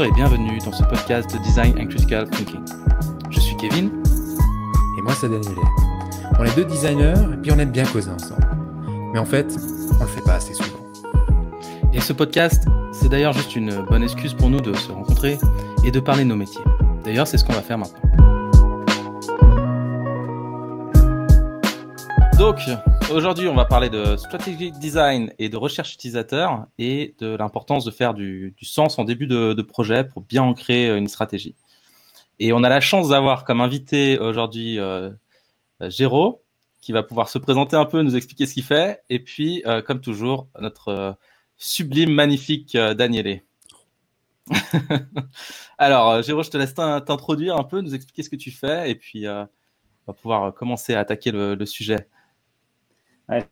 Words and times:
Bonjour 0.00 0.14
et 0.14 0.16
bienvenue 0.16 0.58
dans 0.64 0.72
ce 0.72 0.82
podcast 0.82 1.30
de 1.30 1.36
Design 1.42 1.78
and 1.78 1.88
Critical 1.88 2.26
Thinking. 2.30 2.64
Je 3.28 3.38
suis 3.38 3.54
Kevin. 3.56 3.90
Et 4.96 5.02
moi, 5.02 5.12
c'est 5.12 5.28
Daniel. 5.28 5.54
On 6.38 6.44
est 6.44 6.56
deux 6.56 6.64
designers 6.64 7.12
et 7.34 7.36
puis 7.36 7.52
on 7.52 7.58
aime 7.58 7.70
bien 7.70 7.84
causer 7.84 8.08
ensemble. 8.10 8.48
Mais 9.12 9.18
en 9.18 9.26
fait, 9.26 9.54
on 10.00 10.04
le 10.04 10.08
fait 10.08 10.22
pas 10.22 10.36
assez 10.36 10.54
souvent. 10.54 10.78
Et 11.92 12.00
ce 12.00 12.14
podcast, 12.14 12.64
c'est 12.92 13.10
d'ailleurs 13.10 13.34
juste 13.34 13.54
une 13.54 13.84
bonne 13.90 14.02
excuse 14.02 14.32
pour 14.32 14.48
nous 14.48 14.62
de 14.62 14.72
se 14.72 14.90
rencontrer 14.90 15.36
et 15.84 15.90
de 15.90 16.00
parler 16.00 16.24
de 16.24 16.30
nos 16.30 16.36
métiers. 16.36 16.64
D'ailleurs, 17.04 17.26
c'est 17.26 17.36
ce 17.36 17.44
qu'on 17.44 17.52
va 17.52 17.60
faire 17.60 17.76
maintenant. 17.76 18.00
Donc, 22.38 22.58
aujourd'hui, 23.12 23.48
on 23.48 23.54
va 23.54 23.64
parler 23.64 23.90
de 23.90 24.16
strategic 24.16 24.78
design 24.78 25.32
et 25.38 25.48
de 25.48 25.56
recherche 25.56 25.94
utilisateur 25.94 26.66
et 26.78 27.14
de 27.18 27.36
l'importance 27.36 27.84
de 27.84 27.90
faire 27.90 28.14
du, 28.14 28.54
sens 28.62 28.98
en 28.98 29.04
début 29.04 29.26
de, 29.26 29.62
projet 29.62 30.04
pour 30.04 30.22
bien 30.22 30.42
ancrer 30.42 30.96
une 30.96 31.08
stratégie. 31.08 31.54
Et 32.38 32.52
on 32.52 32.62
a 32.62 32.68
la 32.68 32.80
chance 32.80 33.08
d'avoir 33.08 33.44
comme 33.44 33.60
invité 33.60 34.18
aujourd'hui 34.18 34.78
euh, 34.78 35.10
qui 36.80 36.92
va 36.92 37.02
pouvoir 37.02 37.28
se 37.28 37.38
présenter 37.38 37.76
un 37.76 37.84
peu, 37.84 38.02
nous 38.02 38.16
expliquer 38.16 38.46
ce 38.46 38.54
qu'il 38.54 38.64
fait, 38.64 39.02
et 39.08 39.18
puis, 39.20 39.62
euh, 39.66 39.82
comme 39.82 40.00
toujours, 40.00 40.48
notre 40.58 40.88
euh, 40.88 41.12
sublime, 41.56 42.12
magnifique 42.12 42.74
euh, 42.74 42.94
Danielé. 42.94 43.44
Alors, 45.78 46.22
Géraud, 46.22 46.42
je 46.42 46.50
te 46.50 46.56
laisse 46.56 46.74
t'introduire 46.74 47.56
un 47.56 47.64
peu, 47.64 47.80
nous 47.80 47.94
expliquer 47.94 48.22
ce 48.22 48.30
que 48.30 48.36
tu 48.36 48.50
fais, 48.50 48.90
et 48.90 48.94
puis 48.94 49.28
on 49.28 49.46
va 50.08 50.12
pouvoir 50.12 50.54
commencer 50.54 50.94
à 50.94 51.00
attaquer 51.00 51.30
le 51.30 51.66
sujet 51.66 52.08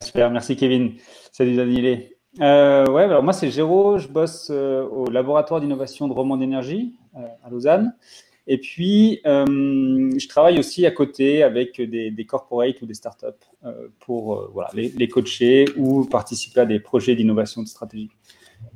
super, 0.03 0.31
merci 0.31 0.57
Kevin. 0.57 0.95
Salut 1.33 1.57
Daniel. 1.57 2.09
Euh, 2.41 2.87
ouais, 2.87 3.05
alors 3.05 3.23
moi 3.23 3.33
c'est 3.33 3.51
Géraud, 3.51 3.99
je 3.99 4.09
bosse 4.09 4.49
euh, 4.51 4.85
au 4.85 5.11
laboratoire 5.11 5.61
d'innovation 5.61 6.07
de 6.09 6.13
Roman 6.13 6.37
d'énergie 6.37 6.95
euh, 7.17 7.21
à 7.45 7.51
Lausanne. 7.51 7.95
Et 8.51 8.57
puis, 8.57 9.21
je 9.27 10.27
travaille 10.27 10.59
aussi 10.59 10.87
à 10.87 10.91
côté 10.91 11.43
avec 11.43 11.83
des, 11.83 12.27
corporates 12.27 12.81
ou 12.81 12.87
des 12.87 12.95
startups 12.95 13.27
pour 14.01 14.51
les, 14.73 15.09
coacher 15.09 15.67
ou 15.77 16.07
participer 16.07 16.61
à 16.61 16.65
des 16.65 16.81
projets 16.81 17.15
d'innovation 17.15 17.63
de 17.63 17.69
stratégie. 17.69 18.09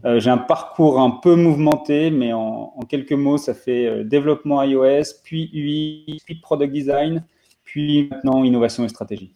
J'ai 0.05 0.28
un 0.28 0.36
parcours 0.36 1.00
un 1.00 1.08
peu 1.08 1.36
mouvementé, 1.36 2.11
mais 2.11 2.34
en, 2.34 2.75
en 2.77 2.83
quelques 2.83 3.14
mots, 3.14 3.39
ça 3.39 3.55
fait 3.55 4.05
développement 4.05 4.62
iOS, 4.62 5.05
puis 5.25 5.48
UI, 5.55 6.20
puis 6.27 6.34
product 6.34 6.70
design, 6.70 7.25
puis 7.64 8.11
maintenant 8.11 8.45
innovation 8.45 8.84
et 8.84 8.91
stratégie. 8.91 9.33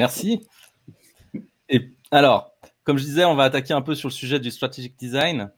Merci. 0.00 0.40
Et 1.68 1.90
alors, 2.10 2.54
comme 2.84 2.96
je 2.96 3.04
disais, 3.04 3.26
on 3.26 3.34
va 3.34 3.44
attaquer 3.44 3.74
un 3.74 3.82
peu 3.82 3.94
sur 3.94 4.08
le 4.08 4.14
sujet 4.14 4.40
du 4.40 4.50
strategic 4.50 4.98
design 4.98 5.50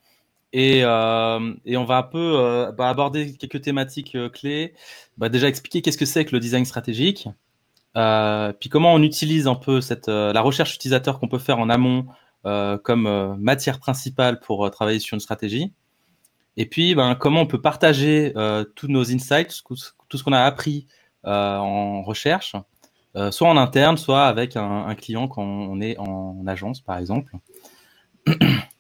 et, 0.53 0.81
euh, 0.83 1.55
on 1.65 1.85
va 1.85 1.99
un 1.99 2.03
peu 2.03 2.41
euh, 2.41 2.73
bah, 2.73 2.89
aborder 2.89 3.37
quelques 3.37 3.63
thématiques 3.63 4.17
euh, 4.17 4.29
clés. 4.29 4.75
Bah, 5.17 5.29
déjà 5.29 5.47
expliquer 5.47 5.81
qu'est-ce 5.81 5.97
que 5.97 6.07
c'est 6.07 6.25
que 6.25 6.33
le 6.33 6.41
design 6.41 6.65
stratégique, 6.65 7.29
puis 7.95 8.69
comment 8.69 8.93
on 8.93 9.03
utilise 9.05 9.47
un 9.47 9.55
peu 9.55 9.79
la 10.09 10.41
recherche 10.41 10.75
utilisateur 10.75 11.21
qu'on 11.21 11.29
peut 11.29 11.39
faire 11.39 11.61
en 11.61 11.71
amont 11.71 12.07
comme 12.43 13.37
matière 13.39 13.79
principale 13.79 14.41
pour 14.41 14.69
travailler 14.73 14.99
sur 14.99 15.15
une 15.15 15.21
stratégie. 15.21 15.73
Et 16.57 16.67
puis, 16.67 16.97
ben, 16.97 17.15
comment 17.15 17.43
on 17.43 17.47
peut 17.47 17.61
partager 17.61 18.35
tous 18.75 18.89
nos 18.89 19.09
insights, 19.13 19.63
tout 19.63 19.77
ce 20.19 20.25
qu'on 20.25 20.33
a 20.33 20.41
appris 20.41 20.89
en 21.23 22.03
recherche, 22.03 22.57
euh, 23.17 23.31
soit 23.31 23.49
en 23.49 23.57
interne, 23.57 23.97
soit 23.99 24.25
avec 24.25 24.57
un, 24.57 24.95
client 24.95 25.29
quand 25.29 25.43
on 25.43 25.81
est 25.81 25.99
en, 25.99 26.45
agence, 26.47 26.81
par 26.81 26.99
exemple. 26.99 27.33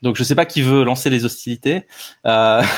Donc, 0.02 0.16
je 0.16 0.22
ne 0.22 0.24
sais 0.24 0.34
pas 0.34 0.46
qui 0.46 0.62
veut 0.62 0.84
lancer 0.84 1.10
les 1.10 1.24
hostilités. 1.24 1.82
Euh... 2.26 2.62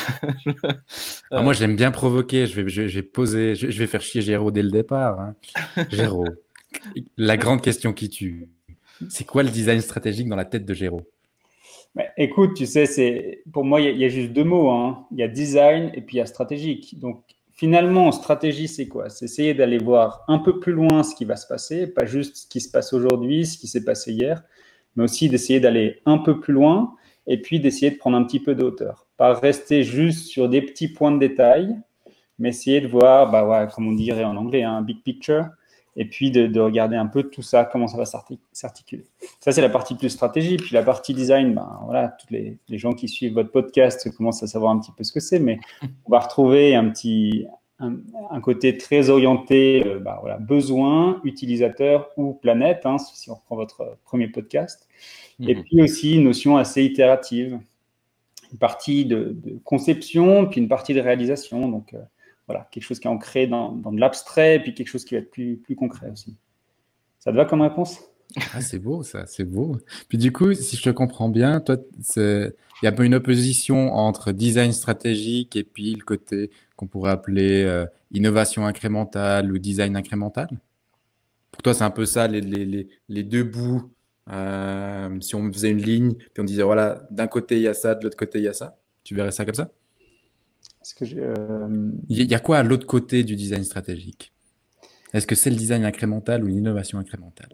Ah, 1.31 1.43
moi, 1.43 1.53
j'aime 1.53 1.75
bien 1.75 1.91
provoquer. 1.91 2.47
Je 2.47 2.61
vais, 2.61 2.69
je, 2.69 2.83
vais 2.83 3.03
poser, 3.03 3.57
je, 3.57 3.67
vais 3.67 3.87
faire 3.89 4.01
chier 4.01 4.23
Géraud 4.23 4.53
dès 4.53 4.63
le 4.63 4.71
départ. 4.71 5.19
Hein. 5.19 5.35
Géraud, 5.91 6.27
la 7.17 7.37
grande 7.37 7.61
question 7.61 7.93
qui 7.93 8.09
tue. 8.09 8.49
C'est 9.09 9.25
quoi 9.25 9.43
le 9.43 9.51
design 9.51 9.81
stratégique 9.81 10.29
dans 10.29 10.37
la 10.37 10.45
tête 10.45 10.65
de 10.65 10.75
Géraud? 10.75 11.03
Écoute, 12.17 12.55
tu 12.55 12.67
sais, 12.67 12.87
c'est 12.87 13.43
pour 13.53 13.65
moi, 13.65 13.81
il 13.81 13.97
y, 13.97 14.05
a 14.05 14.09
juste 14.09 14.33
deux 14.33 14.45
mots. 14.45 14.71
Hein. 14.71 15.07
Il 15.13 15.19
y 15.19 15.23
a 15.23 15.29
design 15.29 15.91
et 15.95 16.01
puis 16.01 16.17
il 16.17 16.19
y 16.19 16.23
a 16.23 16.27
stratégique. 16.27 16.99
Donc, 16.99 17.23
finalement, 17.55 18.11
stratégie, 18.13 18.69
c'est 18.69 18.89
quoi? 18.89 19.09
C'est 19.09 19.27
essayer 19.27 19.55
d'aller 19.55 19.79
voir 19.79 20.25
un 20.29 20.39
peu 20.39 20.61
plus 20.61 20.73
loin 20.73 21.03
ce 21.03 21.15
qui 21.15 21.25
va 21.25 21.37
se 21.37 21.47
passer, 21.47 21.87
pas 21.87 22.05
juste 22.05 22.37
ce 22.37 22.47
qui 22.47 22.61
se 22.61 22.71
passe 22.71 22.93
aujourd'hui, 22.93 23.47
ce 23.47 23.59
qui 23.59 23.69
s'est 23.69 23.85
passé 23.85 24.13
hier, 24.13 24.43
mais 24.97 25.05
aussi 25.05 25.29
d'essayer 25.29 25.61
d'aller 25.61 26.01
un 26.05 26.19
peu 26.19 26.41
plus 26.41 26.53
loin 26.53 26.95
et 27.27 27.41
puis 27.41 27.61
d'essayer 27.61 27.91
de 27.91 27.97
prendre 27.97 28.17
un 28.17 28.25
petit 28.25 28.41
peu 28.41 28.55
de. 28.55 28.75
Pas 29.17 29.35
rester 29.35 29.85
juste 29.85 30.27
sur 30.27 30.49
des 30.49 30.61
petits 30.61 30.89
points 30.89 31.13
de 31.13 31.19
détail, 31.19 31.77
mais 32.39 32.51
essayer 32.51 32.81
de 32.81 32.89
voir, 32.89 33.31
bah 33.31 33.47
ouais, 33.47 33.69
comme 33.73 33.89
on 33.89 33.93
dirait 33.93 34.25
en 34.25 34.37
anglais, 34.37 34.63
un 34.65 34.83
big 34.83 35.03
picture, 35.03 35.47
et 35.97 36.05
puis 36.07 36.31
de, 36.31 36.61
regarder 36.61 36.97
un 36.97 37.07
peu 37.07 37.23
tout 37.23 37.43
ça, 37.43 37.65
comment 37.65 37.87
ça 37.87 37.97
va 37.97 38.05
s'articuler. 38.05 39.05
Ça, 39.41 39.53
c'est 39.53 39.61
la 39.61 39.69
partie 39.69 39.95
plus 39.95 40.11
stratégie. 40.11 40.57
Puis 40.57 40.75
la 40.75 40.83
partie 40.83 41.15
design, 41.15 41.55
ben, 41.55 41.81
voilà, 41.85 42.09
tous 42.09 42.33
les, 42.33 42.59
gens 42.71 42.93
qui 42.93 43.09
suivent 43.09 43.35
votre 43.35 43.53
podcast 43.53 44.11
commencent 44.17 44.43
à 44.43 44.47
savoir 44.47 44.73
un 44.73 44.79
petit 44.79 44.93
peu 44.97 45.05
ce 45.05 45.13
que 45.13 45.21
c'est, 45.21 45.39
mais 45.39 45.59
on 46.07 46.11
va 46.11 46.21
retrouver 46.21 46.75
un 46.75 46.89
petit 46.91 47.47
un, 47.81 48.41
côté 48.41 48.79
très 48.79 49.11
orienté, 49.11 49.87
euh, 49.87 49.99
ben, 49.99 50.17
voilà, 50.21 50.39
besoin, 50.39 51.21
utilisateur 51.25 52.11
ou 52.17 52.33
planète, 52.33 52.87
hein, 52.87 52.99
si 52.99 53.31
on 53.31 53.35
reprend 53.35 53.57
votre 53.57 53.99
premier 54.05 54.29
podcast. 54.29 54.89
Et 55.41 55.55
mhm. 55.55 55.63
puis 55.65 55.83
aussi 55.83 56.15
une 56.15 56.25
notion 56.25 56.57
assez 56.57 56.85
itérative, 56.85 57.59
une 58.53 58.59
partie 58.59 59.05
de, 59.05 59.37
conception, 59.65 60.47
puis 60.47 60.61
une 60.61 60.69
partie 60.69 60.95
de 60.95 61.01
réalisation. 61.01 61.69
Donc, 61.69 61.95
euh, 61.95 61.99
voilà, 62.47 62.69
quelque 62.71 62.83
chose 62.83 63.01
qui 63.01 63.07
est 63.07 63.11
ancré 63.11 63.47
dans, 63.47 63.73
de 63.73 64.01
l'abstrait, 64.01 64.57
et 64.57 64.61
puis 64.61 64.75
quelque 64.75 64.89
chose 64.89 65.05
qui 65.05 65.15
va 65.15 65.21
être 65.21 65.31
plus, 65.31 65.57
plus 65.57 65.77
concret 65.77 66.11
aussi. 66.11 66.37
Ça 67.19 67.31
te 67.31 67.37
va 67.37 67.45
comme 67.45 67.63
réponse? 67.63 68.01
Ah, 68.53 68.61
C'est 68.61 68.79
beau, 68.79 69.03
ça, 69.03 69.27
c'est 69.27 69.45
beau. 69.45 69.79
Puis 70.09 70.19
du 70.19 70.33
coup, 70.33 70.53
si 70.55 70.77
je 70.77 70.83
te 70.83 70.91
comprends 70.91 71.29
bien, 71.29 71.61
toi, 71.61 71.77
il 72.17 72.53
y 72.83 72.87
a 72.87 72.93
pas 72.93 73.05
une 73.05 73.15
opposition 73.15 73.95
entre 73.95 74.33
design 74.33 74.73
stratégique 74.73 75.57
et 75.57 75.65
puis 75.65 75.95
le 75.95 76.05
côté 76.05 76.51
qu'on 76.77 76.87
pourrait 76.87 77.13
appeler 77.13 77.63
euh, 77.63 77.87
innovation 78.13 78.67
incrémentale 78.67 79.53
ou 79.53 79.59
design 79.59 79.97
incrémental? 79.97 80.49
Pour 81.53 81.63
toi, 81.63 81.75
c'est 81.75 81.85
un 81.85 81.91
peu 81.91 82.05
ça, 82.05 82.27
les, 82.27 82.41
les, 82.41 82.89
les, 83.09 83.23
deux 83.23 83.45
bouts. 83.45 83.91
Euh, 84.31 85.21
si 85.21 85.35
on 85.35 85.53
faisait 85.53 85.71
une 85.71 85.83
ligne, 85.83 86.15
puis 86.15 86.41
on 86.41 86.45
disait, 86.45 86.63
voilà, 86.63 87.07
d'un 87.11 87.29
côté, 87.29 87.57
il 87.57 87.63
y 87.63 87.69
a 87.69 87.75
ça, 87.75 87.95
de 87.95 88.03
l'autre 88.03 88.17
côté, 88.17 88.39
il 88.39 88.45
y 88.45 88.49
a 88.49 88.53
ça. 88.53 88.77
Tu 89.05 89.15
verrais 89.15 89.31
ça 89.31 89.45
comme 89.45 89.55
ça? 89.55 89.71
Que 90.93 91.05
euh, 91.17 91.91
Il 92.09 92.31
y 92.31 92.35
a 92.35 92.41
quoi 92.41 92.59
à 92.59 92.63
l'autre 92.63 92.87
côté 92.87 93.25
du 93.25 93.37
design 93.37 93.65
stratégique? 93.65 94.33
Est-ce 95.13 95.27
que 95.27 95.35
c'est 95.35 95.51
le 95.51 95.57
design 95.57 95.85
incrémental 95.85 96.45
ou 96.45 96.49
l'innovation 96.49 96.99
incrémentale? 96.99 97.49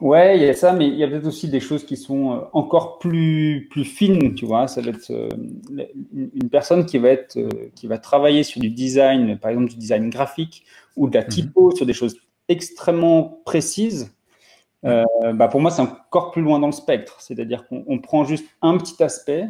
Ouais, 0.00 0.36
il 0.36 0.44
y 0.44 0.48
a 0.48 0.54
ça, 0.54 0.72
mais 0.72 0.86
il 0.86 0.96
y 0.96 1.02
a 1.02 1.08
peut-être 1.08 1.26
aussi 1.26 1.48
des 1.48 1.60
choses 1.60 1.84
qui 1.84 1.96
sont 1.96 2.32
euh, 2.32 2.40
encore 2.52 2.98
plus, 2.98 3.68
plus 3.70 3.84
fines, 3.84 4.34
tu 4.34 4.44
vois. 4.44 4.68
Ça 4.68 4.80
va 4.80 4.90
être 4.90 5.10
euh, 5.10 5.28
une 6.12 6.50
personne 6.50 6.86
qui 6.86 6.98
va, 6.98 7.08
être, 7.08 7.38
qui 7.74 7.86
va 7.86 7.98
travailler 7.98 8.42
sur 8.42 8.60
du 8.60 8.70
design, 8.70 9.38
par 9.38 9.50
exemple 9.50 9.70
du 9.70 9.76
design 9.76 10.10
graphique 10.10 10.64
ou 10.96 11.08
de 11.08 11.16
la 11.16 11.24
mhm. 11.24 11.28
typo, 11.28 11.70
sur 11.74 11.86
des 11.86 11.94
choses 11.94 12.16
extrêmement 12.48 13.40
précises. 13.44 14.12
bah 14.82 15.48
pour 15.48 15.60
moi, 15.60 15.70
c'est 15.70 15.82
encore 15.82 16.30
plus 16.32 16.42
loin 16.42 16.58
dans 16.60 16.66
le 16.66 16.72
spectre. 16.72 17.20
C'est-à-dire 17.20 17.66
qu'on 17.66 17.98
prend 17.98 18.24
juste 18.24 18.46
un 18.62 18.76
petit 18.76 19.02
aspect 19.02 19.48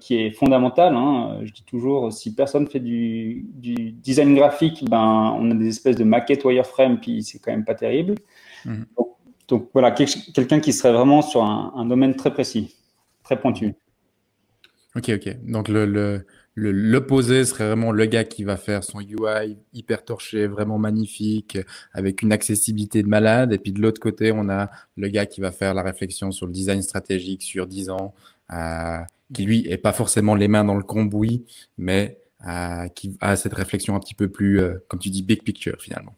qui 0.00 0.16
est 0.16 0.30
fondamental. 0.30 0.94
Hein. 0.94 1.40
Je 1.42 1.52
dis 1.52 1.64
toujours, 1.64 2.12
si 2.12 2.34
personne 2.34 2.68
fait 2.68 2.80
du, 2.80 3.46
design 4.02 4.34
graphique, 4.34 4.84
ben, 4.88 5.36
on 5.38 5.50
a 5.50 5.54
des 5.54 5.68
espèces 5.68 5.96
de 5.96 6.04
maquettes 6.04 6.44
wireframe, 6.44 7.00
puis 7.00 7.22
c'est 7.22 7.38
quand 7.38 7.50
même 7.50 7.64
pas 7.64 7.74
terrible. 7.74 8.14
Mhm. 8.64 8.86
Donc, 9.48 9.68
voilà, 9.74 9.90
quelqu'un 9.90 10.60
qui 10.60 10.72
serait 10.72 10.92
vraiment 10.92 11.20
sur 11.20 11.42
un, 11.42 11.84
domaine 11.84 12.16
très 12.16 12.32
précis, 12.32 12.74
très 13.22 13.38
pointu. 13.38 13.74
Ok, 14.96 15.10
ok. 15.10 15.36
Donc 15.46 15.68
le, 15.68 16.24
l'opposé 16.54 17.44
serait 17.44 17.66
vraiment 17.66 17.92
le 17.92 18.04
gars 18.06 18.24
qui 18.24 18.44
va 18.44 18.56
faire 18.56 18.84
son 18.84 19.00
UI 19.00 19.56
hyper 19.72 20.04
torché, 20.04 20.46
vraiment 20.46 20.78
magnifique, 20.78 21.58
avec 21.92 22.22
une 22.22 22.32
accessibilité 22.32 23.02
de 23.02 23.08
malade. 23.08 23.52
Et 23.52 23.58
puis 23.58 23.72
de 23.72 23.80
l'autre 23.80 24.00
côté, 24.00 24.32
on 24.32 24.48
a 24.48 24.70
le 24.96 25.08
gars 25.08 25.26
qui 25.26 25.40
va 25.40 25.50
faire 25.50 25.74
la 25.74 25.82
réflexion 25.82 26.30
sur 26.30 26.46
le 26.46 26.52
design 26.52 26.82
stratégique 26.82 27.42
sur 27.42 27.66
10 27.66 27.90
ans, 27.90 28.14
euh, 28.14 28.31
qui 29.32 29.44
lui 29.44 29.66
est 29.68 29.78
pas 29.78 29.92
forcément 29.92 30.34
les 30.34 30.48
mains 30.48 30.64
dans 30.64 30.74
le 30.74 30.82
cambouis, 30.82 31.44
mais 31.78 32.18
euh, 32.46 32.88
qui 32.88 33.16
a 33.20 33.36
cette 33.36 33.54
réflexion 33.54 33.94
un 33.94 34.00
petit 34.00 34.14
peu 34.14 34.28
plus, 34.28 34.60
euh, 34.60 34.84
comme 34.88 35.00
tu 35.00 35.10
dis, 35.10 35.22
big 35.22 35.42
picture 35.42 35.76
finalement. 35.80 36.14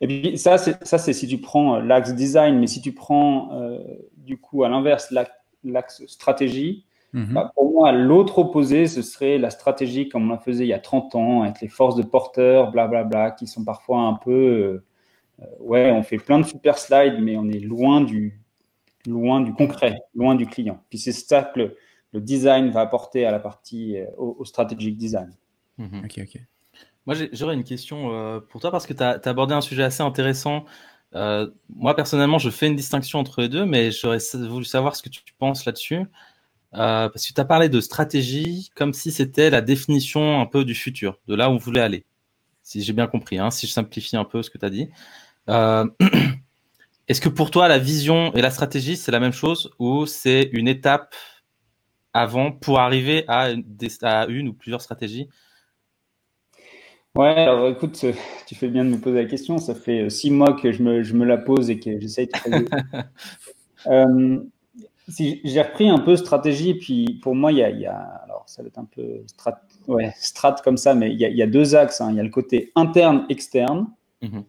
Et 0.00 0.06
puis 0.06 0.38
ça, 0.38 0.58
c'est 0.58 0.84
ça, 0.84 0.98
c'est 0.98 1.12
si 1.12 1.26
tu 1.26 1.38
prends 1.38 1.78
l'axe 1.78 2.14
design, 2.14 2.58
mais 2.58 2.66
si 2.66 2.80
tu 2.80 2.92
prends 2.92 3.50
du 4.16 4.36
coup 4.38 4.62
à 4.62 4.68
l'inverse 4.68 5.12
l'axe 5.64 6.04
stratégie, 6.06 6.84
mhm. 7.12 7.32
bah, 7.32 7.52
pour 7.54 7.72
moi, 7.72 7.90
l'autre 7.92 8.38
opposé, 8.38 8.86
ce 8.86 9.02
serait 9.02 9.38
la 9.38 9.50
stratégie 9.50 10.08
comme 10.08 10.30
on 10.30 10.34
la 10.34 10.38
faisait 10.38 10.64
il 10.64 10.68
y 10.68 10.74
a 10.74 10.78
30 10.78 11.14
ans, 11.14 11.42
avec 11.42 11.60
les 11.60 11.68
forces 11.68 11.96
de 11.96 12.02
porteurs, 12.02 12.70
blablabla, 12.70 13.04
bla, 13.04 13.20
bla, 13.26 13.30
qui 13.32 13.46
sont 13.46 13.64
parfois 13.64 14.00
un 14.02 14.14
peu. 14.14 14.82
ouais, 15.60 15.90
on 15.90 16.02
fait 16.02 16.18
plein 16.18 16.38
de 16.38 16.46
super 16.46 16.78
slides, 16.78 17.20
mais 17.20 17.36
on 17.36 17.48
est 17.48 17.60
loin 17.60 18.00
du, 18.00 18.43
loin 19.06 19.40
du 19.40 19.52
concret, 19.52 19.98
loin 20.14 20.34
du 20.34 20.46
client. 20.46 20.82
Puis 20.88 20.98
c'est 20.98 21.12
ça 21.12 21.42
que 21.42 21.60
le, 21.60 21.76
le 22.14 22.20
design 22.20 22.70
va 22.70 22.80
apporter 22.80 23.26
à 23.26 23.32
la 23.32 23.40
partie, 23.40 23.98
euh, 23.98 24.06
au, 24.16 24.44
strategic 24.44 24.96
design. 24.96 25.30
Mhm. 25.78 26.02
Ok, 26.04 26.20
ok. 26.22 26.40
Moi, 27.06 27.16
j'aurais 27.32 27.54
une 27.54 27.64
question 27.64 28.14
euh, 28.14 28.40
pour 28.40 28.60
toi 28.60 28.70
parce 28.70 28.86
que 28.86 28.94
tu 28.94 29.02
as, 29.02 29.20
abordé 29.24 29.52
un 29.52 29.60
sujet 29.60 29.82
assez 29.82 30.02
intéressant. 30.02 30.64
Euh, 31.14 31.50
moi, 31.68 31.94
personnellement, 31.94 32.38
je 32.38 32.50
fais 32.50 32.68
une 32.68 32.76
distinction 32.76 33.18
entre 33.18 33.42
les 33.42 33.48
deux, 33.48 33.66
mais 33.66 33.90
j'aurais 33.90 34.18
voulu 34.48 34.64
savoir 34.64 34.96
ce 34.96 35.02
que 35.02 35.08
tu 35.08 35.22
penses 35.38 35.66
là-dessus. 35.66 36.06
parce 36.72 37.26
que 37.26 37.34
tu 37.34 37.40
as 37.40 37.44
parlé 37.44 37.68
de 37.68 37.80
stratégie 37.80 38.70
comme 38.74 38.94
si 38.94 39.12
c'était 39.12 39.50
la 39.50 39.60
définition 39.60 40.40
un 40.40 40.46
peu 40.46 40.64
du 40.64 40.74
futur, 40.74 41.18
de 41.26 41.34
là 41.34 41.50
où 41.50 41.54
on 41.54 41.58
voulait 41.58 41.82
aller. 41.82 42.06
Si 42.62 42.82
j'ai 42.82 42.94
bien 42.94 43.06
compris, 43.08 43.38
hein, 43.38 43.50
si 43.50 43.66
je 43.66 43.72
simplifie 43.72 44.16
un 44.16 44.24
peu 44.24 44.42
ce 44.42 44.50
que 44.50 44.58
tu 44.58 44.64
as 44.64 44.70
dit. 44.70 44.88
Est-ce 47.06 47.20
que 47.20 47.28
pour 47.28 47.50
toi, 47.50 47.68
la 47.68 47.78
vision 47.78 48.32
et 48.34 48.40
la 48.40 48.50
stratégie, 48.50 48.96
c'est 48.96 49.12
la 49.12 49.20
même 49.20 49.32
chose 49.32 49.70
ou 49.78 50.06
c'est 50.06 50.48
une 50.52 50.68
étape 50.68 51.14
avant 52.14 52.52
pour 52.52 52.78
arriver 52.78 53.24
à, 53.28 53.50
une 53.50 54.48
ou 54.48 54.54
plusieurs 54.54 54.80
stratégies? 54.80 55.28
Ouais, 57.14 57.42
alors 57.42 57.68
écoute, 57.68 58.04
tu 58.46 58.54
fais 58.54 58.68
bien 58.68 58.84
de 58.84 58.90
me 58.90 58.98
poser 58.98 59.22
la 59.22 59.28
question. 59.28 59.58
Ça 59.58 59.74
fait 59.74 60.02
euh, 60.02 60.08
six 60.08 60.30
mois 60.30 60.54
que 60.54 60.72
je 60.72 60.82
me, 60.82 61.24
la 61.24 61.36
pose 61.36 61.70
et 61.70 61.78
que 61.78 62.00
j'essaye 62.00 62.26
de 62.26 62.32
euh, 63.86 64.40
si 65.08 65.40
J'ai 65.44 65.62
repris 65.62 65.88
un 65.88 65.98
peu 65.98 66.16
stratégie, 66.16 66.74
puis 66.74 67.20
pour 67.22 67.34
moi, 67.34 67.52
il 67.52 67.58
y 67.58 67.86
a, 67.86 67.96
alors 68.24 68.44
ça 68.46 68.62
va 68.62 68.68
être 68.68 68.78
un 68.78 68.86
peu 68.86 69.22
strat, 69.26 69.60
ouais, 69.86 70.12
strat 70.16 70.56
comme 70.64 70.76
ça, 70.76 70.94
mais 70.94 71.12
il 71.12 71.20
y 71.20 71.42
a, 71.42 71.46
deux 71.46 71.76
axes. 71.76 72.00
Hein. 72.00 72.08
Il 72.10 72.16
y 72.16 72.20
a 72.20 72.22
le 72.22 72.30
côté 72.30 72.72
interne-externe, 72.74 73.86
mhm. 74.22 74.44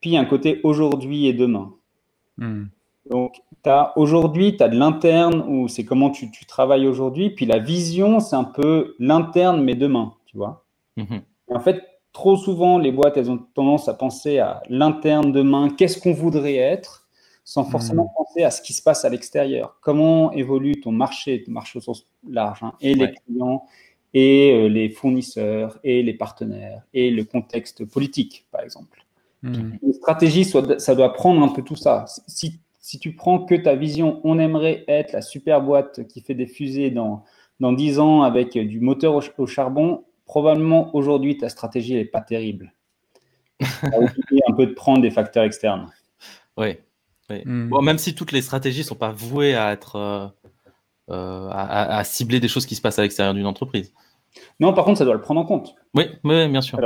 puis 0.00 0.16
un 0.16 0.24
côté 0.24 0.60
aujourd'hui 0.64 1.26
et 1.26 1.34
demain. 1.34 1.74
Hmm. 2.38 2.66
Donc, 3.10 3.42
aujourd'hui, 3.96 4.56
tu 4.56 4.62
as 4.62 4.68
de 4.68 4.76
l'interne 4.76 5.44
où 5.48 5.68
c'est 5.68 5.84
comment 5.84 6.10
tu, 6.10 6.30
travailles 6.46 6.86
aujourd'hui. 6.86 7.30
Puis 7.30 7.46
la 7.46 7.58
vision, 7.58 8.20
c'est 8.20 8.36
un 8.36 8.44
peu 8.44 8.94
l'interne, 8.98 9.62
mais 9.62 9.74
demain, 9.74 10.14
tu 10.26 10.36
vois. 10.36 10.64
Mhm. 10.96 11.22
En 11.48 11.60
fait, 11.60 11.82
trop 12.12 12.36
souvent, 12.36 12.78
les 12.78 12.92
boîtes, 12.92 13.16
elles 13.16 13.30
ont 13.30 13.38
tendance 13.54 13.88
à 13.88 13.94
penser 13.94 14.38
à 14.38 14.62
l'interne 14.68 15.32
demain, 15.32 15.70
qu'est-ce 15.70 16.00
qu'on 16.00 16.12
voudrait 16.12 16.56
être, 16.56 17.08
sans 17.44 17.62
hmm. 17.62 17.70
forcément 17.70 18.12
penser 18.16 18.44
à 18.44 18.50
ce 18.50 18.60
qui 18.60 18.74
se 18.74 18.82
passe 18.82 19.04
à 19.04 19.08
l'extérieur. 19.08 19.78
Comment 19.80 20.32
évolue 20.32 20.80
ton 20.80 20.92
marché, 20.92 21.42
ton 21.42 21.52
marché 21.52 21.78
au 21.78 21.80
sens 21.80 22.06
large, 22.28 22.62
hein, 22.62 22.74
et 22.80 22.94
les 22.94 23.12
clients, 23.12 23.64
et 24.12 24.52
euh, 24.52 24.68
les 24.68 24.90
fournisseurs, 24.90 25.78
et 25.82 26.02
les 26.02 26.14
partenaires, 26.14 26.82
et 26.92 27.10
le 27.10 27.24
contexte 27.24 27.86
politique, 27.86 28.46
par 28.50 28.60
exemple. 28.60 29.06
Hmm. 29.42 29.72
Une 29.82 29.92
stratégie, 29.92 30.44
ça 30.44 30.94
doit 30.94 31.12
prendre 31.12 31.42
un 31.42 31.48
peu 31.48 31.62
tout 31.62 31.76
ça. 31.76 32.04
Si 32.26 32.60
si 32.88 32.98
tu 32.98 33.14
prends 33.14 33.44
que 33.44 33.54
ta 33.54 33.74
vision, 33.74 34.18
on 34.24 34.38
aimerait 34.38 34.84
être 34.88 35.12
la 35.12 35.20
super 35.20 35.60
boîte 35.60 36.06
qui 36.06 36.22
fait 36.22 36.32
des 36.32 36.46
fusées 36.46 36.90
dans, 36.90 37.22
dans 37.60 37.74
10 37.74 37.98
ans 37.98 38.22
avec 38.22 38.56
du 38.56 38.80
moteur 38.80 39.22
au, 39.36 39.46
charbon, 39.46 40.04
probablement 40.24 40.96
aujourd'hui 40.96 41.36
ta 41.36 41.50
stratégie 41.50 41.96
n'est 41.96 42.06
pas 42.06 42.22
terrible. 42.22 42.72
un 43.60 44.54
peu 44.56 44.64
de 44.64 44.72
prendre 44.72 45.02
des 45.02 45.10
facteurs 45.10 45.44
externes. 45.44 45.92
Oui. 46.56 46.78
Hmm. 47.44 47.68
Bon, 47.68 47.82
même 47.82 47.98
si 47.98 48.14
toutes 48.14 48.32
les 48.32 48.40
stratégies 48.40 48.80
ne 48.80 48.86
sont 48.86 48.94
pas 48.94 49.12
vouées 49.12 49.54
à 49.54 49.72
être 49.72 49.96
euh, 49.96 50.26
euh, 51.10 51.50
à, 51.52 52.02
cibler 52.04 52.40
des 52.40 52.48
choses 52.48 52.64
qui 52.64 52.74
se 52.74 52.80
passent 52.80 52.98
à 52.98 53.02
l'extérieur 53.02 53.34
d'une 53.34 53.44
entreprise. 53.44 53.92
Non, 54.60 54.72
par 54.72 54.86
contre, 54.86 54.96
ça 54.96 55.04
doit 55.04 55.12
le 55.12 55.20
prendre 55.20 55.42
en 55.42 55.44
compte. 55.44 55.74
Oui, 55.92 56.06
oui 56.24 56.48
bien 56.48 56.62
sûr. 56.62 56.80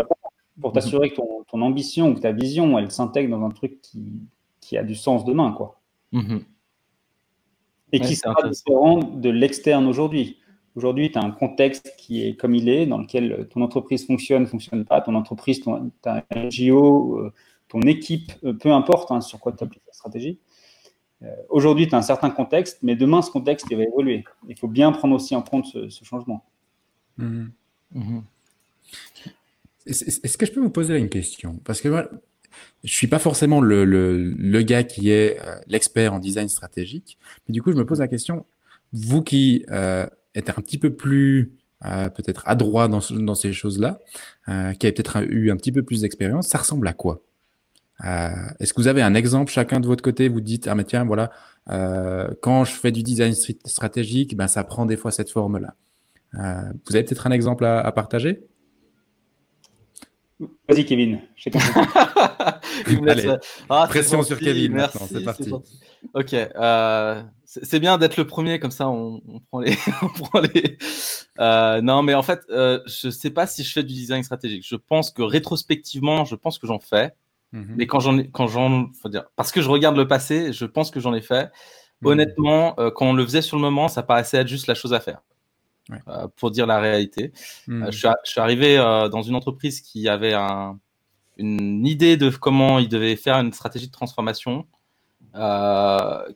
Pour 0.62 0.72
t'assurer 0.72 1.10
que 1.10 1.16
ton, 1.16 1.44
ton, 1.48 1.60
ambition 1.60 2.08
ou 2.08 2.14
que 2.14 2.20
ta 2.20 2.32
vision, 2.32 2.78
elle 2.78 2.90
s'intègre 2.90 3.36
dans 3.36 3.44
un 3.44 3.50
truc 3.50 3.80
qui, 3.82 4.22
qui 4.60 4.78
a 4.78 4.82
du 4.82 4.94
sens 4.94 5.24
demain, 5.24 5.52
quoi. 5.52 5.80
Mhm. 6.12 6.44
Et 7.92 8.00
qui 8.00 8.16
sera 8.16 8.48
différent 8.48 9.00
de 9.00 9.28
l'externe 9.28 9.86
aujourd'hui. 9.86 10.38
Aujourd'hui, 10.74 11.10
tu 11.10 11.18
as 11.18 11.22
un 11.22 11.30
contexte 11.30 11.94
qui 11.98 12.26
est 12.26 12.34
comme 12.34 12.54
il 12.54 12.68
est, 12.68 12.86
dans 12.86 12.96
lequel 12.96 13.46
ton 13.50 13.60
entreprise 13.60 14.06
fonctionne, 14.06 14.46
fonctionne 14.46 14.86
pas, 14.86 15.02
ton 15.02 15.14
entreprise, 15.14 15.60
ton, 15.60 15.90
ta 16.00 16.24
NGO, 16.34 17.18
euh, 17.18 17.32
ton 17.68 17.80
équipe, 17.82 18.32
euh, 18.44 18.54
peu 18.54 18.72
importe 18.72 19.10
hein, 19.10 19.20
sur 19.20 19.38
quoi 19.38 19.52
tu 19.52 19.62
appliques 19.62 19.82
la 19.86 19.92
stratégie. 19.92 20.38
Euh, 21.22 21.34
aujourd'hui, 21.50 21.88
tu 21.88 21.94
as 21.94 21.98
un 21.98 22.02
certain 22.02 22.30
contexte, 22.30 22.78
mais 22.82 22.96
demain, 22.96 23.20
ce 23.20 23.30
contexte 23.30 23.66
il 23.70 23.76
va 23.76 23.84
évoluer. 23.84 24.24
Il 24.48 24.58
faut 24.58 24.68
bien 24.68 24.92
prendre 24.92 25.14
aussi 25.14 25.36
en 25.36 25.42
compte 25.42 25.66
ce, 25.66 26.04
changement. 26.04 26.44
Mhm. 27.18 27.52
Mhm. 27.92 28.22
Est-ce 29.86 30.38
que 30.38 30.46
je 30.46 30.52
peux 30.52 30.60
vous 30.60 30.70
poser 30.70 30.96
une 30.96 31.08
question? 31.08 31.60
Parce 31.64 31.80
que 31.80 31.88
moi, 31.88 32.08
je 32.84 32.92
suis 32.92 33.06
pas 33.06 33.18
forcément 33.18 33.60
le, 33.60 33.84
le, 33.84 34.62
gars 34.62 34.84
qui 34.84 35.10
est 35.10 35.40
euh, 35.40 35.56
l'expert 35.66 36.12
en 36.14 36.18
design 36.18 36.48
stratégique, 36.48 37.18
mais 37.48 37.52
du 37.52 37.62
coup, 37.62 37.72
je 37.72 37.76
me 37.76 37.86
pose 37.86 38.00
la 38.00 38.08
question, 38.08 38.44
vous 38.92 39.22
qui 39.22 39.64
euh, 39.70 40.06
êtes 40.34 40.50
un 40.50 40.54
petit 40.54 40.78
peu 40.78 40.94
plus 40.94 41.52
euh, 41.84 42.08
peut-être 42.10 42.42
adroit 42.46 42.88
dans, 42.88 43.00
dans 43.10 43.34
ces 43.34 43.52
choses-là, 43.52 43.98
euh, 44.48 44.72
qui 44.74 44.86
avez 44.86 44.92
peut-être 44.92 45.24
eu 45.28 45.50
un 45.50 45.56
petit 45.56 45.72
peu 45.72 45.82
plus 45.82 46.02
d'expérience, 46.02 46.48
ça 46.48 46.58
ressemble 46.58 46.86
à 46.88 46.92
quoi? 46.92 47.22
Est-ce 48.58 48.72
que 48.72 48.80
vous 48.80 48.88
avez 48.88 49.00
un 49.00 49.14
exemple 49.14 49.52
chacun 49.52 49.78
de 49.78 49.86
votre 49.86 50.02
côté 50.02 50.28
Vous 50.28 50.40
dites 50.40 50.66
ah 50.66 50.74
mais 50.74 50.82
tiens 50.82 51.04
voilà, 51.04 51.30
quand 52.40 52.64
je 52.64 52.72
fais 52.72 52.90
du 52.90 53.04
design 53.04 53.32
stratégique, 53.64 54.36
ben 54.36 54.48
ça 54.48 54.64
prend 54.64 54.86
des 54.86 54.96
fois 54.96 55.12
cette 55.12 55.30
forme-là. 55.30 55.76
vous 56.32 56.96
avez 56.96 57.04
peut-être 57.04 57.28
un 57.28 57.30
exemple 57.30 57.64
à, 57.64 57.78
à 57.78 57.92
partager? 57.92 58.44
Vas-y, 60.68 60.84
Kevin. 60.84 61.20
Ah, 63.68 63.86
pression 63.88 64.22
sur 64.22 64.38
Kevin 64.38 64.72
maintenant, 64.72 65.06
c'est 65.06 65.24
parti. 65.24 65.52
Ok, 66.14 66.32
euh, 66.34 67.22
c'est 67.44 67.80
bien 67.80 67.98
d'être 67.98 68.16
le 68.16 68.26
premier, 68.26 68.58
comme 68.58 68.70
ça 68.70 68.88
on, 68.88 69.20
prend 69.50 69.60
les. 69.60 70.78
Euh, 71.38 71.80
non, 71.80 72.02
mais 72.02 72.14
en 72.14 72.22
fait, 72.22 72.40
euh, 72.50 72.80
je 72.86 73.08
ne 73.08 73.12
sais 73.12 73.30
pas 73.30 73.46
si 73.46 73.62
je 73.62 73.72
fais 73.72 73.82
du 73.82 73.94
design 73.94 74.22
stratégique. 74.22 74.64
Je 74.66 74.76
pense 74.76 75.10
que 75.10 75.22
rétrospectivement, 75.22 76.24
je 76.24 76.34
pense 76.34 76.58
que 76.58 76.66
j'en 76.66 76.78
fais. 76.78 77.14
Mhm. 77.52 77.74
Mais 77.76 77.86
quand 77.86 78.00
j'en 78.00 78.18
ai, 78.18 78.30
quand 78.30 78.46
j'en, 78.46 78.90
faut 79.00 79.08
dire, 79.08 79.24
parce 79.36 79.52
que 79.52 79.60
je 79.60 79.68
regarde 79.68 79.96
le 79.96 80.08
passé, 80.08 80.52
je 80.52 80.64
pense 80.64 80.90
que 80.90 81.00
j'en 81.00 81.14
ai 81.14 81.22
fait. 81.22 81.50
Mhm. 82.00 82.08
Honnêtement, 82.08 82.76
quand 82.94 83.06
on 83.06 83.14
le 83.14 83.24
faisait 83.24 83.42
sur 83.42 83.56
le 83.56 83.62
moment, 83.62 83.88
ça 83.88 84.02
paraissait 84.02 84.38
être 84.38 84.48
juste 84.48 84.66
la 84.66 84.74
chose 84.74 84.92
à 84.92 85.00
faire. 85.00 85.20
Euh, 85.90 86.28
pour 86.36 86.50
dire 86.50 86.66
la 86.66 86.78
réalité. 86.78 87.32
Hmm. 87.66 87.84
Euh, 87.84 87.90
je, 87.90 88.08
suis, 88.24 88.40
arrivé 88.40 88.78
euh, 88.78 89.08
dans 89.08 89.22
une 89.22 89.34
entreprise 89.34 89.80
qui 89.80 90.08
avait 90.08 90.32
un, 90.32 90.78
une 91.38 91.86
idée 91.86 92.16
de 92.16 92.30
comment 92.30 92.78
il 92.78 92.88
devait 92.88 93.16
faire 93.16 93.36
une 93.36 93.52
stratégie 93.52 93.88
de 93.88 93.92
transformation 93.92 94.66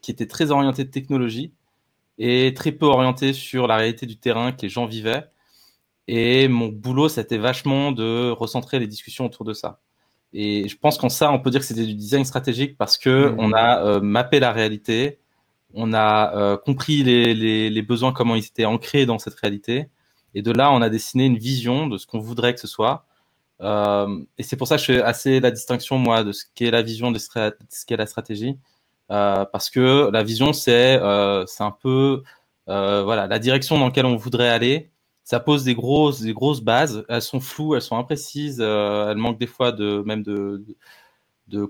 qui 0.00 0.10
était 0.10 0.26
très 0.26 0.50
orientée 0.50 0.84
de 0.84 0.90
technologie 0.90 1.52
et 2.16 2.54
très 2.54 2.72
peu 2.72 2.86
orientée 2.86 3.34
sur 3.34 3.66
la 3.66 3.76
réalité 3.76 4.06
du 4.06 4.16
terrain 4.16 4.52
que 4.52 4.62
les 4.62 4.70
gens 4.70 4.86
vivaient. 4.86 5.26
Et 6.08 6.48
mon 6.48 6.68
boulot, 6.68 7.10
c'était 7.10 7.36
vachement 7.36 7.92
de 7.92 8.30
recentrer 8.30 8.78
les 8.78 8.86
discussions 8.86 9.26
autour 9.26 9.44
de 9.44 9.52
ça. 9.52 9.80
Et 10.32 10.66
je 10.66 10.78
pense 10.78 10.96
qu'en 10.96 11.10
ça, 11.10 11.30
on 11.30 11.40
peut 11.40 11.50
dire 11.50 11.60
que 11.60 11.66
c'était 11.66 11.84
du 11.84 11.94
design 11.94 12.24
stratégique 12.24 12.78
parce 12.78 12.96
que 12.96 13.28
hmm. 13.28 13.36
on 13.38 13.52
a 13.52 14.00
mappé 14.00 14.40
la 14.40 14.52
réalité, 14.52 15.18
on 15.76 15.92
a 15.92 16.34
euh, 16.34 16.56
compris 16.56 17.04
les, 17.04 17.82
besoins, 17.82 18.12
comment 18.12 18.34
ils 18.34 18.46
étaient 18.46 18.64
ancrés 18.64 19.06
dans 19.06 19.18
cette 19.18 19.34
réalité. 19.34 19.88
Et 20.34 20.42
de 20.42 20.50
là, 20.50 20.72
on 20.72 20.82
a 20.82 20.88
dessiné 20.88 21.26
une 21.26 21.38
vision 21.38 21.86
de 21.86 21.98
ce 21.98 22.06
qu'on 22.06 22.18
voudrait 22.18 22.54
que 22.54 22.60
ce 22.60 22.66
soit. 22.66 23.04
Euh, 23.60 24.22
et 24.38 24.42
c'est 24.42 24.56
pour 24.56 24.66
ça 24.66 24.76
que 24.76 24.82
je 24.82 24.86
fais 24.86 25.02
assez 25.02 25.38
la 25.40 25.50
distinction, 25.50 25.98
moi, 25.98 26.24
de 26.24 26.32
ce 26.32 26.44
qu'est 26.54 26.70
la 26.70 26.82
vision, 26.82 27.12
de 27.12 27.18
ce 27.18 27.28
qu'est 27.86 27.96
la 27.96 28.06
stratégie. 28.06 28.58
Euh, 29.10 29.44
parce 29.44 29.70
que 29.70 30.10
la 30.10 30.22
vision, 30.22 30.52
c'est 30.52 30.96
un 30.98 31.70
peu 31.80 32.22
voilà 32.66 33.26
la 33.26 33.38
direction 33.38 33.78
dans 33.78 33.86
laquelle 33.86 34.06
on 34.06 34.16
voudrait 34.16 34.48
aller. 34.48 34.90
Ça 35.24 35.40
pose 35.40 35.64
des 35.64 35.74
grosses, 35.74 36.22
bases. 36.62 37.04
Elles 37.08 37.22
sont 37.22 37.40
floues, 37.40 37.74
elles 37.74 37.82
sont 37.82 37.96
imprécises. 37.98 38.60
elles 38.60 39.16
manquent 39.16 39.38
des 39.38 39.46
fois 39.46 39.72
de 39.72 40.02
même 40.06 40.22
de 40.22 40.64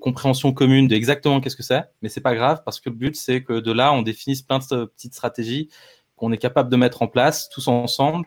compréhension 0.00 0.52
commune 0.52 0.88
d'exactement 0.88 1.40
qu'est-ce 1.40 1.56
que 1.56 1.62
c'est, 1.62 1.84
mais 2.02 2.08
c'est 2.08 2.20
pas 2.20 2.34
grave 2.34 2.62
parce 2.64 2.80
que 2.80 2.88
le 2.88 2.96
but 2.96 3.16
c'est 3.16 3.42
que 3.42 3.60
de 3.60 3.72
là 3.72 3.92
on 3.92 4.02
définisse 4.02 4.42
plein 4.42 4.58
de 4.58 4.84
petites 4.86 5.14
stratégies 5.14 5.68
qu'on 6.16 6.32
est 6.32 6.38
capable 6.38 6.70
de 6.70 6.76
mettre 6.76 7.02
en 7.02 7.08
place 7.08 7.48
tous 7.48 7.68
ensemble 7.68 8.26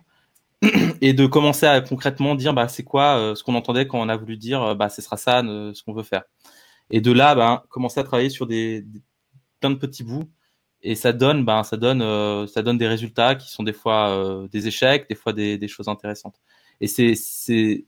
et 1.01 1.13
de 1.13 1.25
commencer 1.25 1.65
à 1.65 1.81
concrètement 1.81 2.35
dire 2.35 2.53
bah 2.53 2.67
c'est 2.67 2.83
quoi 2.83 3.17
euh, 3.17 3.35
ce 3.35 3.43
qu'on 3.43 3.55
entendait 3.55 3.87
quand 3.87 3.99
on 3.99 4.09
a 4.09 4.17
voulu 4.17 4.37
dire 4.37 4.61
euh, 4.61 4.75
bah 4.75 4.89
ce 4.89 5.01
sera 5.01 5.17
ça 5.17 5.39
euh, 5.41 5.73
ce 5.73 5.83
qu'on 5.83 5.93
veut 5.93 6.03
faire. 6.03 6.23
Et 6.91 7.01
de 7.01 7.11
là 7.11 7.35
bah, 7.35 7.63
commencer 7.69 7.99
à 7.99 8.03
travailler 8.03 8.29
sur 8.29 8.47
des, 8.47 8.85
plein 9.59 9.71
de 9.71 9.75
petits 9.75 10.03
bouts 10.03 10.29
et 10.81 10.95
ça 10.95 11.13
donne 11.13 11.45
bah, 11.45 11.63
ça 11.63 11.77
donne 11.77 12.47
ça 12.47 12.61
donne 12.61 12.77
des 12.77 12.87
résultats 12.87 13.35
qui 13.35 13.49
sont 13.49 13.63
des 13.63 13.73
fois 13.73 14.47
des 14.51 14.67
échecs 14.67 15.07
des 15.09 15.15
fois 15.15 15.33
des, 15.33 15.57
des 15.57 15.67
choses 15.67 15.87
intéressantes. 15.87 16.39
Et 16.81 16.87
c'est 16.87 17.85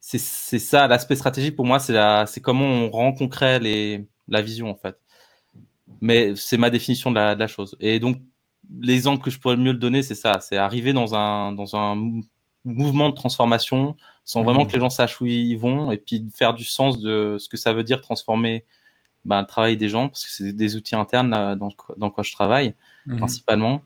c'est 0.00 0.18
c'est 0.18 0.58
ça 0.58 0.86
l'aspect 0.88 1.16
stratégique 1.16 1.56
pour 1.56 1.66
moi 1.66 1.78
c'est 1.78 1.94
c'est 2.26 2.40
comment 2.40 2.64
on 2.64 2.90
rend 2.90 3.12
concret 3.12 3.60
les 3.60 4.06
la 4.28 4.42
vision 4.42 4.70
en 4.70 4.74
fait 4.74 4.98
mais 6.00 6.34
c'est 6.36 6.56
ma 6.56 6.70
définition 6.70 7.10
de 7.10 7.16
la, 7.16 7.34
de 7.34 7.40
la, 7.40 7.46
chose 7.46 7.76
et 7.80 8.00
donc 8.00 8.18
l'exemple 8.80 9.22
que 9.22 9.30
je 9.30 9.38
pourrais 9.38 9.56
mieux 9.56 9.72
le 9.72 9.78
donner 9.78 10.02
c'est 10.02 10.14
ça 10.14 10.40
c'est 10.40 10.56
arriver 10.56 10.92
dans 10.92 11.14
un 11.14 11.52
dans 11.52 11.76
un 11.76 11.96
mouvement 12.64 13.10
de 13.10 13.14
transformation 13.14 13.96
sans 14.24 14.42
vraiment 14.42 14.64
mmh. 14.64 14.68
que 14.68 14.72
les 14.72 14.80
gens 14.80 14.90
sachent 14.90 15.20
où 15.20 15.26
ils 15.26 15.56
vont 15.56 15.92
et 15.92 15.98
puis 15.98 16.26
faire 16.34 16.54
du 16.54 16.64
sens 16.64 16.98
de 17.00 17.36
ce 17.38 17.48
que 17.48 17.56
ça 17.56 17.72
veut 17.72 17.84
dire 17.84 18.00
transformer 18.00 18.64
ben, 19.24 19.40
le 19.40 19.46
travail 19.46 19.76
des 19.76 19.88
gens 19.88 20.08
parce 20.08 20.24
que 20.24 20.30
c'est 20.30 20.52
des 20.52 20.76
outils 20.76 20.96
internes 20.96 21.30
dans, 21.30 21.70
dans 21.96 22.10
quoi 22.10 22.24
je 22.24 22.32
travaille 22.32 22.74
mmh. 23.06 23.16
principalement 23.18 23.82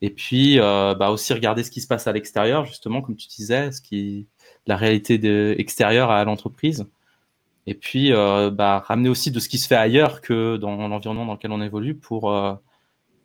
Et 0.00 0.10
puis 0.10 0.58
bah, 0.58 1.10
aussi 1.10 1.32
regarder 1.32 1.62
ce 1.62 1.70
qui 1.70 1.80
se 1.80 1.86
passe 1.86 2.06
à 2.06 2.12
l'extérieur, 2.12 2.64
justement, 2.64 3.02
comme 3.02 3.16
tu 3.16 3.28
disais, 3.28 3.72
ce 3.72 3.80
qui 3.80 4.26
la 4.66 4.76
réalité 4.76 5.18
de, 5.18 5.54
extérieure 5.58 6.10
à 6.10 6.24
l'entreprise. 6.24 6.86
Et 7.66 7.74
puis 7.74 8.10
bah, 8.10 8.82
ramener 8.86 9.08
aussi 9.08 9.30
de 9.30 9.38
ce 9.38 9.48
qui 9.48 9.58
se 9.58 9.68
fait 9.68 9.76
ailleurs 9.76 10.20
que 10.20 10.56
dans 10.56 10.88
l'environnement 10.88 11.26
dans 11.26 11.34
lequel 11.34 11.52
on 11.52 11.62
évolue 11.62 11.94
pour 11.94 12.30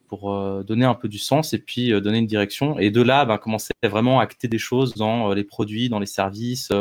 pour 0.07 0.33
euh, 0.33 0.63
donner 0.63 0.85
un 0.85 0.93
peu 0.93 1.07
du 1.07 1.17
sens 1.17 1.53
et 1.53 1.59
puis 1.59 1.91
euh, 1.91 2.01
donner 2.01 2.19
une 2.19 2.27
direction. 2.27 2.79
Et 2.79 2.91
de 2.91 3.01
là, 3.01 3.25
ben, 3.25 3.37
commencer 3.37 3.73
à 3.81 4.19
acter 4.21 4.47
des 4.47 4.57
choses 4.57 4.95
dans 4.95 5.31
euh, 5.31 5.35
les 5.35 5.43
produits, 5.43 5.89
dans 5.89 5.99
les 5.99 6.05
services, 6.05 6.71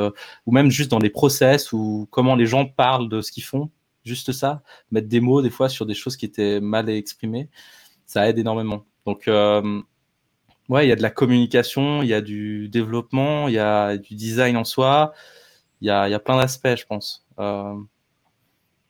ou 0.47 0.53
même 0.53 0.71
juste 0.71 0.91
dans 0.91 0.99
les 0.99 1.11
process, 1.11 1.73
ou 1.73 2.07
comment 2.11 2.37
les 2.37 2.47
gens 2.47 2.67
parlent 2.67 3.09
de 3.09 3.21
ce 3.21 3.33
qu'ils 3.33 3.45
font. 3.45 3.71
Juste 4.05 4.33
ça, 4.33 4.63
mettre 4.91 5.09
des 5.09 5.21
mots 5.21 5.41
des 5.41 5.51
fois 5.51 5.69
sur 5.69 5.87
des 5.87 5.95
choses 5.95 6.17
qui 6.17 6.27
étaient 6.27 6.61
mal 6.61 6.91
exprimées, 6.91 7.49
ça 8.07 8.29
aide 8.29 8.39
énormément. 8.39 8.85
Donc, 9.07 9.31
ouais, 10.69 10.87
il 10.87 10.89
y 10.89 10.93
a 10.93 10.97
de 10.97 11.03
la 11.03 11.11
communication, 11.11 12.03
il 12.03 12.09
y 12.09 12.15
a 12.15 12.21
du 12.21 12.69
développement, 12.69 13.49
il 13.49 13.55
y 13.55 13.59
a 13.59 13.97
du 13.97 14.15
design 14.15 14.57
en 14.57 14.65
soi, 14.65 15.13
il 15.81 15.89
y 15.89 15.91
a, 15.91 16.09
y 16.09 16.15
a 16.15 16.21
plein 16.21 16.37
d'aspects, 16.37 16.77
je 16.77 16.87
pense. 16.87 17.27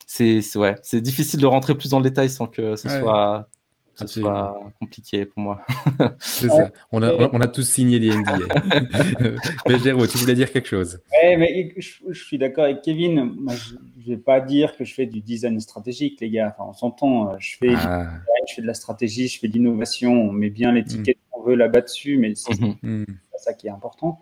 c'est 0.06 0.56
ouais, 0.56 0.76
c'est 0.82 1.00
difficile 1.00 1.40
de 1.40 1.46
rentrer 1.46 1.74
plus 1.74 1.90
dans 1.90 1.98
le 1.98 2.04
détail 2.04 2.30
sans 2.30 2.46
que 2.46 2.76
ce 2.76 2.88
soit 2.88 3.48
ce 3.94 4.06
soit 4.06 4.60
compliqué 4.80 5.24
pour 5.24 5.42
moi. 5.42 5.64
c'est 6.18 6.48
ça. 6.48 6.70
On 6.90 7.02
a, 7.02 7.12
on 7.32 7.40
a, 7.40 7.46
tous 7.46 7.62
signé 7.62 7.98
les 7.98 8.16
NDA. 8.16 8.32
mais 9.68 9.78
Géraud, 9.78 10.06
tu 10.06 10.18
voulais 10.18 10.34
dire 10.34 10.50
quelque 10.52 10.68
chose 10.68 11.00
Oui, 11.12 11.36
mais 11.36 11.74
je, 11.76 12.12
suis 12.12 12.38
d'accord 12.38 12.64
avec 12.64 12.82
Kevin. 12.82 13.34
Moi, 13.38 13.54
je 13.54 13.74
ne 13.74 14.16
vais 14.16 14.20
pas 14.20 14.40
dire 14.40 14.76
que 14.76 14.84
je 14.84 14.94
fais 14.94 15.06
du 15.06 15.20
design 15.20 15.58
stratégique, 15.60 16.20
les 16.20 16.30
gars. 16.30 16.54
Enfin, 16.56 16.70
on 16.70 16.72
s'entend. 16.72 17.30
Euh, 17.30 17.36
je 17.38 17.56
fais, 17.56 17.74
ah. 17.76 18.08
Je 18.48 18.54
fais 18.54 18.62
de 18.62 18.66
la 18.66 18.74
stratégie, 18.74 19.28
je 19.28 19.38
fais 19.38 19.48
de 19.48 19.52
l'innovation. 19.52 20.12
On 20.12 20.32
met 20.32 20.50
bien 20.50 20.72
l'étiquette 20.72 21.18
mm. 21.18 21.30
qu'on 21.30 21.42
veut 21.42 21.54
là-bas 21.54 21.80
dessus, 21.80 22.18
mais 22.18 22.34
c'est 22.34 22.52
mm-hmm. 22.52 23.06
ça 23.36 23.54
qui 23.54 23.66
est 23.66 23.70
important. 23.70 24.20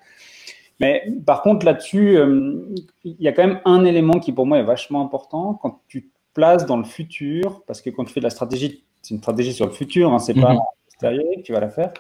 Mais 0.81 1.13
par 1.25 1.43
contre, 1.43 1.65
là-dessus, 1.65 2.17
euh, 2.17 2.75
il 3.05 3.17
y 3.21 3.29
a 3.29 3.33
quand 3.33 3.47
même 3.47 3.61
un 3.65 3.85
élément 3.85 4.19
qui 4.19 4.33
pour 4.33 4.47
moi 4.47 4.59
est 4.59 4.65
vachement 4.65 5.01
important 5.01 5.55
quand 5.55 5.81
tu 5.87 6.09
te 6.09 6.09
places 6.35 6.67
dans 6.67 6.77
le 6.77 6.85
futur, 6.85 7.63
parce 7.67 7.81
que 7.81 7.91
quand 7.91 8.05
tu 8.05 8.13
fais 8.13 8.21
de 8.21 8.25
la 8.25 8.31
stratégie, 8.31 8.85
c'est 9.01 9.15
une 9.15 9.21
stratégie 9.21 9.53
sur 9.53 9.67
le 9.67 9.73
futur, 9.73 10.13
hein, 10.13 10.19
c'est 10.19 10.35
pas 10.35 10.57
l'extérieur 10.87 11.25
mhm. 11.25 11.37
que 11.37 11.47
tu 11.47 11.53
vas 11.53 11.61
la 11.61 11.69
faire. 11.69 11.93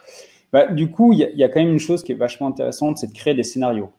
Bah, 0.52 0.66
du 0.66 0.90
coup, 0.90 1.12
il 1.12 1.18
y, 1.18 1.44
a 1.44 1.48
quand 1.48 1.60
même 1.60 1.72
une 1.72 1.78
chose 1.78 2.02
qui 2.02 2.12
est 2.12 2.16
vachement 2.16 2.48
intéressante, 2.48 2.98
c'est 2.98 3.06
de 3.06 3.12
créer 3.12 3.34
des 3.34 3.42
scénarios. 3.42 3.90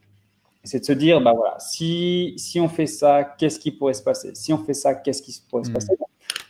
C'est 0.66 0.80
de 0.80 0.86
se 0.86 0.94
dire, 0.94 1.20
bah 1.20 1.34
voilà, 1.36 1.58
si, 1.60 2.36
si 2.38 2.60
on 2.60 2.70
fait 2.70 2.86
ça, 2.86 3.24
qu'est-ce 3.24 3.60
qui 3.60 3.72
pourrait 3.72 3.96
se 3.96 4.04
passer? 4.04 4.32
Si 4.36 4.54
on 4.54 4.58
fait 4.60 4.74
ça, 4.74 4.96
qu'est-ce 4.96 5.22
qui 5.22 5.34
pourrait 5.50 5.64
se 5.64 5.70
mhm. 5.70 5.76
passer? 5.76 5.94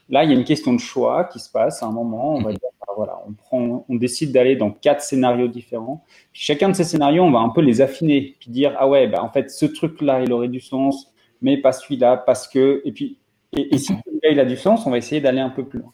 Là, 0.09 0.23
il 0.23 0.29
y 0.29 0.33
a 0.33 0.35
une 0.35 0.43
question 0.43 0.73
de 0.73 0.79
choix 0.79 1.23
qui 1.25 1.39
se 1.39 1.49
passe 1.49 1.81
à 1.81 1.85
un 1.85 1.91
moment. 1.91 2.35
On 2.35 2.41
va 2.41 2.51
mhm. 2.51 2.57
dire, 2.57 2.69
bah, 2.79 2.93
voilà, 2.95 3.19
on, 3.27 3.33
prend, 3.33 3.85
on 3.87 3.95
décide 3.95 4.31
d'aller 4.31 4.55
dans 4.55 4.71
quatre 4.71 5.01
scénarios 5.01 5.47
différents. 5.47 6.03
Puis 6.31 6.43
chacun 6.43 6.69
de 6.69 6.73
ces 6.73 6.83
scénarios, 6.83 7.23
on 7.23 7.31
va 7.31 7.39
un 7.39 7.49
peu 7.49 7.61
les 7.61 7.81
affiner, 7.81 8.35
puis 8.39 8.51
dire, 8.51 8.75
ah 8.77 8.87
ouais, 8.87 9.07
bah, 9.07 9.23
en 9.23 9.29
fait, 9.29 9.49
ce 9.49 9.65
truc-là, 9.65 10.21
il 10.21 10.31
aurait 10.33 10.49
du 10.49 10.59
sens, 10.59 11.13
mais 11.41 11.57
pas 11.57 11.71
celui-là, 11.71 12.17
parce 12.17 12.47
que. 12.47 12.81
Et 12.85 12.91
puis, 12.91 13.17
et, 13.53 13.75
et 13.75 13.77
si 13.77 13.87
celui-là, 13.87 14.29
il 14.31 14.39
a 14.39 14.45
du 14.45 14.57
sens, 14.57 14.85
on 14.85 14.91
va 14.91 14.97
essayer 14.97 15.21
d'aller 15.21 15.39
un 15.39 15.49
peu 15.49 15.65
plus 15.65 15.79
loin. 15.79 15.93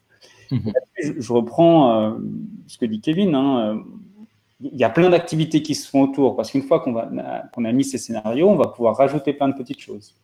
Mhm. 0.51 0.73
Je, 1.19 1.33
reprends 1.33 1.91
euh, 1.91 2.17
ce 2.67 2.77
que 2.77 2.85
dit 2.85 3.01
Kevin. 3.01 3.35
Hein, 3.35 3.59
euh, 3.59 3.79
il 4.61 4.77
y 4.77 4.83
a 4.83 4.89
plein 4.89 5.09
d'activités 5.09 5.61
qui 5.61 5.73
se 5.75 5.87
font 5.89 6.01
autour 6.01 6.35
parce 6.35 6.51
qu'une 6.51 6.63
fois 6.63 6.81
qu'on 6.81 6.93
qu'on 7.53 7.65
a 7.65 7.71
mis 7.71 7.83
ces 7.85 7.97
scénarios, 7.97 8.49
on 8.49 8.55
va 8.55 8.67
pouvoir 8.67 8.97
rajouter 8.97 9.31
plein 9.33 9.47
de 9.47 9.53
petites 9.53 9.79
choses. 9.79 10.15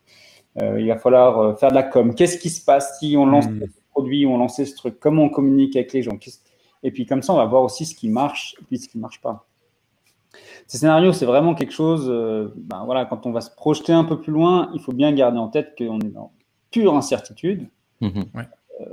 Euh, 0.61 0.79
il 0.79 0.87
va 0.87 0.97
falloir 0.97 1.57
faire 1.59 1.69
de 1.69 1.75
la 1.75 1.83
com. 1.83 2.15
Qu'est-ce 2.15 2.37
qui 2.37 2.49
se 2.49 2.63
passe 2.63 2.99
si 2.99 3.15
on 3.17 3.25
lance 3.25 3.47
mmh. 3.47 3.61
ce 3.61 3.81
produit, 3.91 4.25
on 4.25 4.37
lance 4.37 4.63
ce 4.63 4.75
truc? 4.75 4.99
Comment 4.99 5.23
on 5.23 5.29
communique 5.29 5.75
avec 5.75 5.93
les 5.93 6.01
gens? 6.01 6.17
Et 6.83 6.91
puis 6.91 7.05
comme 7.05 7.21
ça, 7.21 7.33
on 7.33 7.37
va 7.37 7.45
voir 7.45 7.63
aussi 7.63 7.85
ce 7.85 7.95
qui 7.95 8.09
marche 8.09 8.55
et 8.61 8.63
puis 8.65 8.77
ce 8.77 8.87
qui 8.87 8.97
ne 8.97 9.01
marche 9.01 9.21
pas. 9.21 9.47
Ces 10.67 10.79
scénarios, 10.79 11.13
c'est 11.13 11.25
vraiment 11.25 11.55
quelque 11.55 11.73
chose. 11.73 12.07
ben 12.55 12.83
voilà, 12.85 13.05
quand 13.05 13.25
on 13.25 13.31
va 13.31 13.41
se 13.41 13.51
projeter 13.51 13.93
un 13.93 14.03
peu 14.03 14.19
plus 14.19 14.31
loin, 14.31 14.69
il 14.73 14.81
faut 14.81 14.93
bien 14.93 15.11
garder 15.11 15.37
en 15.37 15.47
tête 15.47 15.75
qu'on 15.77 15.99
est 15.99 16.11
dans 16.11 16.31
pure 16.71 16.95
incertitude. 16.95 17.67
Mmh 18.01 18.21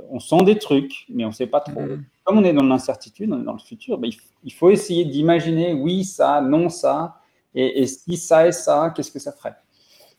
on 0.09 0.19
sent 0.19 0.43
des 0.45 0.57
trucs, 0.57 1.05
mais 1.09 1.25
on 1.25 1.29
ne 1.29 1.33
sait 1.33 1.47
pas 1.47 1.59
trop. 1.59 1.81
Mm. 1.81 2.05
Comme 2.23 2.37
on 2.37 2.43
est 2.43 2.53
dans 2.53 2.63
l'incertitude, 2.63 3.31
on 3.31 3.41
est 3.41 3.45
dans 3.45 3.53
le 3.53 3.59
futur, 3.59 3.97
ben, 3.97 4.09
il, 4.43 4.53
faut 4.53 4.69
essayer 4.69 5.05
d'imaginer 5.05 5.73
oui, 5.73 6.05
ça, 6.05 6.41
non, 6.41 6.69
ça, 6.69 7.19
et, 7.53 7.85
si 7.85 8.17
ça 8.17 8.47
et 8.47 8.51
ça, 8.51 8.91
qu'est-ce 8.95 9.11
que 9.11 9.19
ça 9.19 9.31
ferait? 9.31 9.55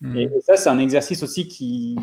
Mm. 0.01 0.17
et, 0.17 0.31
ça, 0.41 0.57
c'est 0.57 0.69
un 0.69 0.79
exercice 0.79 1.23
aussi 1.23 1.49
qui, 1.49 1.97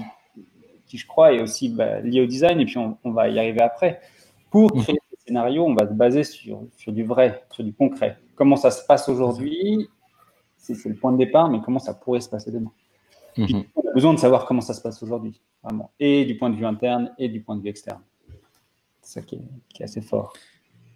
qui, 0.87 0.97
je 0.97 1.07
crois, 1.07 1.33
est 1.33 1.41
aussi 1.41 1.69
bah, 1.69 1.99
lié 2.01 2.21
au 2.21 2.25
design, 2.25 2.59
et 2.59 2.65
puis 2.65 2.77
on, 2.77 3.11
va 3.11 3.29
y 3.29 3.39
arriver 3.39 3.61
après. 3.61 4.01
Pour 4.49 4.75
mm. 4.75 4.83
créer 4.83 4.95
des 4.95 5.17
scénarios, 5.25 5.65
on 5.65 5.73
va 5.73 5.87
se 5.87 5.93
baser 5.93 6.23
sur, 6.23 6.63
sur 6.77 6.91
du 6.91 7.03
vrai, 7.03 7.43
sur 7.51 7.63
du 7.63 7.73
concret. 7.73 8.17
Comment 8.35 8.55
ça 8.55 8.71
se 8.71 8.85
passe 8.85 9.07
aujourd'hui, 9.09 9.89
c'est 10.57 10.85
le 10.85 10.95
point 10.95 11.11
de 11.11 11.17
départ, 11.17 11.49
mais 11.49 11.59
comment 11.63 11.79
ça 11.79 11.93
pourrait 11.93 12.21
se 12.21 12.29
passer 12.29 12.51
demain. 12.51 12.71
Mm-hmm. 13.37 13.65
On 13.75 13.89
a 13.89 13.93
besoin 13.93 14.13
de 14.13 14.19
savoir 14.19 14.45
comment 14.45 14.61
ça 14.61 14.73
se 14.73 14.81
passe 14.81 15.01
aujourd'hui 15.01 15.39
vraiment, 15.63 15.91
et 15.99 16.25
du 16.25 16.37
point 16.37 16.49
de 16.49 16.55
vue 16.55 16.65
interne 16.65 17.13
et 17.17 17.29
du 17.29 17.41
point 17.41 17.55
de 17.55 17.61
vue 17.61 17.69
externe. 17.69 18.01
C'est 19.01 19.19
ça 19.19 19.25
qui 19.25 19.39
est, 19.79 19.83
assez 19.83 20.01
fort. 20.01 20.33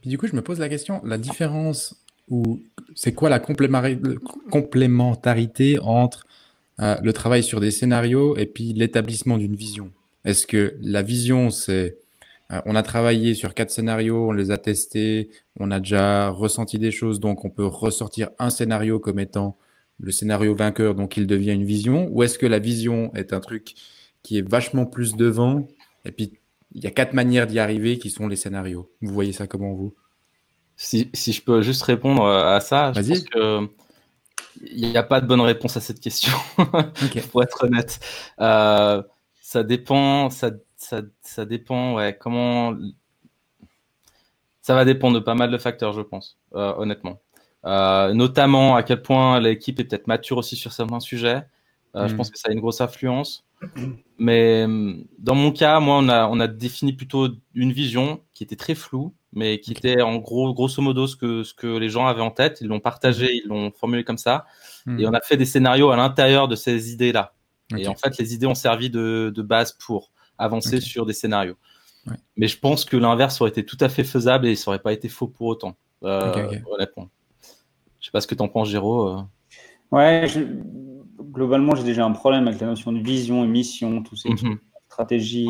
Puis 0.01 0.09
du 0.09 0.17
coup, 0.17 0.27
je 0.27 0.35
me 0.35 0.41
pose 0.41 0.59
la 0.59 0.69
question, 0.69 1.01
la 1.03 1.17
différence 1.17 2.03
ou 2.29 2.59
c'est 2.95 3.13
quoi 3.13 3.29
la 3.29 3.39
complémentarité 3.39 5.79
entre 5.79 6.25
euh, 6.81 6.95
le 7.01 7.13
travail 7.13 7.43
sur 7.43 7.59
des 7.59 7.71
scénarios 7.71 8.35
et 8.37 8.45
puis 8.45 8.73
l'établissement 8.73 9.37
d'une 9.37 9.55
vision 9.55 9.91
Est-ce 10.25 10.45
que 10.47 10.75
la 10.81 11.01
vision, 11.01 11.49
c'est 11.49 11.97
euh, 12.51 12.61
on 12.65 12.75
a 12.75 12.83
travaillé 12.83 13.33
sur 13.33 13.53
quatre 13.53 13.71
scénarios, 13.71 14.29
on 14.29 14.31
les 14.31 14.51
a 14.51 14.57
testés, 14.57 15.29
on 15.59 15.71
a 15.71 15.79
déjà 15.79 16.29
ressenti 16.29 16.77
des 16.77 16.91
choses, 16.91 17.19
donc 17.19 17.45
on 17.45 17.49
peut 17.49 17.65
ressortir 17.65 18.29
un 18.39 18.49
scénario 18.49 18.99
comme 18.99 19.19
étant 19.19 19.57
le 19.99 20.11
scénario 20.11 20.53
vainqueur, 20.53 20.93
donc 20.93 21.17
il 21.17 21.25
devient 21.25 21.53
une 21.53 21.63
vision 21.63 22.09
Ou 22.11 22.23
est-ce 22.23 22.37
que 22.37 22.45
la 22.45 22.59
vision 22.59 23.13
est 23.15 23.33
un 23.33 23.39
truc 23.39 23.75
qui 24.25 24.39
est 24.39 24.47
vachement 24.47 24.87
plus 24.87 25.15
devant. 25.15 25.67
Et 26.03 26.11
puis, 26.11 26.33
il 26.73 26.83
y 26.83 26.87
a 26.87 26.91
quatre 26.91 27.13
manières 27.13 27.45
d'y 27.45 27.59
arriver 27.59 27.99
qui 27.99 28.09
sont 28.09 28.27
les 28.27 28.35
scénarios. 28.35 28.91
Vous 29.01 29.13
voyez 29.13 29.31
ça 29.31 29.45
comment 29.45 29.73
vous? 29.73 29.93
Si, 30.75 31.09
si, 31.13 31.31
je 31.31 31.43
peux 31.43 31.61
juste 31.61 31.83
répondre 31.83 32.25
à 32.25 32.59
ça, 32.59 32.91
je 32.93 33.01
pense 33.01 33.23
que 33.23 33.69
il 34.61 34.89
n'y 34.89 34.97
a 34.97 35.03
pas 35.03 35.21
de 35.21 35.27
bonne 35.27 35.41
réponse 35.41 35.77
à 35.77 35.81
cette 35.81 35.99
question, 35.99 36.31
pour 37.31 37.43
être 37.43 37.63
honnête. 37.63 37.99
Euh, 38.39 39.01
ça 39.41 39.63
dépend, 39.63 40.29
ça, 40.29 40.51
ça, 40.77 41.01
ça, 41.21 41.45
dépend, 41.45 41.95
ouais, 41.95 42.17
comment. 42.17 42.75
Ça 44.61 44.73
va 44.73 44.85
dépendre 44.85 45.15
de 45.15 45.23
pas 45.23 45.35
mal 45.35 45.51
de 45.51 45.57
facteurs, 45.57 45.93
je 45.93 46.01
pense, 46.01 46.37
euh, 46.55 46.73
honnêtement. 46.77 47.21
Euh, 47.65 48.13
notamment 48.13 48.75
à 48.75 48.83
quel 48.83 49.01
point 49.01 49.39
l'équipe 49.39 49.79
est 49.79 49.85
peut-être 49.85 50.07
mature 50.07 50.37
aussi 50.37 50.55
sur 50.55 50.71
certains 50.71 50.99
sujets. 50.99 51.43
Je 51.93 52.13
hmm. 52.13 52.17
pense 52.17 52.29
que 52.29 52.37
ça 52.37 52.49
a 52.49 52.51
une 52.51 52.59
grosse 52.59 52.81
influence. 52.81 53.44
Mais 54.17 54.65
dans 55.19 55.35
mon 55.35 55.51
cas, 55.51 55.79
moi, 55.79 55.97
on 55.97 56.09
a, 56.09 56.27
on 56.27 56.39
a 56.39 56.47
défini 56.47 56.93
plutôt 56.93 57.29
une 57.53 57.71
vision 57.71 58.21
qui 58.33 58.43
était 58.43 58.55
très 58.55 58.75
floue, 58.75 59.13
mais 59.33 59.59
qui 59.59 59.71
était 59.71 60.01
en 60.01 60.17
gros, 60.17 60.53
grosso 60.53 60.81
modo 60.81 61.07
ce 61.07 61.15
que, 61.15 61.43
ce 61.43 61.53
que 61.53 61.67
les 61.77 61.89
gens 61.89 62.07
avaient 62.07 62.21
en 62.21 62.31
tête. 62.31 62.59
Ils 62.61 62.67
l'ont 62.67 62.79
partagé, 62.79 63.35
ils 63.35 63.47
l'ont 63.47 63.71
formulé 63.71 64.03
comme 64.03 64.17
ça. 64.17 64.45
Hmm. 64.85 64.99
Et 64.99 65.07
on 65.07 65.13
a 65.13 65.21
fait 65.21 65.37
des 65.37 65.45
scénarios 65.45 65.89
à 65.91 65.97
l'intérieur 65.97 66.47
de 66.47 66.55
ces 66.55 66.91
idées-là. 66.93 67.33
Et 67.75 67.87
en 67.87 67.95
fait, 67.95 68.17
les 68.19 68.33
idées 68.33 68.45
ont 68.45 68.55
servi 68.55 68.89
de, 68.89 69.33
de 69.35 69.41
base 69.41 69.73
pour 69.73 70.11
avancer 70.37 70.79
sur 70.81 71.05
des 71.05 71.13
scénarios. 71.13 71.57
Mais 72.37 72.47
je 72.47 72.59
pense 72.59 72.85
que 72.85 72.97
l'inverse 72.97 73.41
aurait 73.41 73.49
été 73.49 73.65
tout 73.65 73.77
à 73.79 73.89
fait 73.89 74.03
faisable 74.03 74.47
et 74.47 74.55
ça 74.55 74.69
aurait 74.69 74.79
pas 74.79 74.93
été 74.93 75.09
faux 75.09 75.27
pour 75.27 75.47
autant. 75.47 75.75
Euh, 76.03 76.59
honnêtement. 76.71 77.09
Je 77.99 78.05
sais 78.05 78.11
pas 78.11 78.21
ce 78.21 78.27
que 78.27 78.35
tu 78.35 78.43
en 78.43 78.47
penses, 78.47 78.69
Géraud. 78.69 79.07
Euh. 79.07 79.21
Ouais, 79.91 80.27
je 80.27 80.41
globalement, 81.35 81.75
j'ai 81.75 81.83
déjà 81.83 82.05
un 82.05 82.11
problème 82.11 82.47
avec 82.47 82.59
la 82.59 82.67
notion 82.67 82.91
de 82.91 82.99
vision 82.99 83.43
et 83.43 83.47
mission, 83.47 84.01
tous 84.01 84.15
ces 84.15 84.29
mhm. 84.29 84.57
stratégies. 84.89 85.49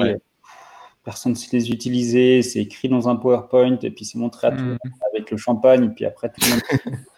Personne 1.04 1.34
ne 1.34 1.38
sait 1.38 1.56
les 1.56 1.70
utiliser, 1.70 2.42
c'est 2.42 2.60
écrit 2.60 2.90
dans 2.90 3.08
un 3.08 3.16
PowerPoint 3.16 3.78
et 3.84 3.92
puis 3.92 4.06
c'est 4.06 4.18
montré 4.18 4.48
à 4.48 4.52
tout 4.52 4.58
le 4.58 4.64
mhm. 4.64 4.70
monde 4.72 5.00
avec 5.14 5.30
le 5.32 5.38
champagne 5.38 5.86
et 5.86 5.90
puis 5.90 6.06
après 6.06 6.30
tout 6.30 6.42
le 6.42 6.52
monde. 6.52 7.00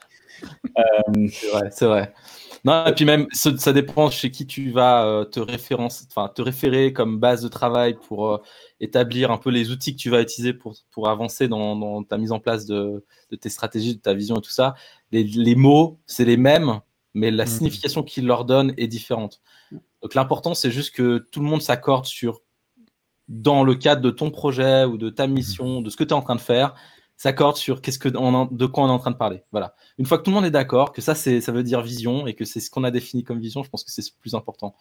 Euh, 0.77 1.27
c'est 1.31 1.47
vrai, 1.49 1.69
c'est 1.71 1.85
vrai. 1.87 2.13
Non, 2.63 2.85
et 2.85 2.93
puis 2.93 3.05
même, 3.05 3.27
ça 3.31 3.73
dépend 3.73 4.09
chez 4.09 4.31
qui 4.31 4.45
tu 4.45 4.71
vas 4.71 5.05
euh, 5.05 5.25
te, 5.25 5.39
référence, 5.39 6.05
enfin, 6.09 6.31
te 6.33 6.41
référer 6.41 6.93
comme 6.93 7.19
base 7.19 7.41
de 7.41 7.47
travail 7.47 7.97
pour 8.07 8.33
euh, 8.33 8.37
établir 8.79 9.31
un 9.31 9.37
peu 9.37 9.49
les 9.49 9.71
outils 9.71 9.95
que 9.95 10.01
tu 10.01 10.09
vas 10.09 10.21
utiliser 10.21 10.53
pour, 10.53 10.75
pour 10.91 11.09
avancer 11.09 11.47
dans, 11.47 12.03
ta 12.03 12.17
mise 12.17 12.31
en 12.31 12.39
place 12.39 12.65
de, 12.65 13.03
de, 13.31 13.35
tes 13.35 13.49
stratégies, 13.49 13.95
de 13.95 14.01
ta 14.01 14.13
vision 14.13 14.37
et 14.37 14.41
tout 14.41 14.51
ça. 14.51 14.75
Les, 15.11 15.23
les 15.23 15.55
mots, 15.55 15.99
c'est 16.05 16.25
les 16.25 16.37
mêmes, 16.37 16.81
mais 17.17 17.31
la 17.31 17.45
mmh. 17.45 17.47
signification 17.47 18.03
qu'il 18.03 18.27
leur 18.27 18.45
donne 18.45 18.73
est 18.77 18.87
différente. 18.87 19.41
Donc 20.01 20.13
l'important, 20.13 20.53
c'est 20.53 20.69
juste 20.69 20.93
que 20.93 21.17
tout 21.17 21.39
le 21.39 21.47
monde 21.47 21.61
s'accorde 21.61 22.05
sur, 22.05 22.41
dans 23.27 23.63
le 23.63 23.73
cadre 23.73 24.01
de 24.01 24.11
ton 24.11 24.29
projet 24.29 24.85
ou 24.85 24.97
de 24.97 25.09
ta 25.09 25.25
mmh. 25.27 25.31
mission, 25.31 25.81
de 25.81 25.89
ce 25.89 25.97
que 25.97 26.03
tu 26.03 26.11
es 26.11 26.13
en 26.13 26.21
train 26.21 26.35
de 26.35 26.41
faire, 26.41 26.75
s'accorde 27.17 27.57
sur 27.57 27.81
qu'est-ce 27.81 27.97
que 27.97 28.15
on, 28.15 28.45
de 28.45 28.65
quoi 28.67 28.83
on 28.83 28.87
est 28.87 28.91
en 28.91 28.99
train 28.99 29.11
de 29.11 29.17
parler. 29.17 29.43
Voilà. 29.51 29.73
Une 29.97 30.05
fois 30.05 30.19
que 30.19 30.23
tout 30.23 30.29
le 30.29 30.35
monde 30.35 30.45
est 30.45 30.51
d'accord, 30.51 30.91
que 30.93 31.01
ça, 31.01 31.15
c'est, 31.15 31.41
ça 31.41 31.51
veut 31.51 31.63
dire 31.63 31.81
vision 31.81 32.27
et 32.27 32.35
que 32.35 32.45
c'est 32.45 32.59
ce 32.59 32.69
qu'on 32.69 32.83
a 32.83 32.91
défini 32.91 33.23
comme 33.23 33.39
vision, 33.39 33.63
je 33.63 33.69
pense 33.69 33.83
que 33.83 33.91
c'est 33.91 34.03
le 34.03 34.21
plus 34.21 34.35
important. 34.35 34.75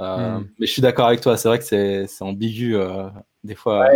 Euh, 0.00 0.38
mmh. 0.38 0.48
Mais 0.58 0.66
je 0.66 0.72
suis 0.72 0.82
d'accord 0.82 1.06
avec 1.06 1.20
toi, 1.20 1.36
c'est 1.36 1.48
vrai 1.48 1.60
que 1.60 1.64
c'est, 1.64 2.08
ambigu 2.22 2.76
euh, 2.76 3.08
des 3.44 3.54
fois. 3.54 3.88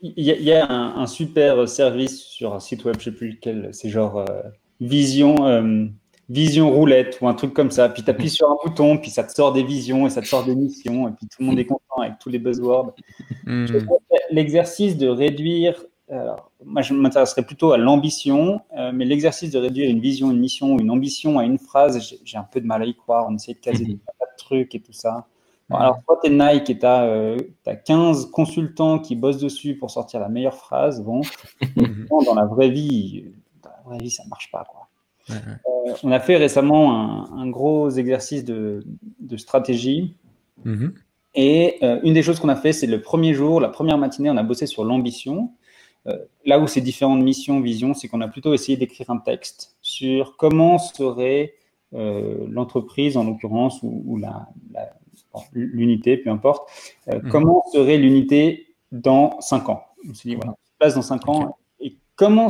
il 0.00 0.24
y, 0.24 0.52
a 0.52 0.70
un, 0.70 1.06
super 1.06 1.68
service 1.68 2.22
sur 2.24 2.54
un 2.54 2.60
site 2.60 2.84
web, 2.86 2.96
je 2.98 3.04
sais 3.04 3.12
plus 3.12 3.32
lequel, 3.32 3.68
c'est 3.72 3.90
genre 3.90 4.18
euh, 4.18 4.42
Vision, 4.80 5.46
euh, 5.46 5.86
Vision 6.28 6.70
roulette 6.72 7.18
ou 7.20 7.28
un 7.28 7.34
truc 7.34 7.54
comme 7.54 7.70
ça. 7.70 7.88
Puis 7.88 8.02
tu 8.02 8.10
appuies 8.10 8.30
sur 8.38 8.50
un 8.50 8.56
bouton, 8.64 8.98
puis 8.98 9.10
ça 9.10 9.24
te 9.24 9.32
sort 9.32 9.52
des 9.52 9.62
visions 9.62 10.06
et 10.06 10.10
ça 10.10 10.20
te 10.20 10.26
sort 10.26 10.44
des 10.44 10.54
missions, 10.54 11.08
et 11.08 11.12
puis 11.12 11.26
tout 11.26 11.40
le 11.40 11.46
monde 11.46 11.58
est 11.58 11.66
content 11.66 12.02
avec 12.02 12.18
tous 12.18 12.28
les 12.28 12.38
buzzwords. 12.38 12.94
Hmm. 13.44 13.66
L'exercice 14.30 14.96
de 14.96 15.08
réduire, 15.08 15.84
alors, 16.10 16.50
moi 16.64 16.82
je 16.82 16.94
m'intéresserais 16.94 17.42
plutôt 17.42 17.72
à 17.72 17.78
l'ambition, 17.78 18.60
euh, 18.76 18.92
mais 18.92 19.04
l'exercice 19.04 19.50
de 19.50 19.58
réduire 19.58 19.90
une 19.90 20.00
vision, 20.00 20.30
une 20.30 20.40
mission 20.40 20.74
ou 20.74 20.80
une 20.80 20.90
ambition 20.90 21.38
à 21.38 21.44
une 21.44 21.58
phrase, 21.58 22.16
j'ai 22.24 22.38
un 22.38 22.46
peu 22.50 22.60
de 22.60 22.66
mal 22.66 22.82
à 22.82 22.86
y 22.86 22.94
croire. 22.94 23.26
On 23.28 23.34
essaie 23.34 23.54
de 23.54 23.58
caser 23.58 23.84
des 23.84 23.96
tas 23.96 24.26
de 24.26 24.36
trucs 24.36 24.74
et 24.74 24.80
tout 24.80 24.92
ça 24.92 25.26
alors, 25.70 25.98
toi, 26.06 26.20
tu 26.22 26.30
es 26.30 26.32
Nike 26.32 26.70
et 26.70 26.78
tu 26.78 26.86
as, 26.86 27.76
15 27.84 28.30
consultants 28.30 28.98
qui 28.98 29.16
bossent 29.16 29.38
dessus 29.38 29.76
pour 29.76 29.90
sortir 29.90 30.20
la 30.20 30.28
meilleure 30.28 30.54
phrase. 30.54 31.02
Bon, 31.02 31.22
dans 32.24 32.34
la 32.34 32.44
vraie 32.44 32.70
vie, 32.70 33.24
dans 33.62 33.70
la 33.70 33.82
vraie 33.84 33.98
vie, 33.98 34.10
ça 34.10 34.22
ne 34.24 34.28
marche 34.28 34.50
pas. 34.52 34.64
Quoi. 34.64 34.85
Euh, 35.30 35.34
on 36.02 36.12
a 36.12 36.20
fait 36.20 36.36
récemment 36.36 37.32
un, 37.32 37.48
gros 37.48 37.90
exercice 37.90 38.44
de, 38.44 38.84
stratégie. 39.36 40.14
Mm-hmm. 40.64 40.90
Et 41.34 41.76
euh, 41.82 42.00
une 42.02 42.14
des 42.14 42.22
choses 42.22 42.40
qu'on 42.40 42.48
a 42.48 42.56
fait, 42.56 42.72
c'est 42.72 42.86
le 42.86 43.02
premier 43.02 43.34
jour, 43.34 43.60
la 43.60 43.68
première 43.68 43.98
matinée, 43.98 44.30
on 44.30 44.36
a 44.36 44.42
bossé 44.42 44.66
sur 44.66 44.84
l'ambition. 44.84 45.52
Euh, 46.06 46.16
là 46.44 46.60
où 46.60 46.66
c'est 46.66 46.80
différentes 46.80 47.22
missions, 47.22 47.60
visions, 47.60 47.92
c'est 47.92 48.08
qu'on 48.08 48.20
a 48.20 48.28
plutôt 48.28 48.54
essayé 48.54 48.78
d'écrire 48.78 49.10
un 49.10 49.18
texte 49.18 49.76
sur 49.82 50.36
comment 50.36 50.78
serait 50.78 51.54
l'entreprise, 51.92 53.16
en 53.16 53.24
l'occurrence, 53.24 53.78
ou, 53.82 54.18
la, 54.18 54.48
l'unité, 55.52 56.16
peu 56.16 56.30
importe. 56.30 56.68
Euh, 57.08 57.20
mhm. 57.22 57.30
Comment 57.30 57.64
serait 57.72 57.98
l'unité 57.98 58.74
dans 58.92 59.40
5 59.40 59.68
ans? 59.68 59.84
On 60.08 60.14
s'est 60.14 60.28
dit, 60.28 60.34
voilà, 60.36 60.54
place 60.78 60.94
dans 60.94 61.02
5 61.02 61.28
ans. 61.28 61.58
Et 61.80 61.96
comment, 62.14 62.48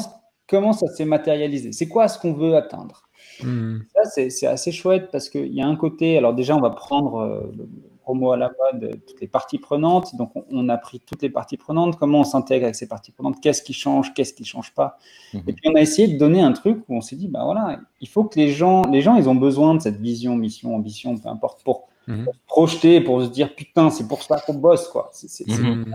comment 0.49 0.73
ça 0.73 0.87
s'est 0.89 1.05
matérialisé 1.05 1.73
C'est 1.73 1.89
quoi 1.89 2.09
ce 2.09 2.19
qu'on 2.19 2.33
veut 2.33 2.57
atteindre? 2.57 3.03
Mhm. 3.43 3.85
Ça, 3.95 4.29
c'est 4.31 4.47
assez 4.47 4.73
chouette 4.73 5.11
parce 5.11 5.29
qu'il 5.29 5.53
y 5.53 5.61
a 5.61 5.67
un 5.67 5.77
côté. 5.77 6.17
Alors, 6.17 6.35
déjà, 6.35 6.57
on 6.57 6.61
va 6.61 6.71
prendre 6.71 7.17
euh, 7.17 7.53
le 7.57 7.69
promo 8.03 8.33
à 8.33 8.37
la 8.37 8.51
mode, 8.73 9.01
toutes 9.07 9.21
les 9.21 9.27
parties 9.27 9.59
prenantes. 9.59 10.15
Donc, 10.17 10.31
on, 10.51 10.69
a 10.69 10.79
pris 10.79 11.01
toutes 11.01 11.23
les 11.23 11.29
parties 11.29 11.57
prenantes. 11.57 11.97
Comment 11.97 12.21
on 12.21 12.25
s'intègre 12.25 12.65
avec 12.65 12.77
ces 12.77 12.89
parties 12.89 13.13
prenantes? 13.13 13.41
Qu'est-ce 13.43 13.63
qui 13.63 13.73
change? 13.73 14.15
Qu'est-ce 14.15 14.33
qui 14.33 14.43
ne 14.43 14.47
change 14.47 14.73
pas? 14.75 14.99
Mhm. 15.35 15.43
Et 15.47 15.53
puis, 15.53 15.69
on 15.69 15.75
a 15.75 15.81
essayé 15.81 16.09
de 16.09 16.19
donner 16.19 16.41
un 16.41 16.53
truc 16.53 16.83
où 16.89 16.97
on 16.97 17.01
s'est 17.01 17.17
dit, 17.17 17.29
ben 17.29 17.45
voilà, 17.45 17.81
il 18.01 18.09
faut 18.09 18.25
que 18.25 18.39
les 18.39 18.49
gens, 18.49 18.83
les 18.87 19.03
gens, 19.03 19.17
ils 19.17 19.29
ont 19.29 19.35
besoin 19.35 19.75
de 19.75 19.81
cette 19.81 20.01
vision, 20.01 20.37
mission, 20.37 20.75
ambition, 20.75 21.17
peu 21.19 21.29
importe, 21.29 21.63
pour 21.65 21.89
Mhm. 22.07 22.25
pour 22.25 22.35
se 22.35 22.41
projeter, 22.47 23.01
pour 23.01 23.23
se 23.23 23.29
dire 23.29 23.55
putain, 23.55 23.91
c'est 23.91 24.07
pour 24.07 24.23
ça 24.23 24.41
qu'on 24.41 24.55
bosse, 24.55 24.89
quoi. 24.89 25.11
C'est 25.13 25.47
mhm. 25.47 25.93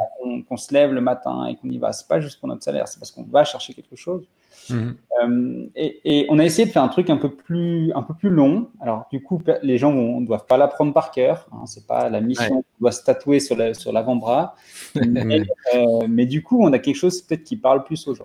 qu'on 0.48 0.58
se 0.58 0.74
lève 0.74 0.92
le 0.92 1.02
matin 1.02 1.46
et 1.46 1.56
qu'on 1.56 1.70
y 1.70 1.78
va. 1.78 1.94
C'est 1.94 2.08
pas 2.08 2.20
juste 2.20 2.40
pour 2.40 2.50
notre 2.50 2.64
salaire, 2.64 2.88
c'est 2.88 3.00
parce 3.00 3.12
qu'on 3.12 3.24
va 3.24 3.44
chercher 3.44 3.74
quelque 3.74 3.96
chose. 3.96 4.28
Mhm. 4.70 4.96
Euh, 5.24 5.66
et, 5.76 6.00
et, 6.04 6.26
on 6.30 6.40
a 6.40 6.46
essayé 6.46 6.68
de 6.68 6.72
faire 6.72 6.84
un 6.84 6.88
truc 6.88 7.10
un 7.10 7.18
peu 7.18 7.30
plus, 7.30 7.92
un 7.94 8.04
peu 8.04 8.14
plus 8.14 8.30
long. 8.30 8.70
Alors, 8.80 9.08
du 9.12 9.22
coup, 9.22 9.42
les 9.64 9.78
gens 9.78 9.92
ne 9.94 10.26
doivent 10.26 10.46
pas 10.46 10.58
l'apprendre 10.58 10.94
par 10.94 11.12
cœur. 11.12 11.48
Hein, 11.52 11.66
c'est 11.66 11.88
pas 11.88 12.10
la 12.10 12.22
mission 12.22 12.62
qu'on 12.62 12.80
doit 12.80 12.92
se 12.92 13.04
tatouer 13.04 13.40
sur 13.40 13.56
l'avant-bras. 13.58 14.56
mais, 14.96 15.44
euh, 15.76 16.08
mais, 16.08 16.26
du 16.26 16.44
coup, 16.44 16.64
on 16.64 16.72
a 16.74 16.80
quelque 16.80 16.96
chose 16.96 17.22
peut-être 17.22 17.44
qui 17.44 17.56
parle 17.56 17.84
plus 17.84 18.08
aux 18.08 18.16
gens. 18.16 18.24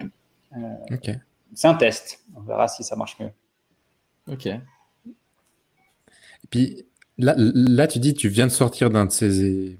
Euh, 0.57 0.97
c'est 1.55 1.69
un 1.69 1.75
test. 1.75 2.25
On 2.37 2.40
verra 2.40 2.69
si 2.69 2.83
ça 2.85 2.97
marche 2.97 3.19
mieux. 3.19 3.31
Ok. 4.31 4.47
Et 4.47 4.61
puis, 6.51 6.85
Là, 7.18 7.87
tu 7.87 7.98
dis, 7.98 8.14
tu 8.14 8.29
viens 8.29 8.46
de 8.46 8.52
sortir 8.52 8.90
d'un 8.90 9.07
de 9.07 9.11
ces, 9.11 9.79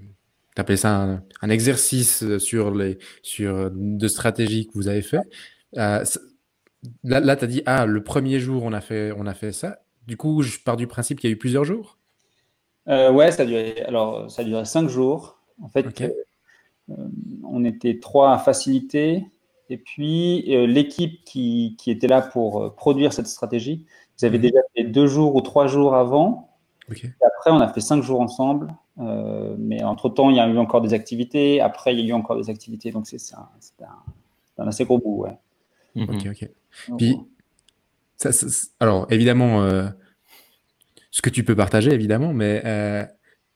tu 0.65 0.77
ça 0.77 1.21
un, 1.43 1.51
exercice 1.51 2.39
sur 2.39 2.75
les, 2.75 2.99
sur 3.23 3.71
de 3.71 4.09
stratégie 4.09 4.67
que 4.67 4.73
vous 4.75 4.89
avez 4.89 5.03
fait. 5.03 5.21
Euh, 5.77 6.03
là, 7.05 7.37
tu 7.37 7.45
as 7.45 7.47
dit, 7.47 7.63
ah, 7.67 7.85
le 7.85 8.03
premier 8.03 8.41
jour, 8.41 8.63
on 8.65 8.73
a 8.73 8.81
fait, 8.81 9.13
on 9.17 9.27
a 9.27 9.35
fait 9.35 9.53
ça. 9.53 9.81
Du 10.07 10.17
coup, 10.17 10.41
je 10.43 10.59
pars 10.59 10.77
du 10.77 10.87
principe 10.87 11.21
qu'il 11.21 11.29
y 11.29 11.33
a 11.33 11.35
eu 11.35 11.39
plusieurs 11.39 11.65
jours? 11.65 11.99
Euh, 12.89 13.11
ouais, 13.11 13.33
ça 13.33 13.43
a 13.43 13.47
duré, 13.47 13.83
alors, 13.83 14.31
ça 14.31 14.43
a 14.43 14.45
duré 14.45 14.65
cinq 14.65 14.89
jours. 14.89 15.39
En 15.61 15.69
fait, 15.69 16.01
euh, 16.01 16.95
on 17.45 17.65
était 17.65 17.99
trois 18.01 18.33
à 18.33 18.39
faciliter. 18.39 19.27
Et 19.69 19.77
puis, 19.77 20.43
l'équipe 20.69 21.25
qui, 21.25 21.75
qui, 21.77 21.91
était 21.91 22.07
là 22.07 22.23
pour 22.23 22.75
produire 22.77 23.13
cette 23.13 23.27
stratégie, 23.27 23.85
ils 24.19 24.25
avaient 24.25 24.39
mhm. 24.39 24.43
déjà 24.43 24.61
fait 24.75 24.85
deux 24.85 25.09
jours 25.09 25.35
ou 25.35 25.41
trois 25.41 25.67
jours 25.67 25.97
avant 25.97 26.46
après, 26.89 27.51
on 27.51 27.61
a 27.61 27.69
fait 27.73 27.81
cinq 27.81 28.03
jours 28.03 28.21
ensemble. 28.21 28.75
Euh, 28.99 29.55
mais 29.59 29.83
entre-temps, 29.83 30.31
il 30.31 30.37
y 30.37 30.41
a 30.41 30.49
eu 30.49 30.59
encore 30.59 30.81
des 30.81 30.95
activités. 30.95 31.61
Après, 31.61 31.95
il 31.95 32.01
y 32.01 32.03
a 32.03 32.07
eu 32.07 32.13
encore 32.13 32.37
des 32.37 32.51
activités. 32.51 32.91
Donc, 32.93 33.07
c'est 33.07 33.19
un, 33.35 33.49
un, 34.59 34.69
assez 34.69 34.85
gros 34.85 34.99
bout. 34.99 35.25
Ouais. 35.25 35.37
Mhm. 35.95 36.11
Ok, 36.11 36.27
ok. 36.31 36.51
Puis, 36.97 37.17
ça, 38.17 38.31
alors, 38.81 39.07
évidemment, 39.11 39.63
euh, 39.63 39.89
ce 41.11 41.23
que 41.23 41.31
tu 41.31 41.45
peux 41.45 41.57
partager, 41.57 41.93
évidemment, 41.93 42.33
mais 42.33 42.63
euh, 42.65 43.05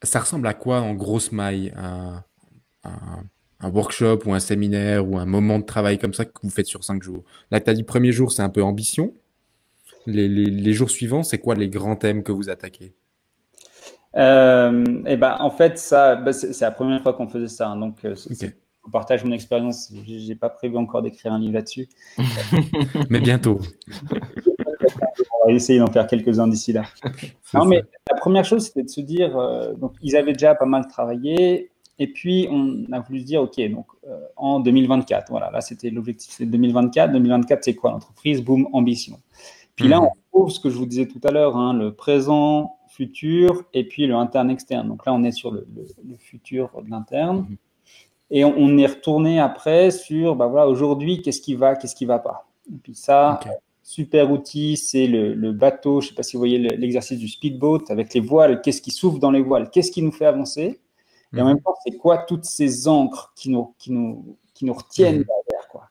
ça 0.02 0.20
ressemble 0.20 0.46
à 0.46 0.54
quoi 0.54 0.80
en 0.80 0.94
grosse 0.94 1.32
maille 1.32 1.72
un, 1.76 2.22
un, 2.84 3.70
workshop 3.70 4.20
ou 4.24 4.32
un 4.32 4.40
séminaire 4.40 5.06
ou 5.06 5.18
un 5.18 5.26
moment 5.26 5.58
de 5.58 5.64
travail 5.64 5.98
comme 5.98 6.14
ça 6.14 6.24
que 6.24 6.32
vous 6.42 6.50
faites 6.50 6.66
sur 6.66 6.84
cinq 6.84 7.02
jours? 7.02 7.24
Là, 7.50 7.60
tu 7.60 7.70
as 7.70 7.74
dit 7.74 7.82
premier 7.82 8.12
jour, 8.12 8.32
c'est 8.32 8.42
un 8.42 8.48
peu 8.48 8.62
ambition. 8.62 9.14
Les, 10.06 10.28
les, 10.28 10.46
les 10.46 10.72
jours 10.72 10.90
suivants, 10.90 11.22
c'est 11.22 11.38
quoi 11.38 11.54
les 11.54 11.68
grands 11.68 11.96
thèmes 11.96 12.22
que 12.22 12.32
vous 12.32 12.48
attaquez? 12.48 12.94
Et 14.14 15.16
ben, 15.16 15.36
en 15.38 15.50
fait, 15.50 15.78
ça, 15.78 16.16
bah, 16.16 16.32
c'est 16.32 16.60
la 16.60 16.70
première 16.70 17.02
fois 17.02 17.12
qu'on 17.12 17.28
faisait 17.28 17.48
ça. 17.48 17.68
Hein, 17.68 17.76
donc, 17.76 18.04
euh, 18.04 18.14
je 18.16 18.90
partage 18.90 19.24
mon 19.24 19.32
expérience. 19.32 19.92
J'ai 20.06 20.34
pas 20.34 20.48
prévu 20.48 20.76
encore 20.76 21.02
d'écrire 21.02 21.32
un 21.32 21.38
livre 21.38 21.54
là-dessus. 21.54 21.88
mais 23.10 23.20
bientôt. 23.20 23.60
On 25.42 25.46
va 25.46 25.52
essayer 25.52 25.78
d'en 25.78 25.86
faire 25.86 26.06
quelques-uns 26.06 26.48
d'ici 26.48 26.72
là. 26.72 26.82
Non, 27.54 27.64
mais 27.64 27.82
la 28.10 28.16
première 28.16 28.44
chose, 28.44 28.66
c'était 28.66 28.82
de 28.82 28.88
se 28.88 29.00
dire, 29.00 29.38
euh, 29.38 29.72
donc 29.74 29.94
ils 30.02 30.16
avaient 30.16 30.32
déjà 30.32 30.54
pas 30.54 30.66
mal 30.66 30.86
travaillé, 30.86 31.70
et 31.98 32.06
puis 32.06 32.46
on 32.50 32.84
a 32.92 33.00
voulu 33.00 33.20
se 33.20 33.24
dire, 33.24 33.42
ok, 33.42 33.58
donc 33.70 33.86
en 34.36 34.60
2024, 34.60 35.30
voilà, 35.30 35.50
là 35.50 35.60
c'était 35.60 35.90
l'objectif, 35.90 36.32
c'est 36.32 36.46
2024. 36.46 37.12
2024, 37.12 37.64
c'est 37.64 37.74
quoi 37.74 37.90
l'entreprise? 37.90 38.42
Boom, 38.42 38.68
ambition. 38.72 39.18
Puis 39.76 39.88
là, 39.88 40.00
mhm. 40.00 40.06
on 40.06 40.38
trouve 40.38 40.50
ce 40.50 40.60
que 40.60 40.68
je 40.68 40.76
vous 40.76 40.86
disais 40.86 41.06
tout 41.06 41.20
à 41.24 41.30
l'heure, 41.30 41.56
hein, 41.56 41.72
le 41.72 41.94
présent, 41.94 42.76
futur 43.00 43.64
et 43.72 43.84
puis 43.84 44.06
le 44.06 44.14
interne-externe. 44.14 44.86
Donc 44.86 45.06
là, 45.06 45.14
on 45.14 45.22
est 45.24 45.32
sur 45.32 45.50
le, 45.50 45.66
futur 46.18 46.70
de 46.84 46.90
l'interne. 46.90 47.46
Mhm. 47.48 47.56
Et 48.32 48.44
on, 48.44 48.78
est 48.78 48.86
retourné 48.86 49.40
après 49.40 49.90
sur, 49.90 50.36
bah 50.36 50.46
voilà, 50.46 50.68
aujourd'hui, 50.68 51.20
qu'est-ce 51.20 51.40
qui 51.40 51.54
va, 51.54 51.74
qu'est-ce 51.74 51.96
qui 51.96 52.04
va 52.04 52.20
pas. 52.20 52.46
Et 52.72 52.76
puis 52.76 52.94
ça, 52.94 53.40
super 53.82 54.30
outil, 54.30 54.76
c'est 54.76 55.08
le, 55.08 55.52
bateau. 55.52 56.00
Je 56.00 56.08
sais 56.08 56.14
pas 56.14 56.22
si 56.22 56.36
vous 56.36 56.40
voyez 56.40 56.58
l'exercice 56.58 57.18
du 57.18 57.26
speedboat 57.26 57.84
avec 57.88 58.14
les 58.14 58.20
voiles. 58.20 58.60
Qu'est-ce 58.60 58.82
qui 58.82 58.92
souffle 58.92 59.18
dans 59.18 59.32
les 59.32 59.42
voiles 59.42 59.70
Qu'est-ce 59.70 59.90
qui 59.90 60.02
nous 60.02 60.12
fait 60.12 60.26
avancer 60.26 60.80
Et 61.34 61.40
en 61.40 61.44
mhm. 61.44 61.54
même 61.54 61.60
temps, 61.60 61.74
c'est 61.84 61.96
quoi 61.96 62.18
toutes 62.18 62.44
ces 62.44 62.86
encres 62.86 63.32
qui 63.34 63.50
nous, 63.50 63.74
qui 63.78 63.90
nous, 63.90 64.36
qui 64.54 64.64
nous 64.64 64.74
retiennent 64.74 65.20
mhm. 65.20 65.24
derrière 65.24 65.68
quoi. 65.68 65.88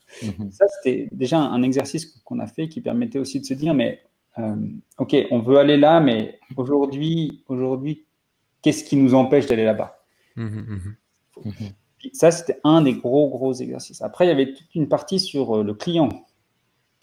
Ça, 0.51 0.65
c'était 0.77 1.09
déjà 1.11 1.39
un 1.39 1.61
exercice 1.63 2.05
qu'on 2.23 2.39
a 2.39 2.47
fait 2.47 2.69
qui 2.69 2.79
permettait 2.79 3.19
aussi 3.19 3.41
de 3.41 3.45
se 3.45 3.53
dire, 3.53 3.73
mais 3.73 3.99
euh, 4.39 4.55
ok, 4.97 5.15
on 5.31 5.39
veut 5.39 5.57
aller 5.57 5.77
là, 5.77 5.99
mais 5.99 6.39
aujourd'hui, 6.55 7.43
aujourd'hui, 7.47 8.05
qu'est-ce 8.61 8.83
qui 8.83 8.95
nous 8.95 9.13
empêche 9.13 9.47
d'aller 9.47 9.65
là-bas? 9.65 9.99
Mmh, 10.35 10.43
mmh, 10.43 10.79
mmh. 11.45 12.09
Ça, 12.13 12.31
c'était 12.31 12.59
un 12.63 12.81
des 12.81 12.93
gros, 12.93 13.29
gros 13.29 13.53
exercices. 13.53 14.01
Après, 14.01 14.25
il 14.25 14.29
y 14.29 14.31
avait 14.31 14.53
toute 14.53 14.73
une 14.75 14.87
partie 14.87 15.19
sur 15.19 15.57
euh, 15.57 15.63
le 15.63 15.73
client. 15.73 16.09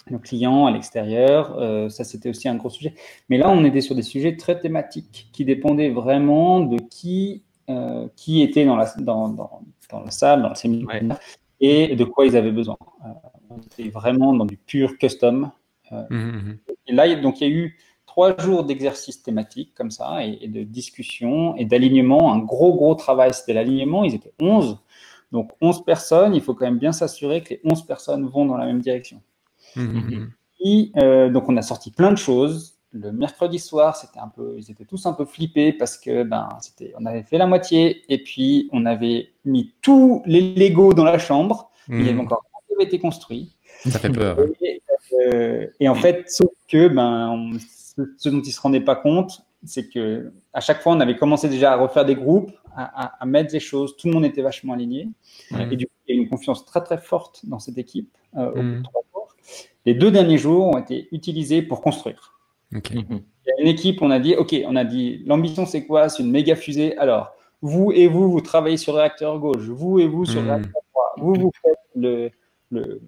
Le 0.08 0.18
client 0.18 0.66
à 0.66 0.70
l'extérieur, 0.70 1.58
euh, 1.58 1.88
ça, 1.88 2.04
c'était 2.04 2.30
aussi 2.30 2.48
un 2.48 2.54
gros 2.54 2.70
sujet. 2.70 2.94
Mais 3.28 3.38
là, 3.38 3.50
on 3.50 3.64
était 3.64 3.80
sur 3.80 3.94
des 3.94 4.02
sujets 4.02 4.36
très 4.36 4.58
thématiques 4.58 5.28
qui 5.32 5.44
dépendaient 5.44 5.90
vraiment 5.90 6.60
de 6.60 6.78
qui, 6.78 7.42
qui 8.14 8.42
était 8.42 8.64
dans 8.64 8.76
la, 8.76 8.88
dans, 8.98 9.28
dans, 9.28 9.62
dans, 9.90 10.00
la 10.00 10.12
salle, 10.12 10.42
dans 10.42 10.50
le 10.50 10.54
séminaire, 10.54 11.18
et 11.58 11.96
de 11.96 12.04
quoi 12.04 12.24
ils 12.24 12.36
avaient 12.36 12.52
besoin. 12.52 12.76
on 13.50 13.58
était 13.58 13.88
vraiment 13.88 14.32
dans 14.32 14.46
du 14.46 14.56
pur 14.56 14.96
custom. 14.96 15.50
Mmh. 15.90 16.52
Et 16.86 16.92
là, 16.92 17.14
donc, 17.16 17.40
il 17.40 17.48
y 17.48 17.50
a 17.50 17.54
eu 17.54 17.78
trois 18.06 18.36
jours 18.38 18.64
d'exercice 18.64 19.22
thématique 19.22 19.74
comme 19.74 19.90
ça, 19.90 20.24
et, 20.24 20.48
de 20.48 20.62
discussion 20.62 21.56
et 21.56 21.64
d'alignement. 21.64 22.32
Un 22.32 22.38
gros, 22.38 22.74
gros 22.74 22.94
travail, 22.94 23.34
c'était 23.34 23.52
l'alignement. 23.52 24.04
Ils 24.04 24.14
étaient 24.14 24.32
11. 24.40 24.78
Donc, 25.32 25.50
11 25.60 25.84
personnes. 25.84 26.34
Il 26.34 26.40
faut 26.40 26.54
quand 26.54 26.64
même 26.64 26.78
bien 26.78 26.92
s'assurer 26.92 27.42
que 27.42 27.50
les 27.50 27.60
11 27.64 27.84
personnes 27.84 28.26
vont 28.26 28.46
dans 28.46 28.56
la 28.56 28.66
même 28.66 28.80
direction. 28.80 29.20
Mmh, 29.74 30.26
et, 30.60 30.92
euh, 30.96 31.28
donc, 31.28 31.48
on 31.48 31.56
a 31.56 31.62
sorti 31.62 31.90
plein 31.90 32.10
de 32.10 32.18
choses. 32.18 32.76
Le 32.92 33.12
mercredi 33.12 33.58
soir, 33.58 33.96
c'était 33.96 34.20
un 34.20 34.28
peu, 34.28 34.54
ils 34.56 34.70
étaient 34.70 34.86
tous 34.86 35.04
un 35.04 35.12
peu 35.12 35.26
flippés 35.26 35.72
parce 35.72 35.98
que 35.98 36.22
ben, 36.22 36.48
c'était, 36.62 36.94
on 36.98 37.04
avait 37.04 37.24
fait 37.24 37.36
la 37.36 37.46
moitié 37.46 38.10
et 38.10 38.22
puis 38.22 38.70
on 38.72 38.86
avait 38.86 39.32
mis 39.44 39.74
tous 39.82 40.22
les 40.24 40.54
Legos 40.54 40.94
dans 40.94 41.04
la 41.04 41.18
chambre. 41.18 41.70
Il 41.88 42.06
y 42.06 42.08
avait 42.08 42.18
encore 42.18 42.42
rien 42.42 42.60
qui 42.66 42.74
avait 42.74 42.84
été 42.84 42.98
construit. 42.98 43.54
Ça 43.84 43.98
fait 43.98 44.08
peur. 44.10 44.38
Euh, 45.20 45.66
et 45.80 45.88
en 45.88 45.94
fait, 45.94 46.30
sauf 46.30 46.50
que 46.68 46.88
ben, 46.88 47.52
ce 48.18 48.28
dont 48.28 48.42
ils 48.42 48.52
se 48.52 48.60
rendaient 48.60 48.80
pas 48.80 48.96
compte, 48.96 49.42
c'est 49.64 49.88
que 49.88 50.32
à 50.52 50.60
chaque 50.60 50.82
fois, 50.82 50.92
on 50.92 51.00
avait 51.00 51.16
commencé 51.16 51.48
déjà 51.48 51.72
à 51.72 51.76
refaire 51.76 52.04
des 52.04 52.14
groupes, 52.14 52.52
à, 52.76 53.24
mettre 53.24 53.52
les 53.54 53.60
choses. 53.60 53.96
Tout 53.96 54.08
le 54.08 54.14
monde 54.14 54.24
était 54.24 54.42
vachement 54.42 54.74
aligné. 54.74 55.08
Et 55.70 55.76
du 55.76 55.86
coup, 55.86 55.92
il 56.06 56.16
y 56.16 56.18
a 56.18 56.22
une 56.22 56.28
confiance 56.28 56.64
très 56.64 56.82
très 56.84 56.98
forte 56.98 57.40
dans 57.44 57.58
cette 57.58 57.78
équipe 57.78 58.16
euh, 58.36 58.50
au 58.50 58.54
bout 58.54 58.78
de 58.78 58.82
trois 58.82 59.02
jours. 59.14 59.34
Les 59.86 59.94
deux 59.94 60.10
derniers 60.10 60.38
jours 60.38 60.66
ont 60.66 60.78
été 60.78 61.08
utilisés 61.12 61.62
pour 61.62 61.80
construire. 61.80 62.38
Mhm. 62.72 62.82
Il 62.92 63.48
y 63.48 63.60
a 63.60 63.62
une 63.62 63.68
équipe, 63.68 64.02
on 64.02 64.10
a 64.10 64.18
dit, 64.18 64.34
OK, 64.34 64.54
on 64.66 64.76
a 64.76 64.84
dit, 64.84 65.22
l'ambition 65.24 65.66
c'est 65.66 65.86
quoi? 65.86 66.08
C'est 66.08 66.22
une 66.22 66.30
méga 66.30 66.56
fusée. 66.56 66.96
Alors, 66.98 67.32
vous 67.62 67.92
et 67.92 68.08
vous, 68.08 68.30
vous 68.30 68.40
travaillez 68.40 68.76
sur 68.76 68.92
le 68.92 68.98
réacteur 68.98 69.38
gauche, 69.38 69.62
vous 69.68 69.98
et 69.98 70.06
vous 70.06 70.24
sur 70.24 70.42
le 70.42 70.48
réacteur 70.48 70.82
droit, 70.92 71.14
vous, 71.16 71.34
vous 71.34 71.52
faites 71.62 71.78
le, 71.94 72.30
le, 72.70 73.00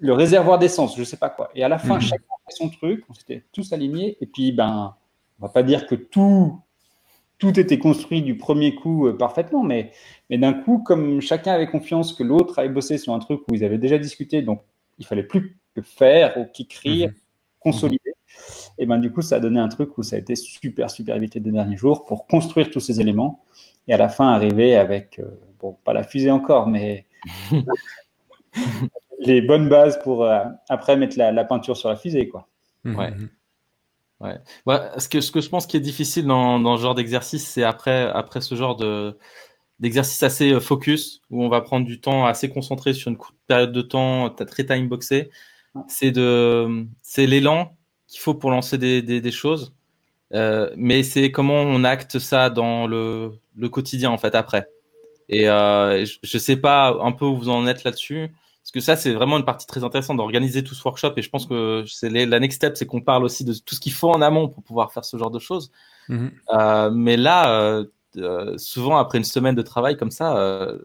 le 0.00 0.12
réservoir 0.14 0.58
d'essence, 0.58 0.96
je 0.96 1.04
sais 1.04 1.16
pas 1.16 1.30
quoi. 1.30 1.50
Et 1.54 1.62
à 1.62 1.68
la 1.68 1.78
fin, 1.78 1.96
mhm. 1.96 2.00
chacun 2.00 2.34
fait 2.46 2.56
son 2.56 2.70
truc, 2.70 3.04
on 3.08 3.14
s'était 3.14 3.44
tous 3.52 3.72
alignés, 3.72 4.16
et 4.20 4.26
puis, 4.26 4.50
ben, 4.52 4.96
on 5.38 5.46
va 5.46 5.52
pas 5.52 5.62
dire 5.62 5.86
que 5.86 5.94
tout, 5.94 6.58
tout 7.38 7.58
était 7.60 7.78
construit 7.78 8.22
du 8.22 8.36
premier 8.36 8.74
coup 8.74 9.06
euh, 9.06 9.16
parfaitement, 9.16 9.62
mais, 9.62 9.92
mais 10.28 10.38
d'un 10.38 10.54
coup, 10.54 10.78
comme 10.78 11.20
chacun 11.20 11.52
avait 11.52 11.68
confiance 11.68 12.12
que 12.12 12.22
l'autre 12.22 12.58
avait 12.58 12.68
bossé 12.68 12.98
sur 12.98 13.12
un 13.12 13.18
truc 13.18 13.42
où 13.48 13.54
ils 13.54 13.64
avaient 13.64 13.78
déjà 13.78 13.98
discuté, 13.98 14.42
donc 14.42 14.62
il 14.98 15.06
fallait 15.06 15.22
plus 15.22 15.58
que 15.74 15.82
faire 15.82 16.36
ou 16.38 16.46
qu'écrire, 16.46 17.08
mhm. 17.08 17.14
consolider. 17.60 18.14
Et 18.78 18.86
ben 18.86 18.98
du 18.98 19.12
coup, 19.12 19.22
ça 19.22 19.36
a 19.36 19.40
donné 19.40 19.60
un 19.60 19.68
truc 19.68 19.98
où 19.98 20.02
ça 20.02 20.16
a 20.16 20.18
été 20.18 20.34
super, 20.34 20.90
super 20.90 21.18
vite 21.18 21.34
les 21.34 21.40
derniers 21.40 21.76
jours 21.76 22.06
pour 22.06 22.26
construire 22.26 22.70
tous 22.70 22.80
ces 22.80 23.00
éléments 23.00 23.44
et 23.88 23.92
à 23.92 23.98
la 23.98 24.08
fin 24.08 24.28
arriver 24.28 24.76
avec, 24.76 25.18
euh, 25.18 25.24
bon, 25.58 25.76
pas 25.84 25.92
la 25.92 26.04
fusée 26.04 26.30
encore, 26.30 26.68
mais 26.68 27.04
les 29.20 29.42
bonnes 29.42 29.68
bases 29.68 29.98
pour 30.02 30.24
euh, 30.24 30.42
après 30.68 30.96
mettre 30.96 31.16
la, 31.18 31.44
peinture 31.44 31.76
sur 31.76 31.88
la 31.88 31.96
fusée, 31.96 32.28
quoi. 32.28 32.48
Mhm. 32.84 32.96
Ouais. 32.96 33.12
Ouais. 34.66 34.80
ce, 34.98 35.08
que, 35.08 35.20
ce 35.20 35.30
que 35.30 35.40
je 35.40 35.48
pense 35.48 35.66
qui 35.66 35.76
est 35.76 35.80
difficile 35.80 36.26
dans, 36.26 36.58
dans 36.58 36.76
ce 36.76 36.82
genre 36.82 36.94
d'exercice, 36.94 37.46
c'est 37.46 37.62
après, 37.62 38.10
après 38.12 38.40
ce 38.40 38.54
genre 38.54 38.76
de, 38.76 39.16
d'exercice 39.78 40.22
assez 40.22 40.52
euh, 40.52 40.60
focus, 40.60 41.22
où 41.30 41.44
on 41.44 41.48
va 41.48 41.60
prendre 41.60 41.86
du 41.86 42.00
temps 42.00 42.26
assez 42.26 42.48
concentré 42.48 42.92
sur 42.92 43.10
une 43.10 43.16
courte 43.16 43.36
période 43.46 43.72
de 43.72 43.82
temps, 43.82 44.30
très 44.30 44.64
time 44.64 44.88
boxé. 44.88 45.30
C'est 45.86 46.10
de, 46.10 46.86
c'est 47.02 47.26
l'élan 47.26 47.76
qu'il 48.08 48.20
faut 48.20 48.34
pour 48.34 48.50
lancer 48.50 48.76
des, 48.76 49.02
des, 49.02 49.20
des 49.20 49.30
choses. 49.30 49.74
Euh, 50.32 50.70
mais 50.76 51.02
c'est 51.02 51.30
comment 51.30 51.62
on 51.62 51.84
acte 51.84 52.18
ça 52.18 52.50
dans 52.50 52.86
le, 52.86 53.32
le 53.56 53.68
quotidien 53.68 54.10
en 54.10 54.18
fait 54.18 54.34
après. 54.34 54.68
Et 55.28 55.48
euh, 55.48 56.04
je, 56.04 56.18
je 56.22 56.38
sais 56.38 56.56
pas 56.56 56.96
un 57.00 57.12
peu 57.12 57.24
où 57.24 57.36
vous 57.36 57.48
en 57.48 57.66
êtes 57.66 57.84
là-dessus. 57.84 58.30
Parce 58.70 58.84
que 58.84 58.86
ça, 58.86 58.94
c'est 58.94 59.12
vraiment 59.12 59.36
une 59.36 59.44
partie 59.44 59.66
très 59.66 59.82
intéressante 59.82 60.18
d'organiser 60.18 60.62
tout 60.62 60.76
ce 60.76 60.84
workshop. 60.84 61.14
Et 61.16 61.22
je 61.22 61.28
pense 61.28 61.44
que 61.44 61.82
c'est 61.88 62.08
la 62.08 62.38
next 62.38 62.54
step, 62.54 62.76
c'est 62.76 62.86
qu'on 62.86 63.00
parle 63.00 63.24
aussi 63.24 63.44
de 63.44 63.52
tout 63.52 63.74
ce 63.74 63.80
qu'il 63.80 63.92
faut 63.92 64.10
en 64.10 64.22
amont 64.22 64.48
pour 64.48 64.62
pouvoir 64.62 64.92
faire 64.92 65.04
ce 65.04 65.16
genre 65.16 65.32
de 65.32 65.40
choses. 65.40 65.72
Mhm. 66.08 66.30
Euh, 66.54 66.90
mais 66.92 67.16
là, 67.16 67.52
euh, 67.52 67.84
euh, 68.16 68.56
souvent 68.58 68.96
après 68.98 69.18
une 69.18 69.24
semaine 69.24 69.56
de 69.56 69.62
travail 69.62 69.96
comme 69.96 70.12
ça, 70.12 70.36
euh, 70.36 70.78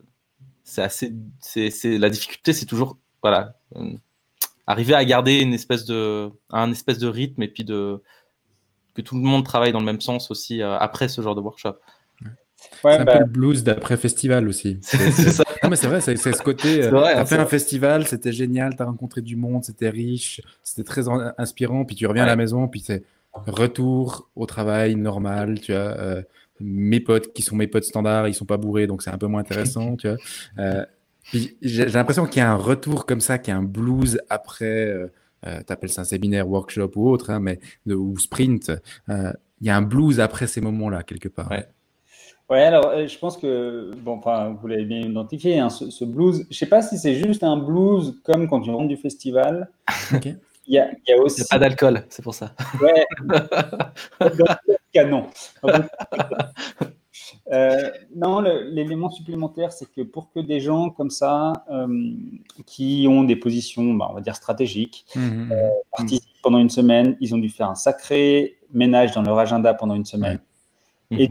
c'est 0.64 0.82
assez, 0.82 1.14
c'est, 1.40 2.00
la 2.00 2.10
difficulté, 2.10 2.54
c'est 2.54 2.66
toujours, 2.66 2.98
voilà, 3.22 3.54
euh, 3.76 3.94
arriver 4.66 4.96
à 4.96 5.06
garder 5.06 5.42
une 5.42 5.54
espèce 5.54 5.86
de, 5.86 6.32
un 6.50 6.72
espèce 6.72 6.98
de 6.98 7.08
rythme 7.08 7.44
et 7.44 7.50
puis 7.50 7.66
de 7.66 8.02
que 8.96 9.04
tout 9.04 9.14
le 9.14 9.22
monde 9.22 9.46
travaille 9.46 9.74
dans 9.74 9.80
le 9.80 9.86
même 9.86 10.02
sens 10.02 10.32
aussi 10.32 10.64
après 10.64 11.10
ce 11.10 11.22
genre 11.22 11.36
de 11.36 11.42
workshop 11.42 11.76
c'est 12.82 12.88
un 12.88 13.00
peu 13.00 13.06
bah 13.06 13.20
le 13.20 13.26
blues 13.26 13.64
d'après 13.64 13.98
festival 13.98 14.48
aussi. 14.48 14.80
C'est 14.82 15.12
ça. 15.12 15.44
Non, 15.66 15.70
mais 15.70 15.76
c'est 15.76 15.88
vrai, 15.88 16.02
c'est 16.02 16.16
ce 16.16 16.42
côté. 16.42 16.88
Tu 16.88 16.96
as 16.96 17.20
hein, 17.20 17.26
fait 17.26 17.38
un 17.38 17.46
festival, 17.46 18.08
c'était 18.08 18.32
génial, 18.32 18.76
tu 18.76 18.84
as 18.84 18.86
rencontré 18.86 19.22
du 19.22 19.36
monde, 19.36 19.64
c'était 19.64 19.90
riche, 19.90 20.42
c'était 20.64 20.84
très 20.84 21.04
inspirant. 21.38 21.86
Puis 21.86 21.96
tu 21.96 22.06
reviens 22.06 22.24
à 22.24 22.28
la 22.28 22.36
maison, 22.36 22.68
puis 22.68 22.82
c'est 22.82 23.04
retour 23.34 24.30
au 24.36 24.46
travail 24.46 24.96
normal. 24.96 25.60
Tu 25.60 25.74
as 25.74 26.00
euh, 26.00 26.22
mes 26.60 27.00
potes 27.00 27.34
qui 27.34 27.42
sont 27.42 27.56
mes 27.56 27.68
potes 27.68 27.84
standards, 27.84 28.28
ils 28.28 28.34
sont 28.34 28.46
pas 28.46 28.58
bourrés, 28.58 28.88
donc 28.88 29.02
c'est 29.02 29.10
un 29.10 29.18
peu 29.18 29.28
moins 29.28 29.42
intéressant. 29.42 29.96
tu 29.96 30.08
vois. 30.08 30.18
Euh, 30.60 30.86
j'ai 31.62 31.86
l'impression 31.86 32.28
qu'il 32.28 32.42
y 32.42 32.46
a 32.46 32.52
un 32.52 32.58
retour 32.58 33.06
comme 33.06 33.22
ça, 33.22 33.40
qu'il 33.40 33.54
y 33.54 33.56
a 33.56 33.60
un 33.60 33.64
blues 33.64 34.20
après. 34.30 34.88
Euh, 34.88 35.08
euh 35.48 35.62
tu 35.66 35.74
appelles 35.74 35.90
ça 35.90 36.02
un 36.02 36.06
séminaire, 36.06 36.48
workshop 36.48 36.92
ou 36.96 37.10
autre, 37.10 37.32
hein, 37.32 37.40
mais 37.40 37.60
ou 37.88 38.18
sprint. 38.20 38.72
Il 39.62 39.68
y 39.68 39.70
a 39.70 39.78
un 39.78 39.82
blues 39.82 40.20
après 40.20 40.48
ces 40.48 40.62
moments-là 40.62 41.04
quelque 41.04 41.30
part. 41.30 41.50
Ouais. 41.50 41.68
Ouais, 42.50 42.62
alors 42.62 42.88
euh, 42.88 43.08
je 43.08 43.18
pense 43.18 43.38
que, 43.38 43.92
bon, 43.98 44.18
enfin, 44.18 44.56
vous 44.62 44.68
l'avez 44.68 44.86
bien 44.86 45.00
identifié, 45.00 45.58
hein, 45.58 45.70
ce, 45.70 46.06
blues, 46.06 46.46
je 46.50 46.56
sais 46.56 46.68
pas 46.68 46.84
si 46.84 46.98
c'est 46.98 47.16
juste 47.16 47.44
un 47.44 47.58
blues 47.58 48.20
comme 48.24 48.48
quand 48.48 48.62
tu 48.62 48.70
rentres 48.70 48.88
du 48.88 48.98
festival. 48.98 49.70
Il 50.68 50.74
y 50.74 50.80
a, 50.80 50.90
il 50.92 51.12
y 51.12 51.14
a 51.14 51.22
aussi. 51.22 51.42
Il 51.42 51.44
n'y 51.44 51.46
a 51.46 51.50
pas 51.52 51.60
d'alcool, 51.60 52.06
c'est 52.10 52.24
pour 52.24 52.34
ça. 52.34 52.56
Ouais. 52.82 53.06
canon. 54.92 55.28
euh, 57.52 57.92
non, 58.16 58.40
l'élément 58.40 59.12
supplémentaire, 59.12 59.72
c'est 59.72 59.92
que 59.92 60.02
pour 60.02 60.32
que 60.32 60.40
des 60.40 60.60
gens 60.60 60.90
comme 60.90 61.12
ça, 61.12 61.54
euh, 61.70 62.14
qui 62.66 63.06
ont 63.08 63.24
des 63.24 63.36
positions, 63.36 63.94
bah, 63.94 64.08
on 64.10 64.16
va 64.16 64.22
dire 64.22 64.36
stratégiques, 64.36 65.06
mmh, 65.16 65.20
mmh, 65.20 65.52
euh, 65.52 65.56
mmh. 65.56 65.98
participent 65.98 66.42
pendant 66.42 66.60
une 66.60 66.70
semaine, 66.72 67.16
ils 67.20 67.36
ont 67.36 67.40
dû 67.40 67.50
faire 67.50 67.70
un 67.70 67.76
sacré 67.76 68.58
ménage 68.74 69.12
dans 69.12 69.22
leur 69.22 69.38
agenda 69.38 69.74
pendant 69.74 69.96
une 69.96 70.06
semaine. 70.06 70.40
Et 71.12 71.30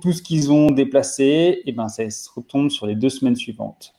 tout 0.00 0.12
ce 0.12 0.22
qu'ils 0.22 0.50
ont 0.52 0.70
déplacé, 0.70 1.24
et 1.24 1.62
eh 1.66 1.72
ben, 1.72 1.88
ça 1.88 2.08
se 2.10 2.28
retombe 2.34 2.70
sur 2.70 2.86
les 2.86 2.94
deux 2.94 3.10
semaines 3.10 3.36
suivantes. 3.36 3.94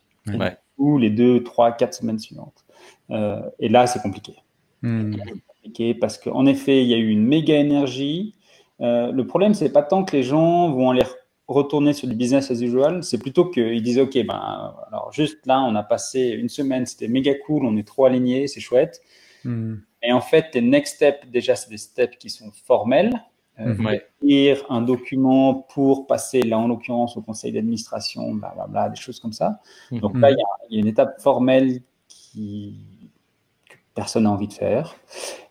Ou 0.78 0.98
les 0.98 1.10
deux, 1.10 1.44
trois, 1.44 1.72
quatre 1.72 1.94
semaines 1.94 2.20
suivantes. 2.20 2.66
Euh, 3.10 3.42
et 3.60 3.70
là, 3.70 3.88
c'est 3.88 4.02
compliqué. 4.02 4.36
Hmm. 4.82 5.18
compliqué 5.58 5.94
parce 5.94 6.18
qu'en 6.18 6.46
effet, 6.46 6.82
il 6.84 6.88
y 6.88 6.94
a 6.94 6.98
eu 6.98 7.10
une 7.10 7.26
méga 7.26 7.56
énergie. 7.58 8.36
Euh, 8.80 9.12
le 9.12 9.28
problème, 9.28 9.54
c'est 9.54 9.72
pas 9.72 9.84
tant 9.84 10.06
que 10.06 10.16
les 10.16 10.24
gens 10.24 10.72
vont 10.72 10.92
aller 10.92 11.04
retourner 11.50 11.94
sur 11.94 12.08
du 12.08 12.16
business 12.16 12.52
as 12.52 12.62
usual, 12.62 13.04
c'est 13.04 13.18
plutôt 13.18 13.46
qu'ils 13.46 13.82
disent 13.82 13.98
OK, 13.98 14.14
ben, 14.14 14.74
alors 14.88 15.12
juste 15.12 15.46
là, 15.48 15.62
on 15.62 15.76
a 15.76 15.84
passé 15.84 16.30
une 16.30 16.48
semaine, 16.48 16.86
c'était 16.86 17.08
méga 17.08 17.34
cool, 17.46 17.66
on 17.66 17.76
est 17.76 17.88
trop 17.88 18.06
alignés, 18.06 18.48
c'est 18.48 18.60
chouette. 18.60 19.02
Hmm. 19.44 19.78
Et 20.02 20.14
en 20.14 20.22
fait, 20.22 20.54
les 20.54 20.62
next 20.62 20.96
steps, 20.96 21.28
déjà, 21.28 21.56
c'est 21.56 21.70
des 21.70 21.78
steps 21.78 22.18
qui 22.18 22.30
sont 22.30 22.52
formels. 22.66 23.14
Euh, 23.60 23.74
mhm. 23.74 24.58
un 24.70 24.82
document 24.82 25.54
pour 25.54 26.08
passer, 26.08 26.42
là 26.44 26.58
en 26.58 26.68
l'occurrence, 26.68 27.18
au 27.18 27.22
conseil 27.22 27.52
d'administration, 27.52 28.34
blablabla, 28.34 28.90
des 28.90 28.96
choses 28.96 29.20
comme 29.20 29.34
ça. 29.34 29.60
Mhm. 29.92 30.00
Donc 30.00 30.18
là, 30.18 30.32
il 30.32 30.38
y, 30.70 30.78
a 30.78 30.80
une 30.80 30.88
étape 30.88 31.20
formelle 31.22 31.82
qui, 32.08 32.78
que 33.70 33.76
personne 33.94 34.24
n'a 34.24 34.32
envie 34.32 34.48
de 34.48 34.54
faire. 34.54 34.96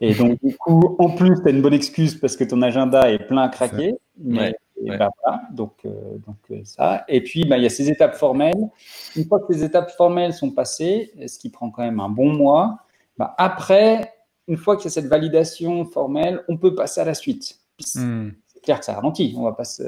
Et 0.00 0.14
donc, 0.14 0.42
du 0.42 0.56
coup, 0.56 0.96
en 0.98 1.10
plus, 1.10 1.34
tu 1.42 1.48
as 1.48 1.50
une 1.50 1.62
bonne 1.62 1.74
excuse 1.74 2.14
parce 2.18 2.36
que 2.36 2.44
ton 2.44 2.62
agenda 2.62 3.10
est 3.10 3.26
plein 3.26 3.42
à 3.42 3.48
craquer. 3.48 3.94
Mais, 4.16 4.54
bah, 4.86 5.10
voilà, 5.22 5.42
donc, 5.50 5.74
euh, 5.84 6.18
donc 6.26 6.36
euh, 6.50 6.60
ça. 6.64 7.04
Et 7.08 7.22
puis, 7.22 7.44
bah, 7.44 7.58
il 7.58 7.64
y 7.64 7.66
a 7.66 7.70
ces 7.70 7.90
étapes 7.90 8.14
formelles. 8.14 8.70
Une 9.16 9.24
fois 9.26 9.40
que 9.40 9.52
ces 9.52 9.64
étapes 9.64 9.90
formelles 9.90 10.32
sont 10.32 10.50
passées, 10.50 11.12
ce 11.26 11.38
qui 11.38 11.50
prend 11.50 11.70
quand 11.70 11.82
même 11.82 12.00
un 12.00 12.08
bon 12.08 12.32
mois, 12.32 12.78
bah, 13.18 13.34
après, 13.36 14.14
une 14.46 14.56
fois 14.56 14.76
qu'il 14.76 14.84
y 14.84 14.88
a 14.88 14.90
cette 14.90 15.08
validation 15.08 15.84
formelle, 15.84 16.42
on 16.48 16.56
peut 16.56 16.74
passer 16.74 17.00
à 17.00 17.04
la 17.04 17.14
suite. 17.14 17.58
Hmm. 17.94 18.30
C'est 18.46 18.62
clair 18.62 18.78
que 18.78 18.84
ça 18.84 18.94
ralentit. 18.94 19.34
On 19.36 19.44
va 19.44 19.52
pas 19.52 19.64
se. 19.64 19.82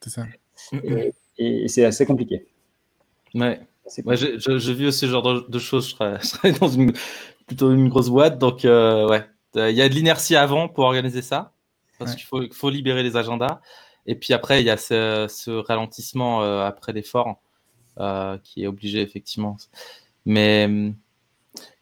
c'est 0.00 0.10
ça. 0.10 0.26
Et, 1.38 1.68
c'est 1.68 1.84
assez 1.84 2.06
compliqué. 2.06 2.46
Ouais. 3.34 3.60
j'ai, 3.96 4.74
vu 4.74 4.86
aussi 4.86 5.00
ce 5.00 5.06
genre 5.06 5.48
de, 5.48 5.58
choses. 5.58 5.96
Je 6.20 6.26
serais, 6.26 6.52
dans 6.52 6.68
une, 6.68 6.92
plutôt 7.46 7.72
une 7.72 7.88
grosse 7.88 8.10
boîte. 8.10 8.38
Donc, 8.38 8.64
euh, 8.64 9.08
ouais. 9.08 9.24
Il 9.54 9.76
y 9.76 9.82
a 9.82 9.88
de 9.88 9.94
l'inertie 9.94 10.36
avant 10.36 10.68
pour 10.68 10.84
organiser 10.84 11.22
ça. 11.22 11.52
Parce 11.98 12.14
qu'il 12.16 12.24
faut, 12.24 12.42
faut, 12.52 12.70
libérer 12.70 13.02
les 13.02 13.16
agendas. 13.16 13.60
Et 14.06 14.16
puis 14.16 14.32
après, 14.32 14.60
il 14.60 14.66
y 14.66 14.70
a 14.70 14.76
ce, 14.76 15.50
ralentissement 15.60 16.42
euh, 16.42 16.64
après 16.64 16.92
l'effort 16.92 17.40
euh, 17.98 18.38
qui 18.42 18.64
est 18.64 18.66
obligé, 18.66 19.02
effectivement. 19.02 19.56
Mais. 20.24 20.68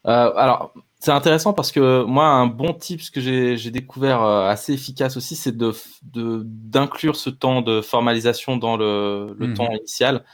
alors, 0.05 0.75
c'est 1.01 1.13
intéressant 1.13 1.55
parce 1.55 1.73
que 1.73 2.05
moi, 2.05 2.27
un 2.27 2.47
bon 2.47 2.75
tip 2.75 3.01
que 3.11 3.21
j'ai 3.21 3.71
découvert 3.71 4.23
euh, 4.23 4.47
assez 4.47 4.75
efficace 4.75 5.17
aussi, 5.17 5.35
c'est 5.35 5.57
de 5.57 5.73
d'inclure 6.13 7.17
ce 7.17 7.31
temps 7.31 7.63
de 7.63 7.81
formalisation 7.81 8.59
dans 8.59 8.77
le, 8.77 9.35
le 9.39 9.49
mhm. 9.49 9.55
temps 9.55 9.73
initial. 9.73 10.25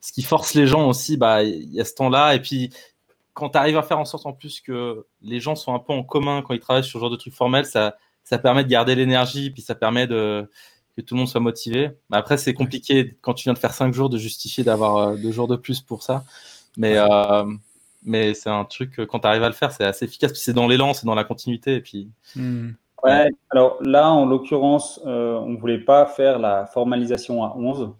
Ce 0.00 0.12
qui 0.12 0.22
force 0.22 0.54
les 0.54 0.66
gens 0.66 0.88
aussi, 0.88 1.18
bah, 1.18 1.42
il 1.42 1.72
y 1.74 1.80
a 1.80 1.84
ce 1.84 1.94
temps-là. 1.94 2.34
Et 2.34 2.40
puis, 2.40 2.70
quand 3.34 3.50
tu 3.50 3.58
arrives 3.58 3.76
à 3.76 3.82
faire 3.82 3.98
en 3.98 4.06
sorte 4.06 4.24
en 4.24 4.32
plus 4.32 4.62
que 4.62 5.06
les 5.20 5.40
gens 5.40 5.56
sont 5.56 5.74
un 5.74 5.78
peu 5.78 5.92
en 5.92 6.02
commun 6.02 6.42
quand 6.42 6.54
ils 6.54 6.60
travaillent 6.60 6.84
sur 6.84 6.98
ce 6.98 7.00
genre 7.00 7.10
de 7.10 7.16
trucs 7.16 7.34
formels, 7.34 7.66
ça, 7.66 7.96
ça 8.22 8.38
permet 8.38 8.64
de 8.64 8.68
garder 8.70 8.94
l'énergie, 8.94 9.50
puis 9.50 9.60
ça 9.60 9.74
permet 9.74 10.06
de, 10.06 10.48
que 10.96 11.02
tout 11.02 11.14
le 11.14 11.18
monde 11.18 11.28
soit 11.28 11.40
motivé. 11.40 11.90
Mais 12.08 12.16
après, 12.16 12.38
c'est 12.38 12.54
compliqué 12.54 13.18
quand 13.20 13.34
tu 13.34 13.44
viens 13.44 13.52
de 13.52 13.58
faire 13.58 13.74
cinq 13.74 13.92
jours 13.92 14.08
de 14.08 14.16
justifier 14.16 14.64
d'avoir 14.64 14.96
euh, 14.96 15.16
deux 15.16 15.32
jours 15.32 15.48
de 15.48 15.56
plus 15.56 15.82
pour 15.82 16.02
ça. 16.02 16.24
Mais, 16.78 16.96
euh, 16.96 17.44
mais 18.04 18.34
c'est 18.34 18.50
un 18.50 18.64
truc, 18.64 19.04
quand 19.06 19.20
tu 19.20 19.26
arrives 19.26 19.42
à 19.42 19.48
le 19.48 19.54
faire, 19.54 19.72
c'est 19.72 19.84
assez 19.84 20.04
efficace, 20.04 20.32
c'est 20.34 20.52
dans 20.52 20.68
l'élan, 20.68 20.94
c'est 20.94 21.06
dans 21.06 21.14
la 21.14 21.24
continuité. 21.24 21.76
Et 21.76 21.80
puis... 21.80 22.10
Hmm. 22.36 22.70
Ouais, 23.02 23.30
alors 23.50 23.82
là, 23.82 24.10
en 24.10 24.24
l'occurrence, 24.24 24.98
euh, 25.04 25.34
on 25.34 25.50
ne 25.50 25.58
voulait 25.58 25.78
pas 25.78 26.06
faire 26.06 26.38
la 26.38 26.64
formalisation 26.64 27.44
à 27.44 27.54
11. 27.54 27.94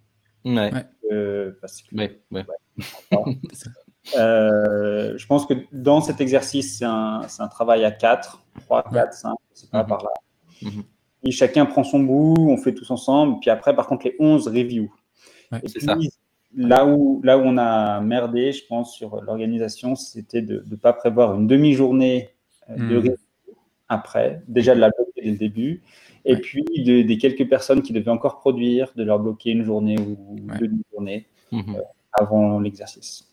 Ouais. 0.46 0.72
Euh, 1.12 1.52
ouais, 1.92 2.20
ouais. 2.30 2.44
euh, 4.16 5.14
je 5.16 5.26
pense 5.26 5.44
que 5.44 5.54
dans 5.72 6.00
cet 6.00 6.22
exercice, 6.22 6.78
c'est 6.78 6.86
un, 6.86 7.20
un, 7.38 7.48
travail 7.48 7.84
à 7.84 7.90
4, 7.90 8.42
3, 8.64 8.84
4, 8.90 9.12
5, 9.12 9.34
c'est 9.52 9.70
pas 9.70 9.82
-hmm. 9.82 9.86
par 9.86 10.02
là. 10.04 10.10
-hmm. 10.62 10.82
Et 11.24 11.30
chacun 11.30 11.66
prend 11.66 11.84
son 11.84 12.00
bout, 12.00 12.36
on 12.38 12.56
fait 12.56 12.74
tous 12.74 12.90
ensemble. 12.90 13.40
Puis 13.40 13.50
après, 13.50 13.74
par 13.74 13.86
contre, 13.86 14.06
les 14.06 14.16
11 14.18 14.48
reviews. 14.48 14.90
c'est 15.66 15.80
ça. 15.80 15.96
Là 16.56 16.86
où, 16.86 17.20
là 17.24 17.36
où 17.38 17.42
on 17.42 17.56
a 17.58 18.00
merdé, 18.00 18.52
je 18.52 18.64
pense, 18.66 18.94
sur 18.94 19.20
l'organisation, 19.22 19.96
c'était 19.96 20.42
de 20.42 20.64
ne 20.70 20.76
pas 20.76 20.92
prévoir 20.92 21.34
une 21.34 21.46
demi-journée 21.46 22.30
de 22.68 22.98
Hmm. 23.00 23.14
après, 23.88 24.42
déjà 24.48 24.74
de 24.74 24.80
la 24.80 24.90
bloquer 24.90 25.22
dès 25.22 25.30
le 25.30 25.36
début, 25.36 25.82
et 26.24 26.36
puis 26.36 26.64
de- 26.64 27.02
des 27.02 27.18
quelques 27.18 27.48
personnes 27.48 27.82
qui 27.82 27.92
devaient 27.92 28.10
encore 28.10 28.38
produire, 28.40 28.92
de 28.96 29.02
leur 29.04 29.18
bloquer 29.18 29.50
une 29.50 29.64
journée 29.64 29.98
ou 29.98 30.36
Ouais. 30.48 30.58
deux 30.58 30.68
demi-journées 30.68 31.26
Mhm. 31.52 31.76
avant 32.12 32.60
l'exercice. 32.60 33.26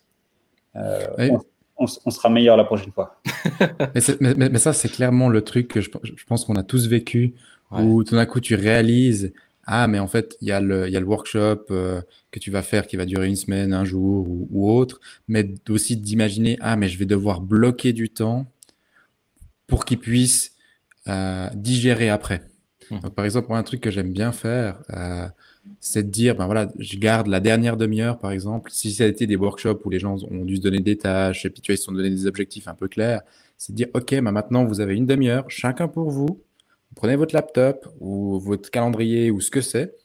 Euh, 0.75 1.05
Ouais. 1.17 1.29
on, 1.31 1.39
on 1.77 1.86
s- 1.86 1.99
on 2.05 2.10
sera 2.12 2.29
meilleur 2.29 2.57
la 2.57 2.63
prochaine 2.63 2.91
fois. 2.91 3.21
Mais, 3.95 4.01
c'est- 4.01 4.19
mais- 4.21 4.34
mais- 4.36 4.49
mais 4.49 4.60
ça, 4.60 4.73
c'est 4.73 4.89
clairement 4.89 5.29
le 5.29 5.41
truc 5.41 5.67
que 5.67 5.79
je, 5.81 5.89
je 6.03 6.25
pense 6.25 6.43
qu'on 6.45 6.55
a 6.55 6.63
tous 6.63 6.88
vécu, 6.88 7.34
où 7.71 8.03
tout 8.03 8.15
d'un 8.15 8.25
coup, 8.25 8.39
tu 8.41 8.55
réalises, 8.55 9.31
ah, 9.65 9.88
mais 9.88 10.00
en 10.00 10.08
fait, 10.08 10.38
il 10.41 10.47
y, 10.47 10.52
a 10.52 10.60
le- 10.62 10.88
il 10.88 10.93
y 10.93 10.97
a 10.97 11.00
le 11.00 11.06
workshop 11.06 11.65
euh, 11.71 12.02
que 12.32 12.39
tu 12.39 12.52
vas 12.52 12.62
faire 12.63 12.88
qui 12.88 12.97
va 12.97 13.06
durer 13.06 13.28
une 13.28 13.36
semaine, 13.36 13.74
un 13.74 13.86
jour 13.86 14.28
ou, 14.28 14.47
ou 14.52 14.71
autre, 14.71 15.00
mais 15.28 15.54
aussi 15.69 15.97
d'imaginer, 15.97 16.58
ah, 16.62 16.76
mais 16.76 16.88
je 16.89 16.97
vais 16.97 17.06
devoir 17.06 17.41
bloquer 17.41 17.93
du 17.93 18.10
temps 18.10 18.47
pour 19.67 19.86
qu'ils 19.86 20.00
puissent 20.00 20.54
euh, 21.08 21.47
digérer 21.56 22.10
après. 22.10 22.41
Donc, 22.89 23.15
par 23.15 23.24
exemple, 23.24 23.47
moi, 23.50 23.58
un 23.58 23.63
truc 23.63 23.80
que 23.80 23.89
j'aime 23.89 24.12
bien 24.12 24.34
faire, 24.34 24.82
euh, 24.89 25.26
c'est 25.80 26.04
de 26.04 26.10
dire, 26.10 26.36
ben 26.36 26.45
voilà, 26.45 26.67
je 26.78 26.97
garde 26.97 27.28
la 27.28 27.39
dernière 27.39 27.78
demi-heure, 27.78 28.19
par 28.19 28.32
exemple, 28.32 28.69
si 28.74 28.91
ça 28.91 29.06
a 29.06 29.08
été 29.08 29.28
des 29.28 29.38
workshops 29.38 29.80
où 29.86 29.89
les 29.89 30.00
gens 30.00 30.17
ont 30.30 30.43
dû 30.43 30.58
se 30.58 30.62
donner 30.62 30.80
des 30.80 30.97
tâches, 30.97 31.45
et 31.45 31.50
puis 31.50 31.62
tu 31.62 31.71
vois, 31.71 31.76
ils 31.76 31.78
se 31.78 31.86
sont 31.86 31.93
donné 31.93 32.10
des 32.10 32.26
objectifs 32.28 32.67
un 32.67 32.74
peu 32.74 32.89
clairs, 32.89 33.21
c'est 33.58 33.71
de 33.71 33.78
dire, 33.78 33.88
OK, 33.93 34.10
ben 34.12 34.32
maintenant, 34.32 34.65
vous 34.65 34.82
avez 34.82 34.95
une 34.95 35.06
demi-heure, 35.06 35.45
chacun 35.47 35.88
pour 35.88 36.10
vous 36.10 36.41
prenez 36.95 37.15
votre 37.15 37.34
laptop 37.34 37.88
ou 37.99 38.39
votre 38.39 38.69
calendrier 38.69 39.32
ou 39.32 39.41
ce 39.41 39.51
que 39.51 39.62
c'est, 39.62 39.95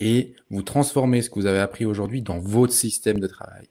et 0.00 0.34
vous 0.50 0.62
transformez 0.62 1.22
ce 1.22 1.30
que 1.30 1.34
vous 1.34 1.46
avez 1.46 1.58
appris 1.58 1.84
aujourd'hui 1.84 2.22
dans 2.22 2.38
votre 2.38 2.72
système 2.72 3.18
de 3.18 3.26
travail. 3.26 3.68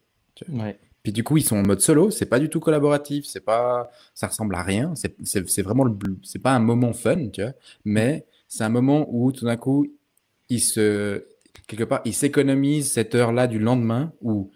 Ouais. 0.49 0.77
Puis 1.03 1.13
du 1.13 1.23
coup, 1.23 1.37
ils 1.37 1.43
sont 1.43 1.57
en 1.57 1.63
mode 1.63 1.79
solo, 1.79 2.11
c'est 2.11 2.25
pas 2.25 2.39
du 2.39 2.49
tout 2.49 2.59
collaboratif, 2.59 3.25
c'est 3.25 3.39
pas, 3.39 3.89
ça 4.13 4.27
ressemble 4.27 4.55
à 4.55 4.63
rien, 4.63 4.93
c'est 4.95 5.61
vraiment 5.61 5.85
le, 5.85 5.95
c'est 6.23 6.41
pas 6.41 6.51
un 6.51 6.59
moment 6.59 6.91
fun, 6.91 7.29
tu 7.29 7.41
vois, 7.41 7.53
mais 7.85 8.25
c'est 8.47 8.63
un 8.65 8.69
moment 8.69 9.07
où 9.09 9.31
tout 9.31 9.45
d'un 9.45 9.55
coup, 9.55 9.87
ils 10.49 10.59
se, 10.59 11.25
quelque 11.67 11.85
part, 11.85 12.01
ils 12.03 12.13
s'économisent 12.13 12.91
cette 12.91 13.15
heure-là 13.15 13.47
du 13.47 13.57
lendemain 13.57 14.11
où 14.21 14.51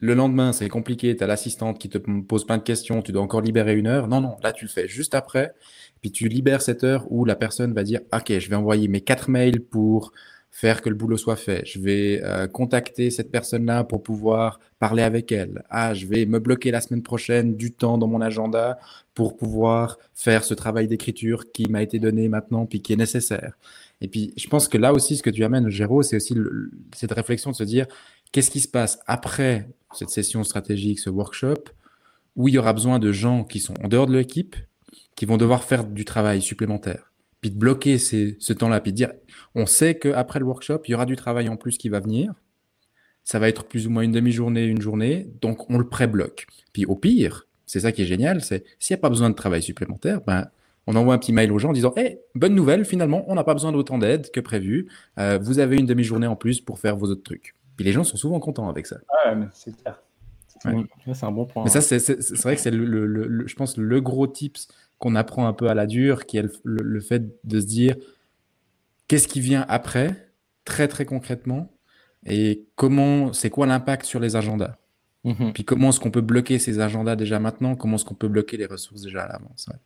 le 0.00 0.14
lendemain, 0.14 0.52
c'est 0.52 0.68
compliqué, 0.68 1.16
tu 1.16 1.24
as 1.24 1.26
l'assistante 1.26 1.78
qui 1.78 1.88
te 1.88 1.98
pose 1.98 2.44
plein 2.44 2.58
de 2.58 2.62
questions, 2.62 3.00
tu 3.00 3.12
dois 3.12 3.22
encore 3.22 3.40
libérer 3.40 3.74
une 3.74 3.86
heure. 3.86 4.08
Non, 4.08 4.20
non, 4.20 4.36
là, 4.42 4.52
tu 4.52 4.66
le 4.66 4.70
fais 4.70 4.88
juste 4.88 5.14
après. 5.14 5.54
Puis 6.04 6.12
tu 6.12 6.28
libères 6.28 6.60
cette 6.60 6.84
heure 6.84 7.10
où 7.10 7.24
la 7.24 7.34
personne 7.34 7.72
va 7.72 7.82
dire, 7.82 8.00
OK, 8.12 8.38
je 8.38 8.50
vais 8.50 8.56
envoyer 8.56 8.88
mes 8.88 9.00
quatre 9.00 9.30
mails 9.30 9.62
pour 9.62 10.12
faire 10.50 10.82
que 10.82 10.90
le 10.90 10.94
boulot 10.94 11.16
soit 11.16 11.34
fait. 11.34 11.64
Je 11.64 11.80
vais 11.80 12.20
euh, 12.22 12.46
contacter 12.46 13.08
cette 13.08 13.30
personne-là 13.30 13.84
pour 13.84 14.02
pouvoir 14.02 14.60
parler 14.78 15.02
avec 15.02 15.32
elle. 15.32 15.64
Ah, 15.70 15.94
je 15.94 16.06
vais 16.06 16.26
me 16.26 16.40
bloquer 16.40 16.70
la 16.72 16.82
semaine 16.82 17.02
prochaine 17.02 17.56
du 17.56 17.72
temps 17.72 17.96
dans 17.96 18.06
mon 18.06 18.20
agenda 18.20 18.78
pour 19.14 19.34
pouvoir 19.34 19.96
faire 20.12 20.44
ce 20.44 20.52
travail 20.52 20.88
d'écriture 20.88 21.50
qui 21.52 21.70
m'a 21.70 21.82
été 21.82 21.98
donné 21.98 22.28
maintenant 22.28 22.66
puis 22.66 22.82
qui 22.82 22.92
est 22.92 22.96
nécessaire. 22.96 23.56
Et 24.02 24.08
puis, 24.08 24.34
je 24.36 24.46
pense 24.46 24.68
que 24.68 24.76
là 24.76 24.92
aussi, 24.92 25.16
ce 25.16 25.22
que 25.22 25.30
tu 25.30 25.42
amènes, 25.42 25.70
Géraud, 25.70 26.02
c'est 26.02 26.16
aussi 26.16 26.36
cette 26.94 27.12
réflexion 27.12 27.50
de 27.50 27.56
se 27.56 27.64
dire, 27.64 27.86
qu'est-ce 28.30 28.50
qui 28.50 28.60
se 28.60 28.68
passe 28.68 28.98
après 29.06 29.70
cette 29.94 30.10
session 30.10 30.44
stratégique, 30.44 30.98
ce 30.98 31.08
workshop, 31.08 31.64
où 32.36 32.48
il 32.48 32.56
y 32.56 32.58
aura 32.58 32.74
besoin 32.74 32.98
de 32.98 33.10
gens 33.10 33.42
qui 33.42 33.58
sont 33.58 33.74
en 33.82 33.88
dehors 33.88 34.06
de 34.06 34.14
l'équipe, 34.14 34.54
qui 35.16 35.26
vont 35.26 35.36
devoir 35.36 35.64
faire 35.64 35.84
du 35.84 36.04
travail 36.04 36.42
supplémentaire 36.42 37.10
puis 37.40 37.50
de 37.50 37.58
bloquer 37.58 37.98
ces, 37.98 38.38
ce 38.40 38.54
temps-là, 38.54 38.80
puis 38.80 38.92
de 38.92 38.96
dire, 38.96 39.12
on 39.54 39.66
sait 39.66 39.98
qu'après 39.98 40.38
le 40.38 40.46
workshop, 40.46 40.80
il 40.86 40.92
y 40.92 40.94
aura 40.94 41.04
du 41.04 41.14
travail 41.14 41.50
en 41.50 41.56
plus 41.56 41.76
qui 41.76 41.90
va 41.90 42.00
venir. 42.00 42.32
Ça 43.22 43.38
va 43.38 43.50
être 43.50 43.64
plus 43.64 43.86
ou 43.86 43.90
moins 43.90 44.02
une 44.02 44.12
demi-journée, 44.12 44.64
une 44.64 44.80
journée, 44.80 45.28
donc 45.42 45.68
on 45.70 45.76
le 45.76 45.86
pré-bloque. 45.86 46.46
Puis 46.72 46.86
au 46.86 46.96
pire, 46.96 47.46
c'est 47.66 47.80
ça 47.80 47.92
qui 47.92 48.00
est 48.00 48.06
génial, 48.06 48.40
c'est 48.42 48.64
s'il 48.78 48.94
n'y 48.94 48.98
a 48.98 49.02
pas 49.02 49.10
besoin 49.10 49.28
de 49.28 49.34
travail 49.34 49.62
supplémentaire, 49.62 50.22
ben, 50.26 50.46
on 50.86 50.96
envoie 50.96 51.12
un 51.12 51.18
petit 51.18 51.34
mail 51.34 51.52
aux 51.52 51.58
gens 51.58 51.68
en 51.68 51.72
disant, 51.74 51.92
hey, 51.96 52.18
bonne 52.34 52.54
nouvelle, 52.54 52.86
finalement, 52.86 53.24
on 53.28 53.34
n'a 53.34 53.44
pas 53.44 53.52
besoin 53.52 53.72
d'autant 53.72 53.98
d'aide 53.98 54.30
que 54.30 54.40
prévu. 54.40 54.88
Euh, 55.18 55.38
vous 55.40 55.58
avez 55.58 55.76
une 55.76 55.86
demi-journée 55.86 56.26
en 56.26 56.36
plus 56.36 56.62
pour 56.62 56.78
faire 56.78 56.96
vos 56.96 57.08
autres 57.08 57.22
trucs. 57.24 57.54
Puis 57.76 57.84
les 57.84 57.92
gens 57.92 58.04
sont 58.04 58.16
souvent 58.16 58.40
contents 58.40 58.70
avec 58.70 58.86
ça. 58.86 58.96
Ouais, 59.26 59.34
mais 59.34 59.46
c'est 59.52 59.76
clair. 59.76 60.00
Ouais. 60.64 60.72
Ouais, 61.06 61.12
c'est 61.12 61.26
un 61.26 61.32
bon 61.32 61.44
point. 61.44 61.64
Mais 61.64 61.70
ça, 61.70 61.82
c'est 61.82 61.98
vrai 62.42 62.54
que 62.56 62.60
c'est, 62.62 62.70
le, 62.70 62.86
le- 62.86 63.06
le- 63.06 63.26
le- 63.26 63.46
je 63.46 63.54
pense, 63.54 63.76
le 63.76 64.00
gros 64.00 64.26
tips 64.26 64.68
qu'on 64.98 65.14
apprend 65.16 65.46
un 65.46 65.52
peu 65.52 65.68
à 65.68 65.74
la 65.74 65.86
dure, 65.86 66.26
qui 66.26 66.36
est 66.38 66.42
le, 66.42 66.52
le- 66.64 66.82
le 66.84 67.00
fait 67.00 67.22
de 67.44 67.60
se 67.60 67.66
dire 67.66 67.96
qu'est-ce 69.08 69.28
qui 69.28 69.40
vient 69.40 69.64
après, 69.68 70.30
très 70.64 70.88
très 70.88 71.04
concrètement, 71.04 71.70
et 72.26 72.64
comment, 72.74 73.32
c'est 73.32 73.50
quoi 73.50 73.66
l'impact 73.66 74.06
sur 74.06 74.20
les 74.20 74.36
agendas? 74.36 74.76
Mhm. 75.24 75.52
Puis 75.52 75.64
comment 75.64 75.88
est-ce 75.90 76.00
qu'on 76.00 76.10
peut 76.10 76.20
bloquer 76.20 76.58
ces 76.58 76.80
agendas 76.80 77.16
déjà 77.16 77.38
maintenant, 77.38 77.74
comment 77.76 77.96
est-ce 77.96 78.04
qu'on 78.04 78.14
peut 78.14 78.28
bloquer 78.28 78.56
les 78.56 78.66
ressources 78.66 79.02
déjà 79.02 79.24
à 79.24 79.28
l'avance? 79.28 79.66
ouais. 79.70 79.76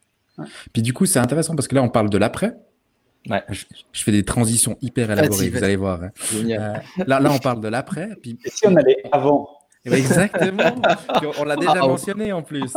Ouais. 0.44 0.51
Puis 0.73 0.83
du 0.83 0.92
coup, 0.92 1.05
c'est 1.05 1.18
intéressant 1.18 1.57
parce 1.57 1.66
que 1.66 1.75
là, 1.75 1.83
on 1.83 1.88
parle 1.88 2.11
de 2.11 2.18
l'après. 2.18 2.55
Ouais. 3.29 3.42
Je, 3.51 3.64
je 3.92 4.03
fais 4.05 4.12
des 4.12 4.25
transitions 4.25 4.79
hyper 4.81 5.11
élaborées, 5.11 5.51
vous 5.51 5.64
allez 5.64 5.75
voir. 5.75 6.01
hein. 6.05 6.11
Euh, 6.33 6.75
là, 7.09 7.18
là, 7.18 7.33
on 7.33 7.38
parle 7.40 7.61
de 7.61 7.66
l'après. 7.66 8.11
Puis 8.23 8.38
Et 8.44 8.51
si 8.51 8.64
on 8.68 8.77
allait 8.77 8.99
avant? 9.11 9.49
Eh 9.85 9.90
ben, 9.90 9.97
Exactement. 9.97 10.81
On 11.40 11.44
l'a 11.44 11.57
déjà 11.57 11.83
Wow. 11.83 11.88
mentionné 11.88 12.33
en 12.33 12.42
plus. 12.42 12.73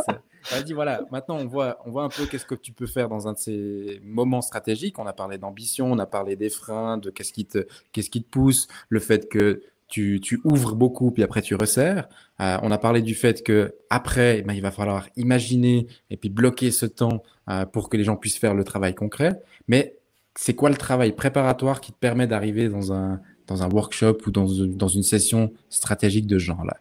Dit 0.66 0.72
voilà, 0.72 1.02
maintenant 1.10 1.36
on 1.38 1.46
voit, 1.46 1.78
on 1.86 1.90
voit 1.90 2.04
un 2.04 2.08
peu 2.08 2.26
qu'est-ce 2.26 2.44
que 2.46 2.54
tu 2.54 2.72
peux 2.72 2.86
faire 2.86 3.08
dans 3.08 3.26
un 3.28 3.32
de 3.32 3.38
ces 3.38 4.00
moments 4.04 4.42
stratégiques. 4.42 4.98
On 4.98 5.06
a 5.06 5.12
parlé 5.12 5.38
d'ambition, 5.38 5.90
on 5.90 5.98
a 5.98 6.06
parlé 6.06 6.36
des 6.36 6.50
freins, 6.50 6.98
de 6.98 7.10
qu'est-ce 7.10 7.32
qui 7.32 7.46
te, 7.46 7.66
qu'est-ce 7.92 8.10
qui 8.10 8.22
te 8.22 8.28
pousse, 8.28 8.68
le 8.88 9.00
fait 9.00 9.28
que 9.28 9.62
tu, 9.88 10.20
tu 10.22 10.40
ouvres 10.44 10.74
beaucoup 10.74 11.10
puis 11.10 11.22
après 11.22 11.42
tu 11.42 11.54
resserres. 11.54 12.08
Euh, 12.40 12.58
on 12.62 12.70
a 12.70 12.78
parlé 12.78 13.02
du 13.02 13.14
fait 13.14 13.42
que 13.42 13.74
après, 13.90 14.38
eh 14.38 14.42
ben, 14.42 14.54
il 14.54 14.62
va 14.62 14.70
falloir 14.70 15.08
imaginer 15.16 15.86
et 16.10 16.16
puis 16.16 16.28
bloquer 16.28 16.70
ce 16.70 16.86
temps 16.86 17.22
euh, 17.48 17.64
pour 17.66 17.88
que 17.88 17.96
les 17.96 18.04
gens 18.04 18.16
puissent 18.16 18.38
faire 18.38 18.54
le 18.54 18.64
travail 18.64 18.94
concret. 18.94 19.40
Mais 19.68 19.96
c'est 20.34 20.54
quoi 20.54 20.70
le 20.70 20.76
travail 20.76 21.12
préparatoire 21.12 21.80
qui 21.80 21.92
te 21.92 21.98
permet 21.98 22.26
d'arriver 22.26 22.68
dans 22.68 22.92
un, 22.92 23.20
dans 23.46 23.62
un 23.62 23.68
workshop 23.70 24.18
ou 24.26 24.30
dans, 24.30 24.46
une- 24.46 24.76
dans 24.76 24.88
une 24.88 25.02
session 25.02 25.52
stratégique 25.68 26.26
de 26.26 26.38
ce 26.38 26.44
genre-là? 26.44 26.78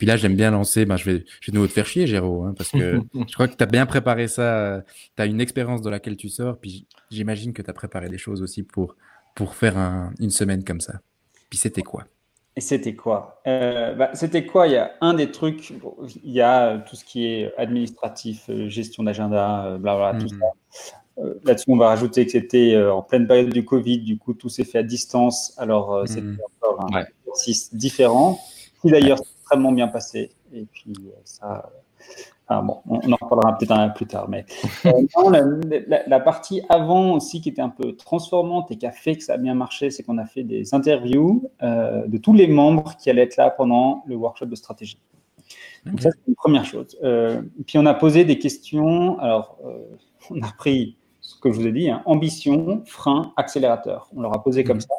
Puis 0.00 0.06
là, 0.06 0.16
j'aime 0.16 0.34
bien 0.34 0.50
lancer, 0.50 0.86
ben, 0.86 0.96
je, 0.96 1.04
vais, 1.04 1.24
je 1.42 1.46
vais 1.46 1.52
de 1.52 1.56
nouveau 1.56 1.66
te 1.66 1.74
faire 1.74 1.84
chier, 1.84 2.06
Géraud, 2.06 2.44
hein, 2.44 2.54
parce 2.56 2.70
que 2.70 2.98
je 3.28 3.34
crois 3.34 3.48
que 3.48 3.54
tu 3.54 3.62
as 3.62 3.66
bien 3.66 3.84
préparé 3.84 4.28
ça. 4.28 4.82
Tu 5.14 5.22
as 5.22 5.26
une 5.26 5.42
expérience 5.42 5.82
de 5.82 5.90
laquelle 5.90 6.16
tu 6.16 6.30
sors, 6.30 6.56
puis 6.56 6.86
j'imagine 7.10 7.52
que 7.52 7.60
tu 7.60 7.68
as 7.68 7.74
préparé 7.74 8.08
des 8.08 8.16
choses 8.16 8.40
aussi 8.40 8.62
pour, 8.62 8.96
pour 9.34 9.54
faire 9.54 9.76
un- 9.76 10.14
une 10.18 10.30
semaine 10.30 10.64
comme 10.64 10.80
ça. 10.80 11.00
Puis 11.50 11.58
c'était 11.58 11.82
quoi? 11.82 12.04
Et 12.56 12.62
c'était 12.62 12.94
quoi? 12.94 13.42
Euh, 13.46 13.92
bah, 13.94 14.08
C'était 14.14 14.46
quoi? 14.46 14.68
Il 14.68 14.72
y 14.72 14.76
a 14.78 14.92
un 15.02 15.12
des 15.12 15.30
trucs, 15.30 15.70
bon, 15.78 15.94
il 16.24 16.32
y 16.32 16.40
a 16.40 16.68
euh, 16.68 16.78
tout 16.88 16.96
ce 16.96 17.04
qui 17.04 17.26
est 17.26 17.52
administratif, 17.58 18.44
euh, 18.48 18.70
gestion 18.70 19.02
d'agenda, 19.02 19.66
euh, 19.66 19.76
blablabla, 19.76 20.18
tout 20.18 20.34
Mhm. 20.34 20.40
ça. 20.40 20.46
Euh, 21.18 21.34
Là-dessus, 21.44 21.66
on 21.68 21.76
va 21.76 21.88
rajouter 21.88 22.24
que 22.24 22.32
c'était 22.32 22.72
euh, 22.74 22.90
en 22.94 23.02
pleine 23.02 23.26
période 23.26 23.50
du 23.50 23.66
Covid, 23.66 23.98
du 23.98 24.16
coup, 24.16 24.32
tout 24.32 24.48
s'est 24.48 24.64
fait 24.64 24.78
à 24.78 24.82
distance. 24.82 25.52
Alors, 25.58 25.92
euh, 25.94 26.06
c'était 26.06 26.42
encore 26.62 26.80
un 26.90 26.94
Ouais. 26.94 27.06
exercice 27.26 27.74
différent, 27.74 28.38
qui 28.80 28.90
d'ailleurs 28.90 29.18
extrêmement 29.50 29.72
bien 29.72 29.88
passé. 29.88 30.30
Et 30.52 30.64
puis, 30.70 30.92
euh, 30.98 31.10
ça. 31.24 31.70
ah, 32.48 32.62
bon, 32.62 32.78
on 32.88 33.12
en 33.12 33.16
reparlera 33.20 33.56
peut-être 33.58 33.72
un 33.72 33.88
peu 33.88 33.94
plus 33.94 34.06
tard. 34.06 34.28
Mais 34.28 34.44
euh, 34.86 34.92
non, 35.16 35.30
la, 35.30 35.42
la- 35.88 36.06
la 36.06 36.20
partie 36.20 36.62
avant 36.68 37.12
aussi 37.14 37.40
qui 37.40 37.48
était 37.48 37.62
un 37.62 37.68
peu 37.68 37.94
transformante 37.96 38.70
et 38.70 38.76
qui 38.76 38.86
a 38.86 38.92
fait 38.92 39.16
que 39.16 39.24
ça 39.24 39.34
a 39.34 39.36
bien 39.38 39.54
marché, 39.54 39.90
c'est 39.90 40.02
qu'on 40.02 40.18
a 40.18 40.26
fait 40.26 40.44
des 40.44 40.72
interviews 40.74 41.50
euh, 41.62 42.06
de 42.06 42.18
tous 42.18 42.32
les 42.32 42.46
membres 42.46 42.96
qui 42.96 43.10
allaient 43.10 43.22
être 43.22 43.36
là 43.36 43.50
pendant 43.50 44.02
le 44.06 44.16
workshop 44.16 44.46
de 44.46 44.54
stratégie. 44.56 45.00
Donc 45.86 46.00
ça, 46.00 46.10
c'est 46.10 46.28
une 46.28 46.34
première 46.34 46.64
chose. 46.64 46.96
Euh, 47.02 47.42
puis 47.66 47.78
on 47.78 47.86
a 47.86 47.94
posé 47.94 48.24
des 48.24 48.38
questions. 48.38 49.18
Alors, 49.18 49.58
euh, 49.66 49.78
on 50.30 50.40
a 50.42 50.52
pris 50.58 50.96
ce 51.20 51.38
que 51.40 51.50
je 51.50 51.58
vous 51.60 51.66
ai 51.66 51.72
dit, 51.72 51.90
hein, 51.90 52.02
ambition, 52.06 52.82
frein, 52.86 53.32
accélérateur. 53.36 54.08
On 54.14 54.20
leur 54.20 54.34
a 54.34 54.42
posé 54.42 54.62
comme 54.64 54.76
Mhm. 54.76 54.82
ça, 54.82 54.94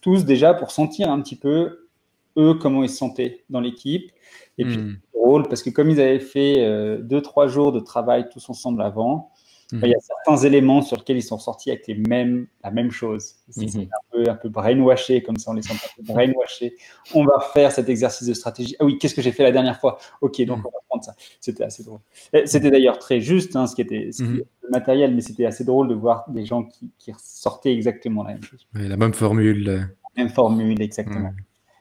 tous 0.00 0.24
déjà 0.24 0.54
pour 0.54 0.70
sentir 0.70 1.10
un 1.10 1.20
petit 1.20 1.36
peu, 1.36 1.88
eux, 2.36 2.54
comment 2.54 2.82
ils 2.82 2.90
se 2.90 2.96
sentaient 2.96 3.44
dans 3.50 3.60
l'équipe. 3.60 4.10
Et 4.58 4.64
puis, 4.64 4.74
c'est 4.74 5.18
drôle, 5.18 5.48
parce 5.48 5.62
que 5.62 5.70
comme 5.70 5.90
ils 5.90 6.00
avaient 6.00 6.20
fait 6.20 6.56
euh, 6.58 6.98
deux, 7.00 7.22
trois 7.22 7.46
jours 7.48 7.72
de 7.72 7.80
travail 7.80 8.28
tous 8.30 8.48
ensemble 8.50 8.82
avant, 8.82 9.30
Mhm. 9.72 9.78
bah, 9.80 9.86
il 9.86 9.90
y 9.90 9.94
a 9.94 10.00
certains 10.00 10.36
éléments 10.44 10.82
sur 10.82 10.96
lesquels 10.96 11.16
ils 11.16 11.22
sont 11.22 11.38
sortis 11.38 11.70
avec 11.70 11.86
les 11.86 11.94
mêmes, 11.94 12.48
la 12.64 12.72
même 12.72 12.90
chose. 12.90 13.36
C'est 13.50 13.72
Mhm. 13.72 13.82
un, 13.82 13.84
peu, 14.24 14.28
un 14.28 14.34
peu 14.34 14.48
brainwashé, 14.48 15.22
comme 15.22 15.36
ça 15.36 15.52
on 15.52 15.54
les 15.54 15.62
sent 15.62 15.74
un 15.74 16.02
peu 16.02 16.12
brainwashé. 16.12 16.74
On 17.14 17.24
va 17.24 17.38
faire 17.54 17.70
cet 17.70 17.88
exercice 17.88 18.26
de 18.26 18.34
stratégie. 18.34 18.74
Ah 18.80 18.84
oui, 18.84 18.98
qu'est-ce 18.98 19.14
que 19.14 19.22
j'ai 19.22 19.30
fait 19.30 19.44
la 19.44 19.52
dernière 19.52 19.78
fois? 19.78 19.98
Ok, 20.22 20.42
donc 20.42 20.58
on 20.58 20.70
va 20.70 20.78
prendre 20.88 21.04
ça. 21.04 21.14
C'était 21.40 21.62
assez 21.62 21.84
drôle. 21.84 22.00
Et 22.32 22.46
C'était 22.48 22.72
d'ailleurs 22.72 22.98
très 22.98 23.20
juste, 23.20 23.54
hein, 23.54 23.68
ce 23.68 23.76
qui 23.76 23.82
était 23.82 24.10
ce 24.10 24.24
qui- 24.24 24.42
le 24.62 24.70
matériel, 24.70 25.14
mais 25.14 25.20
c'était 25.20 25.46
assez 25.46 25.62
drôle 25.64 25.86
de 25.86 25.94
voir 25.94 26.28
des 26.28 26.44
gens 26.44 26.64
qui, 26.64 26.90
qui 26.98 27.12
sortaient 27.22 27.72
exactement 27.72 28.24
la 28.24 28.32
même 28.32 28.42
chose. 28.42 28.66
Ouais, 28.74 28.88
la 28.88 28.96
même 28.96 29.14
formule. 29.14 29.68
euh, 29.68 29.80
Même 30.16 30.30
formule, 30.30 30.82
exactement. 30.82 31.30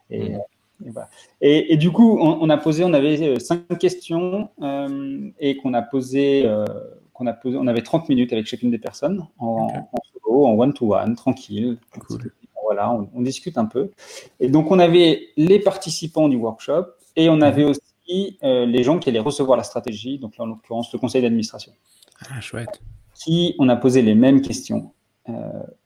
Et, 0.09 0.29
Mhm. 0.29 0.35
euh, 0.35 0.85
et 0.87 0.89
voilà. 0.91 1.09
Et- 1.41 1.73
et 1.73 1.77
du 1.77 1.91
coup, 1.91 2.17
on, 2.19 2.39
on 2.41 2.49
a 2.49 2.57
posé, 2.57 2.83
on 2.83 2.93
avait 2.93 3.21
euh, 3.27 3.39
cinq 3.39 3.67
questions 3.79 4.49
euh, 4.61 5.29
et 5.39 5.57
qu'on 5.57 5.73
a 5.73 5.81
posé, 5.81 6.43
euh, 6.45 6.65
qu'on 7.13 7.27
a 7.27 7.33
posé, 7.33 7.57
on 7.57 7.67
avait 7.67 7.81
30 7.81 8.07
minutes 8.09 8.31
avec 8.33 8.45
chacune 8.47 8.71
des 8.71 8.77
personnes 8.79 9.25
en, 9.39 9.67
solo, 10.13 10.45
en 10.45 10.53
one-to-one, 10.57 11.15
tranquille. 11.15 11.77
Cool. 12.07 12.31
Voilà, 12.63 12.93
on, 13.15 13.21
discute 13.21 13.57
un 13.57 13.65
peu. 13.65 13.89
Et 14.39 14.47
donc, 14.47 14.69
on 14.69 14.77
avait 14.77 15.29
les 15.37 15.59
participants 15.59 16.29
du 16.29 16.35
workshop 16.35 16.85
et 17.15 17.27
on 17.27 17.41
avait 17.41 17.63
aussi 17.63 18.37
euh, 18.43 18.67
les 18.67 18.83
gens 18.83 18.99
qui 18.99 19.09
allaient 19.09 19.17
recevoir 19.19 19.57
la 19.57 19.63
stratégie, 19.63 20.19
donc 20.19 20.37
là, 20.37 20.43
en 20.43 20.47
l'occurrence, 20.47 20.93
le 20.93 20.99
conseil 20.99 21.23
d'administration. 21.23 21.71
Ah, 22.29 22.39
chouette. 22.41 22.79
Qui, 23.15 23.55
on 23.57 23.69
a 23.69 23.75
posé 23.75 24.01
les 24.03 24.13
mêmes 24.15 24.41
questions 24.41 24.91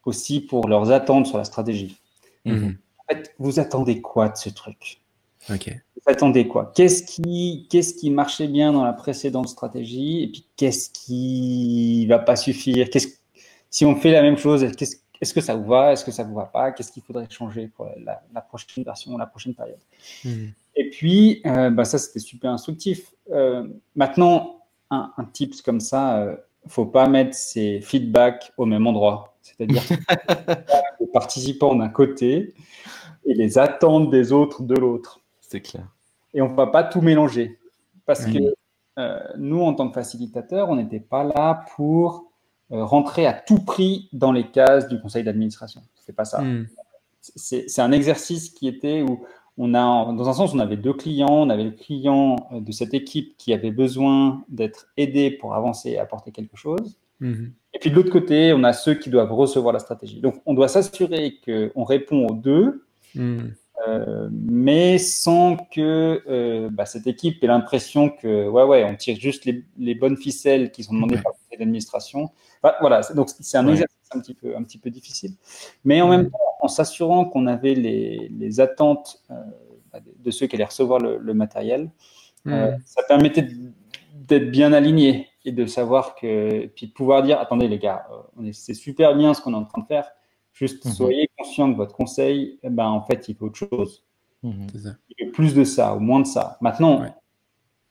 aussi 0.04 0.40
pour 0.40 0.68
leurs 0.68 0.90
attentes 0.90 1.26
sur 1.26 1.36
la 1.36 1.44
stratégie. 1.44 1.96
Mhm. 2.44 2.76
En 3.08 3.14
fait, 3.14 3.34
vous 3.38 3.60
attendez 3.60 4.00
quoi 4.00 4.28
de 4.28 4.36
ce 4.36 4.48
truc? 4.48 5.00
Vous 5.96 6.12
attendez 6.12 6.48
quoi? 6.48 6.72
Qu'est-ce 6.74 7.02
qui, 7.02 7.66
qu'est-ce 7.70 7.94
qui 7.94 8.10
marchait 8.10 8.48
bien 8.48 8.72
dans 8.72 8.84
la 8.84 8.92
précédente 8.92 9.48
stratégie? 9.48 10.22
Et 10.22 10.28
puis, 10.28 10.46
qu'est-ce 10.56 10.90
qui 10.90 12.06
va 12.06 12.18
pas 12.18 12.36
suffire? 12.36 12.88
Qu'est-ce, 12.90 13.08
Si 13.70 13.84
on 13.84 13.96
fait 13.96 14.10
la 14.10 14.22
même 14.22 14.38
chose, 14.38 14.66
qu'est-ce, 14.76 14.96
est-ce 15.20 15.34
que 15.34 15.40
ça 15.40 15.54
vous 15.54 15.66
va? 15.66 15.92
Est-ce 15.92 16.04
que 16.04 16.10
ça 16.10 16.22
vous 16.22 16.34
va 16.34 16.46
pas? 16.46 16.72
Qu'est-ce 16.72 16.92
qu'il 16.92 17.02
faudrait 17.02 17.26
changer 17.30 17.68
pour 17.68 17.88
la, 17.96 18.40
prochaine 18.40 18.84
version, 18.84 19.16
la 19.16 19.26
prochaine 19.26 19.54
période? 19.54 19.78
Mhm. 20.24 20.52
Et 20.76 20.90
puis, 20.90 21.40
euh, 21.46 21.70
bah 21.70 21.84
ça, 21.84 21.98
c'était 21.98 22.18
super 22.18 22.50
instructif. 22.50 23.12
Euh, 23.30 23.66
maintenant, 23.94 24.60
un, 24.90 25.12
un 25.16 25.24
tips 25.24 25.62
comme 25.62 25.80
ça, 25.80 26.18
euh, 26.18 26.36
faut 26.66 26.86
pas 26.86 27.08
mettre 27.08 27.34
ses 27.34 27.80
feedbacks 27.80 28.52
au 28.56 28.66
même 28.66 28.86
endroit. 28.86 29.33
C'est-à-dire 29.44 29.82
les 31.00 31.06
participants 31.06 31.74
d'un 31.74 31.88
côté 31.88 32.54
et 33.26 33.34
les 33.34 33.58
attentes 33.58 34.10
des 34.10 34.32
autres 34.32 34.62
de 34.62 34.74
l'autre. 34.74 35.20
C'est 35.40 35.60
clair. 35.60 35.86
Et 36.32 36.42
on 36.42 36.50
ne 36.50 36.54
va 36.56 36.66
pas 36.66 36.82
tout 36.82 37.00
mélanger. 37.00 37.58
Parce 38.06 38.26
que 38.26 38.38
euh, 38.98 39.20
nous, 39.38 39.60
en 39.62 39.74
tant 39.74 39.88
que 39.88 39.94
facilitateurs, 39.94 40.68
on 40.68 40.76
n'était 40.76 41.00
pas 41.00 41.24
là 41.24 41.64
pour 41.76 42.30
euh, 42.72 42.84
rentrer 42.84 43.26
à 43.26 43.32
tout 43.32 43.64
prix 43.64 44.08
dans 44.12 44.32
les 44.32 44.50
cases 44.50 44.88
du 44.88 45.00
conseil 45.00 45.24
d'administration. 45.24 45.82
C'est 45.94 46.14
pas 46.14 46.24
ça. 46.24 46.42
Hmm. 46.42 46.66
C'est 47.20 47.80
un 47.80 47.92
exercice 47.92 48.50
qui 48.50 48.68
était 48.68 49.00
où 49.00 49.24
on 49.56 49.72
a, 49.74 50.12
dans 50.12 50.28
un 50.28 50.32
sens, 50.34 50.52
on 50.52 50.58
avait 50.58 50.76
deux 50.76 50.92
clients. 50.92 51.32
On 51.32 51.50
avait 51.50 51.64
le 51.64 51.70
client 51.70 52.48
euh, 52.52 52.60
de 52.60 52.72
cette 52.72 52.94
équipe 52.94 53.36
qui 53.36 53.52
avait 53.52 53.70
besoin 53.70 54.44
d'être 54.48 54.88
aidé 54.96 55.30
pour 55.30 55.54
avancer 55.54 55.90
et 55.90 55.98
apporter 55.98 56.32
quelque 56.32 56.56
chose. 56.56 56.98
Hmm. 57.20 57.46
Et 57.74 57.78
puis 57.78 57.90
de 57.90 57.96
l'autre 57.96 58.10
côté, 58.10 58.52
on 58.54 58.62
a 58.64 58.72
ceux 58.72 58.94
qui 58.94 59.10
doivent 59.10 59.32
recevoir 59.32 59.72
la 59.72 59.80
stratégie. 59.80 60.20
Donc, 60.20 60.36
on 60.46 60.54
doit 60.54 60.68
s'assurer 60.68 61.40
qu'on 61.44 61.84
répond 61.84 62.26
aux 62.26 62.34
deux. 62.34 62.86
Hmm. 63.14 63.48
Euh, 63.88 64.28
mais 64.32 64.98
sans 64.98 65.56
que 65.56 66.22
euh, 66.28 66.70
bah, 66.70 66.86
cette 66.86 67.06
équipe 67.08 67.42
ait 67.42 67.48
l'impression 67.48 68.08
que 68.08 68.48
ouais 68.48 68.62
ouais 68.62 68.84
on 68.84 68.94
tire 68.94 69.18
juste 69.18 69.44
les, 69.44 69.94
bonnes 69.96 70.16
ficelles 70.16 70.70
qui 70.70 70.84
sont 70.84 70.94
demandées 70.94 71.18
par 71.18 71.32
l'administration. 71.50 72.30
voilà, 72.80 73.00
donc 73.14 73.30
c'est 73.40 73.58
un 73.58 73.66
exercice 73.66 73.96
un 74.12 74.20
petit 74.20 74.34
peu 74.34 74.56
un 74.56 74.62
petit 74.62 74.78
peu 74.78 74.90
difficile, 74.90 75.32
mais 75.84 76.00
en 76.00 76.08
même 76.08 76.30
temps 76.30 76.38
en 76.60 76.68
s'assurant 76.68 77.24
qu'on 77.24 77.48
avait 77.48 77.74
les, 77.74 78.60
attentes 78.60 79.20
euh, 79.30 79.34
bah, 79.92 79.98
de 80.24 80.30
ceux 80.30 80.46
qui 80.46 80.54
allaient 80.54 80.64
recevoir 80.64 81.00
le, 81.00 81.34
matériel, 81.34 81.90
ça 82.46 83.02
permettait 83.08 83.48
d'être 84.14 84.50
bien 84.50 84.72
aligné 84.72 85.28
et 85.44 85.52
de 85.52 85.66
savoir 85.66 86.14
que 86.14 86.66
puis 86.66 86.88
de 86.88 86.92
pouvoir 86.92 87.22
dire 87.22 87.38
attendez 87.38 87.68
les 87.68 87.78
gars, 87.78 88.06
c'est 88.52 88.74
super 88.74 89.14
bien 89.14 89.34
ce 89.34 89.42
qu'on 89.42 89.52
est 89.52 89.56
en 89.56 89.64
train 89.64 89.82
de 89.82 89.86
faire 89.86 90.10
Juste 90.54 90.84
mhm. 90.84 90.92
soyez 90.92 91.30
conscient 91.36 91.70
que 91.72 91.76
votre 91.76 91.94
conseil, 91.94 92.60
eh 92.62 92.70
ben, 92.70 92.86
en 92.86 93.02
fait, 93.02 93.28
il 93.28 93.34
faut 93.34 93.46
autre 93.46 93.58
chose. 93.58 94.04
Mhm. 94.42 94.66
Il 95.18 95.26
veut 95.26 95.32
plus 95.32 95.52
de 95.52 95.64
ça 95.64 95.96
ou 95.96 96.00
moins 96.00 96.20
de 96.20 96.26
ça. 96.26 96.56
Maintenant, 96.60 97.02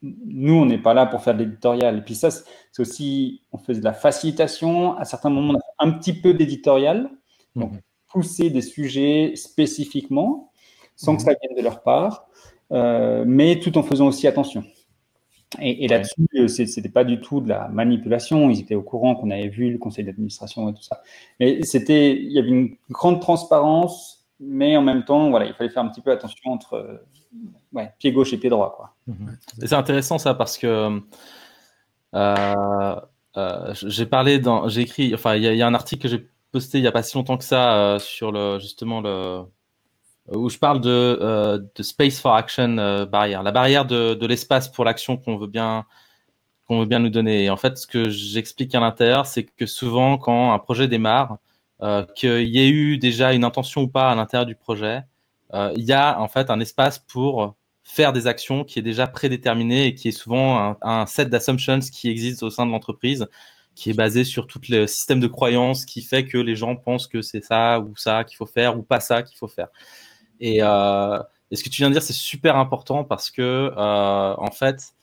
nous, 0.01 0.53
on 0.53 0.65
n'est 0.65 0.81
pas 0.81 0.93
là 0.93 1.05
pour 1.05 1.21
faire 1.21 1.33
de 1.33 1.43
l'éditorial. 1.43 1.97
Et 1.97 2.01
puis 2.01 2.15
ça, 2.15 2.31
c'est 2.31 2.45
aussi, 2.79 3.43
on 3.51 3.57
fait 3.57 3.73
de 3.73 3.83
la 3.83 3.93
facilitation. 3.93 4.95
À 4.97 5.03
certains 5.03 5.29
moments, 5.29 5.55
on 5.55 5.83
a 5.83 5.87
un 5.87 5.91
petit 5.91 6.13
peu 6.13 6.33
d'éditorial. 6.33 7.09
Donc, 7.55 7.73
mhm. 7.73 7.81
pousser 8.07 8.49
des 8.49 8.61
sujets 8.61 9.33
spécifiquement, 9.35 10.51
sans 10.95 11.17
que 11.17 11.23
ça 11.23 11.33
vienne 11.41 11.57
de 11.57 11.61
leur 11.61 11.83
part, 11.83 12.27
euh, 12.71 13.25
mais 13.27 13.59
tout 13.59 13.77
en 13.77 13.83
faisant 13.83 14.07
aussi 14.07 14.25
attention. 14.25 14.63
Et, 15.59 15.87
là-dessus, 15.87 16.27
euh, 16.35 16.47
ce 16.47 16.61
n'était 16.61 16.89
pas 16.89 17.03
du 17.03 17.19
tout 17.19 17.41
de 17.41 17.49
la 17.49 17.67
manipulation. 17.67 18.49
Ils 18.49 18.59
étaient 18.59 18.75
au 18.75 18.81
courant 18.81 19.15
qu'on 19.15 19.31
avait 19.31 19.49
vu 19.49 19.71
le 19.71 19.77
conseil 19.77 20.05
d'administration 20.05 20.69
et 20.69 20.73
tout 20.73 20.83
ça. 20.83 21.01
Mais 21.39 21.63
c'était, 21.63 22.15
il 22.17 22.31
y 22.31 22.39
avait 22.39 22.49
une 22.49 22.75
grande 22.89 23.21
transparence, 23.21 24.25
mais 24.39 24.77
en 24.77 24.81
même 24.81 25.03
temps, 25.05 25.29
voilà, 25.29 25.45
il 25.45 25.53
fallait 25.53 25.69
faire 25.69 25.83
un 25.83 25.89
petit 25.89 26.01
peu 26.01 26.11
attention 26.11 26.51
entre 26.51 27.01
euh, 27.75 27.85
pied 27.99 28.11
gauche 28.11 28.33
et 28.33 28.37
pied 28.37 28.49
droit. 28.49 28.75
Quoi. 28.75 28.95
Mhm. 29.07 29.37
c'est 29.59 29.73
intéressant 29.73 30.17
ça 30.17 30.33
parce 30.33 30.57
que 30.57 31.01
euh, 32.15 32.95
j'ai 33.73 34.05
parlé 34.05 34.39
dans, 34.39 34.67
j'ai 34.69 34.81
écrit, 34.81 35.13
enfin, 35.13 35.35
il 35.35 35.43
y, 35.43 35.61
a 35.61 35.67
un 35.67 35.73
article 35.73 36.03
que 36.03 36.07
j'ai 36.07 36.27
posté 36.51 36.77
il 36.77 36.81
n'y 36.81 36.87
a 36.87 36.91
pas 36.91 37.01
si 37.01 37.15
longtemps 37.15 37.37
que 37.37 37.43
ça 37.43 37.97
sur 37.99 38.31
le, 38.31 38.59
justement 38.59 39.01
le, 39.01 39.43
où 40.31 40.49
je 40.49 40.57
parle 40.57 40.81
de, 40.81 40.89
euh, 40.89 41.59
de 41.75 41.83
Space 41.83 42.19
for 42.19 42.35
Action 42.35 42.77
euh, 42.77 43.05
barrière, 43.05 43.43
la 43.43 43.51
barrière 43.51 43.85
de, 43.85 44.13
de 44.13 44.25
l'espace 44.27 44.69
pour 44.69 44.85
l'action 44.85 45.17
qu'on 45.17 45.37
veut 45.37 45.47
bien 45.47 45.85
qu'on 46.67 46.79
veut 46.79 46.85
bien 46.85 46.99
nous 46.99 47.09
donner. 47.09 47.43
Et 47.45 47.49
en 47.49 47.57
fait, 47.57 47.77
ce 47.77 47.87
que 47.87 48.09
j'explique 48.09 48.73
à 48.75 48.79
l'intérieur, 48.79 49.25
c'est 49.25 49.43
que 49.43 49.65
souvent, 49.65 50.17
quand 50.17 50.53
un 50.53 50.59
projet 50.59 50.87
démarre, 50.87 51.37
euh, 51.81 52.05
qu'il 52.15 52.47
y 52.47 52.59
ait 52.59 52.69
eu 52.69 52.97
déjà 52.97 53.33
une 53.33 53.43
intention 53.43 53.81
ou 53.81 53.87
pas 53.89 54.11
à 54.11 54.15
l'intérieur 54.15 54.45
du 54.45 54.55
projet, 54.55 55.01
euh, 55.53 55.73
il 55.75 55.83
y 55.83 55.91
a 55.93 56.19
en 56.19 56.27
fait 56.27 56.49
un 56.49 56.59
espace 56.59 56.99
pour 56.99 57.55
faire 57.83 58.13
des 58.13 58.27
actions 58.27 58.63
qui 58.63 58.79
est 58.79 58.83
déjà 58.83 59.07
prédéterminé 59.07 59.87
et 59.87 59.95
qui 59.95 60.07
est 60.07 60.11
souvent 60.11 60.57
un, 60.57 60.77
un 60.81 61.05
set 61.05 61.29
d'assumptions 61.29 61.79
qui 61.79 62.09
existe 62.09 62.43
au 62.43 62.49
sein 62.49 62.65
de 62.65 62.71
l'entreprise, 62.71 63.27
qui 63.75 63.89
est 63.89 63.93
basé 63.93 64.23
sur 64.23 64.47
tout 64.47 64.61
le 64.69 64.87
système 64.87 65.19
de 65.19 65.27
croyances 65.27 65.85
qui 65.85 66.01
fait 66.01 66.25
que 66.25 66.37
les 66.37 66.55
gens 66.55 66.75
pensent 66.77 67.07
que 67.07 67.21
c'est 67.21 67.43
ça 67.43 67.79
ou 67.79 67.95
ça 67.97 68.23
qu'il 68.23 68.37
faut 68.37 68.45
faire 68.45 68.77
ou 68.77 68.83
pas 68.83 69.01
ça 69.01 69.23
qu'il 69.23 69.37
faut 69.37 69.49
faire. 69.49 69.67
Euh, 70.41 71.23
et, 71.51 71.55
ce 71.55 71.63
que 71.63 71.69
tu 71.69 71.81
viens 71.81 71.89
de 71.89 71.93
dire, 71.93 72.03
c'est 72.03 72.13
super 72.13 72.55
important 72.57 73.03
parce 73.03 73.31
que, 73.31 73.41
euh, 73.41 74.35
en 74.37 74.51
fait, 74.51 74.93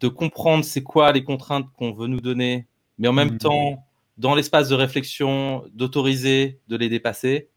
de 0.00 0.08
comprendre 0.08 0.64
c'est 0.64 0.82
quoi 0.82 1.12
les 1.12 1.24
contraintes 1.24 1.66
qu'on 1.76 1.92
veut 1.92 2.08
nous 2.08 2.20
donner, 2.20 2.66
mais 2.98 3.08
en 3.08 3.12
même 3.12 3.34
mmh. 3.34 3.38
temps, 3.38 3.86
dans 4.18 4.34
l'espace 4.34 4.68
de 4.68 4.74
réflexion, 4.74 5.64
d'autoriser, 5.72 6.60
de 6.68 6.76
les 6.76 6.88
dépasser, 6.88 7.48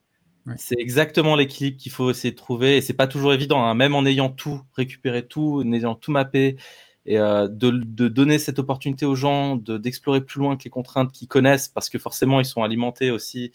c'est 0.55 0.79
exactement 0.79 1.35
l'équilibre 1.35 1.77
qu'il 1.77 1.91
faut 1.91 2.09
essayer 2.09 2.31
de 2.31 2.37
trouver. 2.37 2.77
Et 2.77 2.81
c'est 2.81 2.93
pas 2.93 3.07
toujours 3.07 3.33
évident, 3.33 3.63
hein. 3.65 3.73
même 3.73 3.95
en 3.95 4.05
ayant 4.05 4.29
tout 4.29 4.61
récupéré, 4.73 5.27
tout, 5.27 5.61
en 5.65 5.73
ayant 5.73 5.95
tout 5.95 6.11
mappé, 6.11 6.55
et 7.05 7.17
euh, 7.17 7.47
de, 7.47 8.07
donner 8.07 8.39
cette 8.39 8.59
opportunité 8.59 9.05
aux 9.05 9.15
gens 9.15 9.55
d'explorer 9.55 10.21
plus 10.21 10.39
loin 10.39 10.57
que 10.57 10.63
les 10.63 10.69
contraintes 10.69 11.11
qu'ils 11.11 11.27
connaissent, 11.27 11.67
parce 11.67 11.89
que 11.89 11.97
forcément, 11.97 12.39
ils 12.39 12.45
sont 12.45 12.63
alimentés 12.63 13.11
aussi 13.11 13.51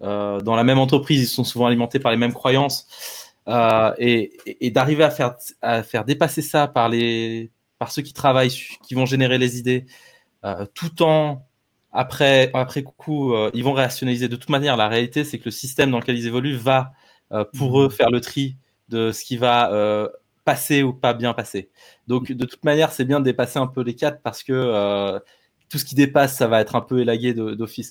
dans 0.00 0.56
la 0.56 0.64
même 0.64 0.78
entreprise, 0.78 1.22
ils 1.22 1.26
sont 1.26 1.44
souvent 1.44 1.66
alimentés 1.66 1.98
par 1.98 2.12
les 2.12 2.18
mêmes 2.18 2.34
croyances. 2.34 2.86
Euh, 3.46 3.92
et, 3.98 4.32
et 4.46 4.70
d'arriver 4.70 5.04
à 5.04 5.10
faire, 5.10 5.34
à 5.60 5.82
faire 5.82 6.04
dépasser 6.04 6.40
ça 6.40 6.66
par, 6.66 6.88
les, 6.88 7.50
par 7.78 7.92
ceux 7.92 8.02
qui 8.02 8.14
travaillent, 8.14 8.50
qui 8.50 8.94
vont 8.94 9.06
générer 9.06 9.36
les 9.38 9.58
idées, 9.58 9.84
euh, 10.44 10.66
tout 10.74 11.02
en 11.02 11.46
après, 11.92 12.50
après 12.54 12.82
coup, 12.82 13.34
euh, 13.34 13.50
ils 13.54 13.62
vont 13.62 13.72
rationaliser. 13.72 14.28
De 14.28 14.36
toute 14.36 14.48
manière, 14.50 14.76
la 14.76 14.88
réalité, 14.88 15.24
c'est 15.24 15.38
que 15.38 15.44
le 15.46 15.50
système 15.52 15.90
dans 15.90 16.00
lequel 16.00 16.18
ils 16.18 16.26
évoluent 16.26 16.56
va, 16.56 16.92
euh, 17.32 17.44
pour 17.56 17.80
eux, 17.80 17.88
faire 17.88 18.10
le 18.10 18.20
tri 18.20 18.56
de 18.88 19.12
ce 19.12 19.24
qui 19.24 19.36
va 19.36 19.72
euh, 19.72 20.08
passer 20.44 20.82
ou 20.82 20.92
pas 20.92 21.14
bien 21.14 21.34
passer. 21.34 21.70
Donc, 22.08 22.32
de 22.32 22.44
toute 22.46 22.64
manière, 22.64 22.92
c'est 22.92 23.04
bien 23.04 23.20
de 23.20 23.24
dépasser 23.24 23.58
un 23.58 23.68
peu 23.68 23.82
les 23.82 23.94
quatre 23.94 24.22
parce 24.22 24.42
que 24.42 25.20
tout 25.68 25.78
ce 25.78 25.84
qui 25.84 25.94
dépasse, 25.94 26.36
ça 26.36 26.48
va 26.48 26.60
être 26.60 26.76
un 26.76 26.80
peu 26.80 27.00
élagué 27.00 27.32
d'office. 27.34 27.90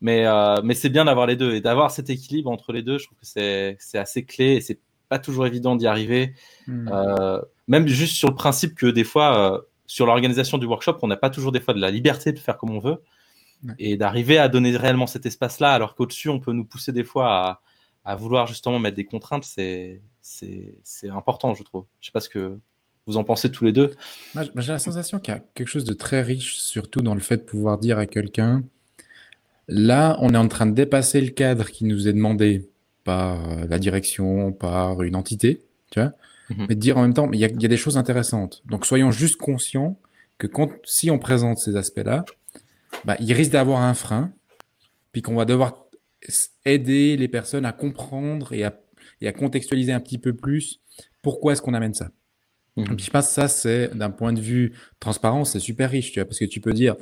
Mais, 0.00 0.26
euh, 0.26 0.60
mais 0.62 0.74
c'est 0.74 0.88
bien 0.88 1.04
d'avoir 1.04 1.26
les 1.26 1.36
deux 1.36 1.54
et 1.54 1.60
d'avoir 1.60 1.90
cet 1.90 2.10
équilibre 2.10 2.50
entre 2.50 2.72
les 2.72 2.82
deux. 2.82 2.98
Je 2.98 3.06
trouve 3.06 3.18
que 3.18 3.26
c'est 3.26 3.98
assez 3.98 4.24
clé 4.24 4.54
et 4.54 4.60
c'est 4.60 4.78
pas 5.08 5.18
toujours 5.18 5.46
évident 5.46 5.74
d'y 5.76 5.86
arriver. 5.86 6.34
Hmm. 6.66 6.88
Euh, 6.92 7.40
même 7.66 7.86
juste 7.88 8.14
sur 8.14 8.28
le 8.28 8.34
principe 8.34 8.74
que 8.74 8.86
des 8.86 9.04
fois, 9.04 9.54
euh, 9.54 9.60
sur 9.86 10.06
l'organisation 10.06 10.58
du 10.58 10.66
workshop, 10.66 10.98
on 11.02 11.08
n'a 11.08 11.16
pas 11.16 11.30
toujours 11.30 11.52
des 11.52 11.60
fois 11.60 11.74
de 11.74 11.80
la 11.80 11.90
liberté 11.90 12.32
de 12.32 12.38
faire 12.38 12.56
comme 12.56 12.70
on 12.70 12.80
veut 12.80 13.02
et 13.80 13.96
d'arriver 13.96 14.38
à 14.38 14.48
donner 14.48 14.76
réellement 14.76 15.08
cet 15.08 15.26
espace-là, 15.26 15.72
alors 15.72 15.96
qu'au-dessus, 15.96 16.28
on 16.28 16.38
peut 16.38 16.52
nous 16.52 16.64
pousser 16.64 16.92
des 16.92 17.02
fois 17.02 17.26
à, 17.28 17.60
à 18.04 18.14
vouloir 18.14 18.46
justement 18.46 18.78
mettre 18.78 18.96
des 18.96 19.04
contraintes. 19.04 19.42
C'est 19.42 20.00
c'est 20.20 21.08
important, 21.08 21.54
je 21.54 21.62
trouve. 21.62 21.86
Je 22.00 22.06
sais 22.06 22.12
pas 22.12 22.20
ce 22.20 22.28
que 22.28 22.58
vous 23.06 23.16
en 23.16 23.24
pensez 23.24 23.50
tous 23.50 23.64
les 23.64 23.72
deux. 23.72 23.94
J'ai 24.34 24.72
la 24.72 24.78
sensation 24.78 25.18
qu'il 25.18 25.34
y 25.34 25.36
a 25.36 25.40
quelque 25.54 25.68
chose 25.68 25.84
de 25.84 25.94
très 25.94 26.22
riche, 26.22 26.58
surtout 26.58 27.00
dans 27.00 27.14
le 27.14 27.20
fait 27.20 27.38
de 27.38 27.42
pouvoir 27.42 27.78
dire 27.78 27.98
à 27.98 28.06
quelqu'un 28.06 28.62
Là, 29.68 30.16
on 30.20 30.32
est 30.32 30.38
en 30.38 30.48
train 30.48 30.66
de 30.66 30.72
dépasser 30.72 31.20
le 31.20 31.28
cadre 31.28 31.70
qui 31.70 31.84
nous 31.84 32.08
est 32.08 32.12
demandé 32.12 32.68
par 33.04 33.50
euh, 33.50 33.66
la 33.68 33.78
direction, 33.78 34.52
par 34.52 35.02
une 35.02 35.14
entité, 35.14 35.60
tu 35.90 36.00
vois, 36.00 36.12
mhm. 36.50 36.66
mais 36.68 36.74
de 36.74 36.80
dire 36.80 36.96
en 36.96 37.02
même 37.02 37.14
temps, 37.14 37.30
il 37.32 37.38
y, 37.38 37.44
a, 37.44 37.48
des 37.48 37.76
choses 37.76 37.98
intéressantes. 37.98 38.62
Donc, 38.66 38.86
soyons 38.86 39.10
juste 39.10 39.36
conscients 39.36 39.98
que 40.38 40.46
quand, 40.46 40.70
si 40.84 41.10
on 41.10 41.18
présente 41.18 41.58
ces 41.58 41.76
aspects-là, 41.76 42.24
bah, 43.04 43.16
il 43.20 43.32
risque 43.32 43.52
d'avoir 43.52 43.82
un 43.82 43.94
frein, 43.94 44.32
puis 45.12 45.22
qu'on 45.22 45.34
va 45.34 45.44
devoir 45.44 45.86
aider 46.64 47.16
les 47.16 47.28
personnes 47.28 47.64
à 47.64 47.72
comprendre 47.72 48.52
et 48.52 48.64
à, 48.64 48.78
et 49.20 49.28
à 49.28 49.32
contextualiser 49.32 49.92
un 49.92 50.00
petit 50.00 50.18
peu 50.18 50.32
plus 50.32 50.80
pourquoi 51.22 51.52
est-ce 51.52 51.62
qu'on 51.62 51.74
amène 51.74 51.94
ça. 51.94 52.10
Mhm. 52.76 52.98
je 52.98 53.10
pense 53.10 53.28
que 53.28 53.32
ça, 53.34 53.48
c'est 53.48 53.96
d'un 53.96 54.10
point 54.10 54.32
de 54.32 54.40
vue 54.40 54.72
transparence, 55.00 55.52
c'est 55.52 55.60
super 55.60 55.90
riche, 55.90 56.12
tu 56.12 56.20
vois, 56.20 56.26
parce 56.26 56.38
que 56.38 56.44
tu 56.44 56.60
peux 56.60 56.72
dire, 56.72 56.96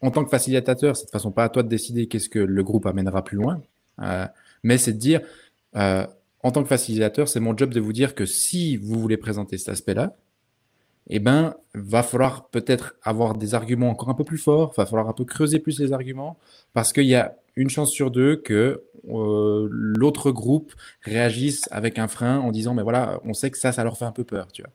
en 0.00 0.10
tant 0.10 0.24
que 0.24 0.30
facilitateur, 0.30 0.96
c'est 0.96 1.06
de 1.06 1.10
façon 1.10 1.32
pas 1.32 1.44
à 1.44 1.48
toi 1.48 1.62
de 1.62 1.68
décider 1.68 2.06
qu'est-ce 2.06 2.28
que 2.28 2.38
le 2.38 2.62
groupe 2.62 2.86
amènera 2.86 3.24
plus 3.24 3.36
loin, 3.36 3.60
euh, 4.02 4.26
mais 4.62 4.78
c'est 4.78 4.92
de 4.92 4.98
dire 4.98 5.20
euh, 5.76 6.06
en 6.42 6.52
tant 6.52 6.62
que 6.62 6.68
facilitateur, 6.68 7.28
c'est 7.28 7.40
mon 7.40 7.56
job 7.56 7.72
de 7.74 7.80
vous 7.80 7.92
dire 7.92 8.14
que 8.14 8.26
si 8.26 8.76
vous 8.76 8.98
voulez 9.00 9.16
présenter 9.16 9.58
cet 9.58 9.68
aspect-là, 9.70 10.16
eh 11.08 11.18
ben, 11.18 11.54
va 11.74 12.02
falloir 12.02 12.48
peut-être 12.48 12.94
avoir 13.02 13.34
des 13.36 13.54
arguments 13.54 13.90
encore 13.90 14.10
un 14.10 14.14
peu 14.14 14.24
plus 14.24 14.38
forts, 14.38 14.72
va 14.76 14.86
falloir 14.86 15.08
un 15.08 15.12
peu 15.12 15.24
creuser 15.24 15.58
plus 15.58 15.80
les 15.80 15.92
arguments, 15.92 16.38
parce 16.72 16.92
qu'il 16.92 17.06
y 17.06 17.14
a 17.14 17.36
une 17.56 17.68
chance 17.68 17.90
sur 17.90 18.10
deux 18.10 18.36
que 18.36 18.84
euh, 19.08 19.68
l'autre 19.70 20.30
groupe 20.30 20.72
réagisse 21.02 21.68
avec 21.72 21.98
un 21.98 22.08
frein 22.08 22.38
en 22.38 22.52
disant, 22.52 22.74
mais 22.74 22.82
voilà, 22.82 23.20
on 23.24 23.34
sait 23.34 23.50
que 23.50 23.58
ça, 23.58 23.72
ça 23.72 23.82
leur 23.84 23.98
fait 23.98 24.04
un 24.04 24.12
peu 24.12 24.24
peur, 24.24 24.48
tu 24.52 24.62
vois. 24.62 24.70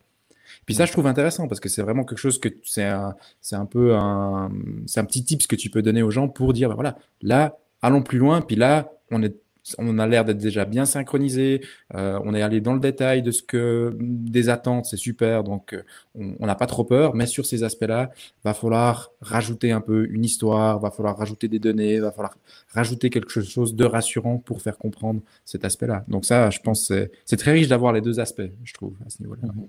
Puis 0.66 0.76
ça, 0.76 0.86
je 0.86 0.92
trouve 0.92 1.08
intéressant 1.08 1.48
parce 1.48 1.60
que 1.60 1.70
c'est 1.70 1.82
vraiment 1.82 2.04
quelque 2.04 2.18
chose 2.18 2.40
que 2.40 2.50
c'est 2.64 2.84
un, 2.84 3.16
un 3.52 3.66
peu 3.66 3.96
un, 3.96 4.52
c'est 4.88 5.00
un 5.00 5.06
petit 5.06 5.24
tips 5.24 5.48
que 5.48 5.56
tu 5.56 5.70
peux 5.70 5.82
donner 5.82 6.02
aux 6.04 6.12
gens 6.12 6.28
pour 6.28 6.54
dire, 6.54 6.70
ben 6.70 6.76
voilà, 6.76 6.98
là, 7.22 7.58
allons 7.82 8.02
plus 8.02 8.18
loin, 8.18 8.42
puis 8.42 8.56
là, 8.56 8.92
on 9.12 9.22
est 9.22 9.36
on 9.78 9.98
a 10.00 10.08
l'air 10.08 10.26
d'être 10.26 10.38
déjà 10.38 10.66
bien 10.66 10.86
synchronisé. 10.86 11.62
Euh, 11.96 12.20
on 12.24 12.34
est 12.36 12.42
allé 12.42 12.62
dans 12.62 12.74
le 12.74 12.80
détail 12.80 13.24
de 13.24 13.32
ce 13.32 13.42
que 13.42 13.96
des 14.00 14.50
attentes, 14.50 14.86
c'est 14.86 14.98
super. 14.98 15.44
Donc, 15.44 15.74
euh, 15.74 15.82
on 16.16 16.46
n'a 16.46 16.56
pas 16.56 16.68
trop 16.68 16.84
peur. 16.84 17.16
Mais 17.16 17.26
sur 17.26 17.46
ces 17.46 17.64
aspects-là, 17.64 18.12
va 18.44 18.54
falloir 18.54 19.12
rajouter 19.22 19.72
un 19.72 19.82
peu 19.82 20.08
une 20.12 20.24
histoire, 20.24 20.80
va 20.80 20.92
falloir 20.92 21.18
rajouter 21.18 21.48
des 21.48 21.60
données, 21.60 22.00
va 22.00 22.12
falloir 22.12 22.36
rajouter 22.74 23.10
quelque 23.10 23.30
chose 23.30 23.76
de 23.76 23.86
rassurant 23.86 24.38
pour 24.38 24.62
faire 24.62 24.78
comprendre 24.78 25.22
cet 25.46 25.66
aspect-là. 25.66 26.06
Donc 26.08 26.26
ça, 26.26 26.50
je 26.50 26.60
pense, 26.60 26.92
c'est 27.26 27.38
très 27.38 27.54
riche 27.54 27.68
d'avoir 27.68 27.94
les 27.94 28.02
deux 28.02 28.20
aspects, 28.20 28.52
je 28.64 28.74
trouve, 28.74 28.94
à 29.06 29.10
ce 29.10 29.22
niveau-là. 29.24 29.48
Mhm. 29.48 29.68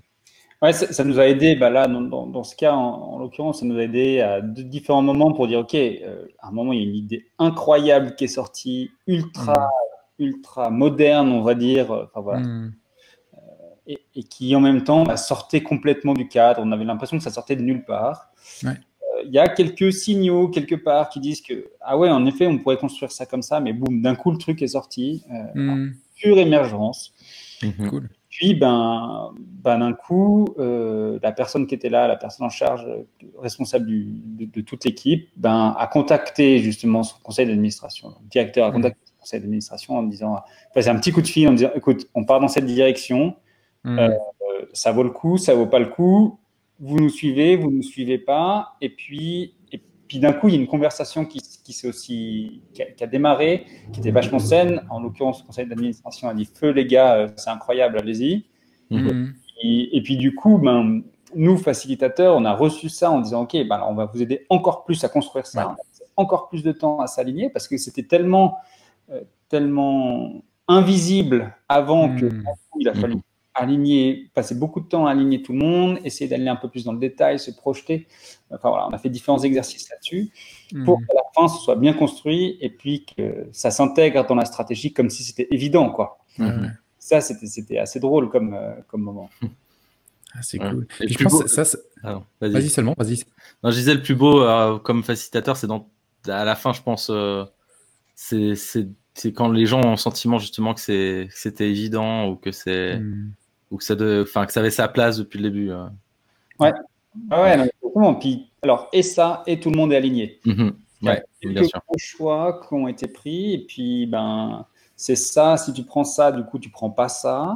Ouais, 0.62 0.72
ça, 0.72 1.04
nous 1.04 1.20
a 1.20 1.26
aidé, 1.26 1.54
bah 1.54 1.68
là, 1.68 1.86
dans, 1.86 2.26
dans, 2.26 2.44
ce 2.44 2.56
cas, 2.56 2.72
en, 2.72 3.18
l'occurrence, 3.18 3.60
ça 3.60 3.66
nous 3.66 3.76
a 3.76 3.82
aidé 3.82 4.20
à 4.20 4.40
différents 4.40 5.02
moments 5.02 5.32
pour 5.32 5.46
dire, 5.46 5.58
OK, 5.60 5.74
euh, 5.74 6.26
à 6.38 6.48
un 6.48 6.50
moment, 6.50 6.72
il 6.72 6.80
y 6.80 6.82
a 6.82 6.88
une 6.88 6.96
idée 6.96 7.26
incroyable 7.38 8.14
qui 8.14 8.24
est 8.24 8.28
sortie, 8.28 8.90
ultra 9.06 9.52
mhm 9.52 9.86
ultra 10.18 10.70
moderne, 10.70 11.30
on 11.30 11.42
va 11.42 11.54
dire. 11.54 11.90
Euh, 11.90 12.04
enfin, 12.04 12.20
voilà. 12.20 12.40
Hmm. 12.40 12.72
Euh, 13.34 13.94
et, 14.14 14.22
qui 14.24 14.54
en 14.56 14.60
même 14.60 14.84
temps 14.84 15.04
bah, 15.04 15.16
sortait 15.16 15.62
complètement 15.62 16.14
du 16.14 16.28
cadre. 16.28 16.60
On 16.64 16.72
avait 16.72 16.84
l'impression 16.84 17.18
que 17.18 17.24
ça 17.24 17.30
sortait 17.30 17.56
de 17.56 17.62
nulle 17.62 17.84
part. 17.84 18.30
Euh, 18.64 18.72
il 19.24 19.32
y 19.32 19.38
a 19.38 19.48
quelques 19.48 19.92
signaux 19.92 20.48
quelque 20.48 20.74
part 20.74 21.08
qui 21.08 21.20
disent 21.20 21.40
que, 21.40 21.70
ah 21.80 21.96
ouais, 21.96 22.10
en 22.10 22.26
effet, 22.26 22.46
on 22.46 22.58
pourrait 22.58 22.76
construire 22.76 23.12
ça 23.12 23.26
comme 23.26 23.42
ça, 23.42 23.60
mais 23.60 23.72
boum, 23.72 24.02
d'un 24.02 24.14
coup, 24.14 24.30
le 24.30 24.38
truc 24.38 24.62
est 24.62 24.68
sorti. 24.68 25.24
Hmm. 25.54 25.90
Pure 26.16 26.38
émergence. 26.38 27.14
Mhm. 27.62 27.90
Cool. 27.90 28.08
Puis, 28.36 28.54
ben, 28.54 29.32
ben 29.38 29.78
d'un 29.78 29.94
coup, 29.94 30.54
la 30.58 31.32
personne 31.32 31.66
qui 31.66 31.74
était 31.74 31.88
là, 31.88 32.06
la 32.06 32.16
personne 32.16 32.44
en 32.44 32.50
charge, 32.50 32.86
responsable 33.38 33.86
de, 33.88 34.60
toute 34.60 34.84
l'équipe, 34.84 35.30
ben, 35.36 35.74
a 35.78 35.86
contacté 35.86 36.58
justement 36.58 37.02
son 37.02 37.18
conseil 37.22 37.46
d'administration. 37.46 38.08
Le 38.08 38.28
directeur 38.28 38.66
a 38.66 38.70
hmm. 38.70 38.74
contacté 38.74 39.00
conseil 39.18 39.40
d'administration 39.40 39.96
en 39.96 40.02
disant, 40.02 40.36
passer 40.74 40.90
un 40.90 40.96
petit 40.96 41.12
coup 41.12 41.22
de 41.22 41.26
fil 41.26 41.48
en 41.48 41.52
disant, 41.52 41.70
écoute, 41.74 42.10
on 42.14 42.24
part 42.24 42.40
dans 42.40 42.48
cette 42.48 42.66
direction, 42.66 43.36
hmm. 43.84 43.98
euh, 43.98 44.10
ça 44.74 44.92
vaut 44.92 45.02
le 45.02 45.10
coup, 45.10 45.38
ça 45.38 45.54
vaut 45.54 45.66
pas 45.66 45.78
le 45.78 45.86
coup, 45.86 46.38
vous 46.78 46.98
nous 46.98 47.08
suivez, 47.08 47.56
vous 47.56 47.70
ne 47.70 47.76
nous 47.76 47.82
suivez 47.82 48.18
pas, 48.18 48.76
et 48.82 48.90
puis, 48.90 49.54
puis 50.08 50.18
d'un 50.18 50.32
coup, 50.32 50.48
il 50.48 50.54
y 50.54 50.58
a 50.58 50.60
une 50.60 50.68
conversation 50.68 51.24
qui, 51.24 51.40
qui 51.40 51.72
s'est 51.72 51.88
aussi, 51.88 52.62
qui 52.72 53.02
a, 53.02 53.06
démarré, 53.06 53.66
qui 53.92 54.00
était 54.00 54.10
vachement 54.10 54.38
saine. 54.38 54.82
En 54.90 55.00
l'occurrence, 55.00 55.40
le 55.40 55.46
conseil 55.46 55.66
d'administration 55.66 56.28
a 56.28 56.34
dit, 56.34 56.44
feu 56.44 56.70
les 56.70 56.86
gars, 56.86 57.14
euh, 57.14 57.28
c'est 57.36 57.50
incroyable, 57.50 57.98
allez-y. 57.98 58.46
Hmm. 58.90 59.32
Et, 59.62 60.00
puis 60.04 60.16
du 60.16 60.34
coup, 60.34 60.58
ben, 60.58 61.02
nous, 61.34 61.56
facilitateurs, 61.56 62.36
on 62.36 62.44
a 62.44 62.54
reçu 62.54 62.88
ça 62.88 63.10
en 63.10 63.20
disant, 63.20 63.42
OK, 63.42 63.56
ben, 63.68 63.84
on 63.88 63.94
va 63.94 64.06
vous 64.06 64.22
aider 64.22 64.46
encore 64.48 64.84
plus 64.84 65.02
à 65.02 65.08
construire 65.08 65.46
ça, 65.46 65.76
encore 66.16 66.48
plus 66.48 66.62
de 66.62 66.72
temps 66.72 67.00
à 67.00 67.08
s'aligner, 67.08 67.50
parce 67.50 67.66
que 67.66 67.76
c'était 67.76 68.04
tellement 68.04 68.58
euh, 69.10 69.22
tellement 69.48 70.42
invisible 70.68 71.54
avant 71.68 72.14
que 72.14 72.26
hmm. 72.26 72.44
il 72.78 72.88
a 72.88 72.94
fallu. 72.94 73.16
Aligner, 73.56 74.30
passer 74.34 74.54
beaucoup 74.54 74.80
de 74.80 74.86
temps 74.86 75.06
à 75.06 75.10
aligner 75.10 75.42
tout 75.42 75.52
le 75.52 75.58
monde, 75.58 75.98
essayer 76.04 76.28
d'aller 76.28 76.48
un 76.48 76.56
peu 76.56 76.68
plus 76.68 76.84
dans 76.84 76.92
le 76.92 76.98
détail, 76.98 77.38
se 77.38 77.50
projeter. 77.50 78.06
Enfin 78.50 78.68
voilà, 78.68 78.86
on 78.88 78.92
a 78.92 78.98
fait 78.98 79.08
différents 79.08 79.42
exercices 79.42 79.88
là-dessus 79.90 80.30
pour 80.84 81.00
hmm. 81.00 81.06
qu'à 81.06 81.14
la 81.14 81.22
fin 81.34 81.48
ce 81.48 81.62
soit 81.62 81.76
bien 81.76 81.92
construit 81.92 82.58
et 82.60 82.70
puis 82.70 83.04
que 83.04 83.48
ça 83.52 83.70
s'intègre 83.70 84.26
dans 84.26 84.34
la 84.34 84.44
stratégie 84.44 84.92
comme 84.92 85.10
si 85.10 85.24
c'était 85.24 85.48
évident 85.50 85.90
quoi. 85.90 86.18
Ça 86.98 87.20
c'était 87.20 87.78
assez 87.78 88.00
drôle 88.00 88.28
comme, 88.28 88.54
euh, 88.54 88.74
comme 88.88 89.02
moment. 89.02 89.30
Ah, 90.38 90.42
c'est 90.42 90.58
cool. 90.58 90.86
je 91.00 91.16
pense 91.24 91.46
ça, 91.46 91.62
vas-y. 92.42 92.68
seulement, 92.68 92.94
vas-y. 92.98 93.22
je 93.64 93.70
disais 93.70 93.94
le 93.94 94.02
plus 94.02 94.14
beau 94.14 94.42
euh, 94.42 94.78
comme 94.78 95.02
facilitateur, 95.02 95.56
c'est 95.56 95.66
à 96.28 96.44
la 96.44 96.54
fin, 96.54 96.74
je 96.74 96.82
pense, 96.82 97.10
c'est 98.16 99.32
quand 99.32 99.48
les 99.48 99.66
gens 99.66 99.80
ont 99.84 99.92
le 99.92 99.96
sentiment 99.96 100.38
justement 100.38 100.74
que 100.74 100.80
c'était 101.30 101.70
évident 101.70 102.28
ou 102.28 102.36
que 102.36 102.52
c'est. 102.52 103.00
Ou 103.70 103.76
que 103.76 103.84
ça 103.84 103.94
de, 103.94 104.24
enfin 104.26 104.46
que 104.46 104.52
ça 104.52 104.60
avait 104.60 104.70
sa 104.70 104.88
place 104.88 105.18
depuis 105.18 105.38
le 105.38 105.50
début. 105.50 105.70
Euh. 105.70 105.86
Ouais. 106.58 106.72
Ah 107.30 107.42
ouais, 107.42 108.14
Puis 108.20 108.50
alors 108.62 108.88
et 108.92 109.02
ça 109.02 109.42
et 109.46 109.58
tout 109.58 109.70
le 109.70 109.76
monde 109.76 109.92
est 109.92 109.96
aligné. 109.96 110.40
Mm-hmm. 110.44 110.72
Ouais, 111.02 111.22
Il 111.42 111.52
y 111.52 111.58
a 111.58 111.60
quelques 111.60 111.98
choix 111.98 112.60
qui 112.66 112.74
ont 112.74 112.88
été 112.88 113.06
pris 113.06 113.54
et 113.54 113.58
puis 113.66 114.06
ben 114.06 114.66
c'est 114.96 115.16
ça. 115.16 115.56
Si 115.56 115.72
tu 115.72 115.84
prends 115.84 116.04
ça, 116.04 116.32
du 116.32 116.44
coup 116.44 116.58
tu 116.58 116.70
prends 116.70 116.90
pas 116.90 117.08
ça. 117.08 117.54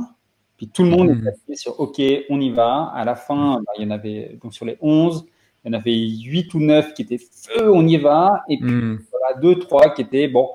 Puis 0.61 0.69
tout 0.69 0.83
le 0.85 0.91
monde 0.91 1.09
est 1.09 1.29
est 1.29 1.53
hmm. 1.53 1.57
sur 1.57 1.81
OK, 1.81 2.03
on 2.29 2.39
y 2.39 2.51
va. 2.51 2.93
À 2.95 3.03
la 3.07 3.15
fin, 3.15 3.57
ben, 3.57 3.73
il 3.79 3.85
y 3.85 3.87
en 3.87 3.91
avait 3.91 4.39
donc 4.43 4.53
sur 4.53 4.67
les 4.67 4.77
11, 4.83 5.25
il 5.65 5.73
y 5.73 5.75
en 5.75 5.79
avait 5.79 5.97
8 5.97 6.53
ou 6.53 6.61
9 6.61 6.93
qui 6.93 7.01
étaient 7.01 7.17
feu, 7.17 7.73
on 7.73 7.87
y 7.87 7.97
va. 7.97 8.43
Et 8.47 8.59
puis, 8.59 8.71
hmm. 8.71 8.99
voilà, 9.11 9.41
2, 9.41 9.59
3 9.59 9.95
qui 9.95 10.03
étaient 10.03 10.29
bon, 10.29 10.51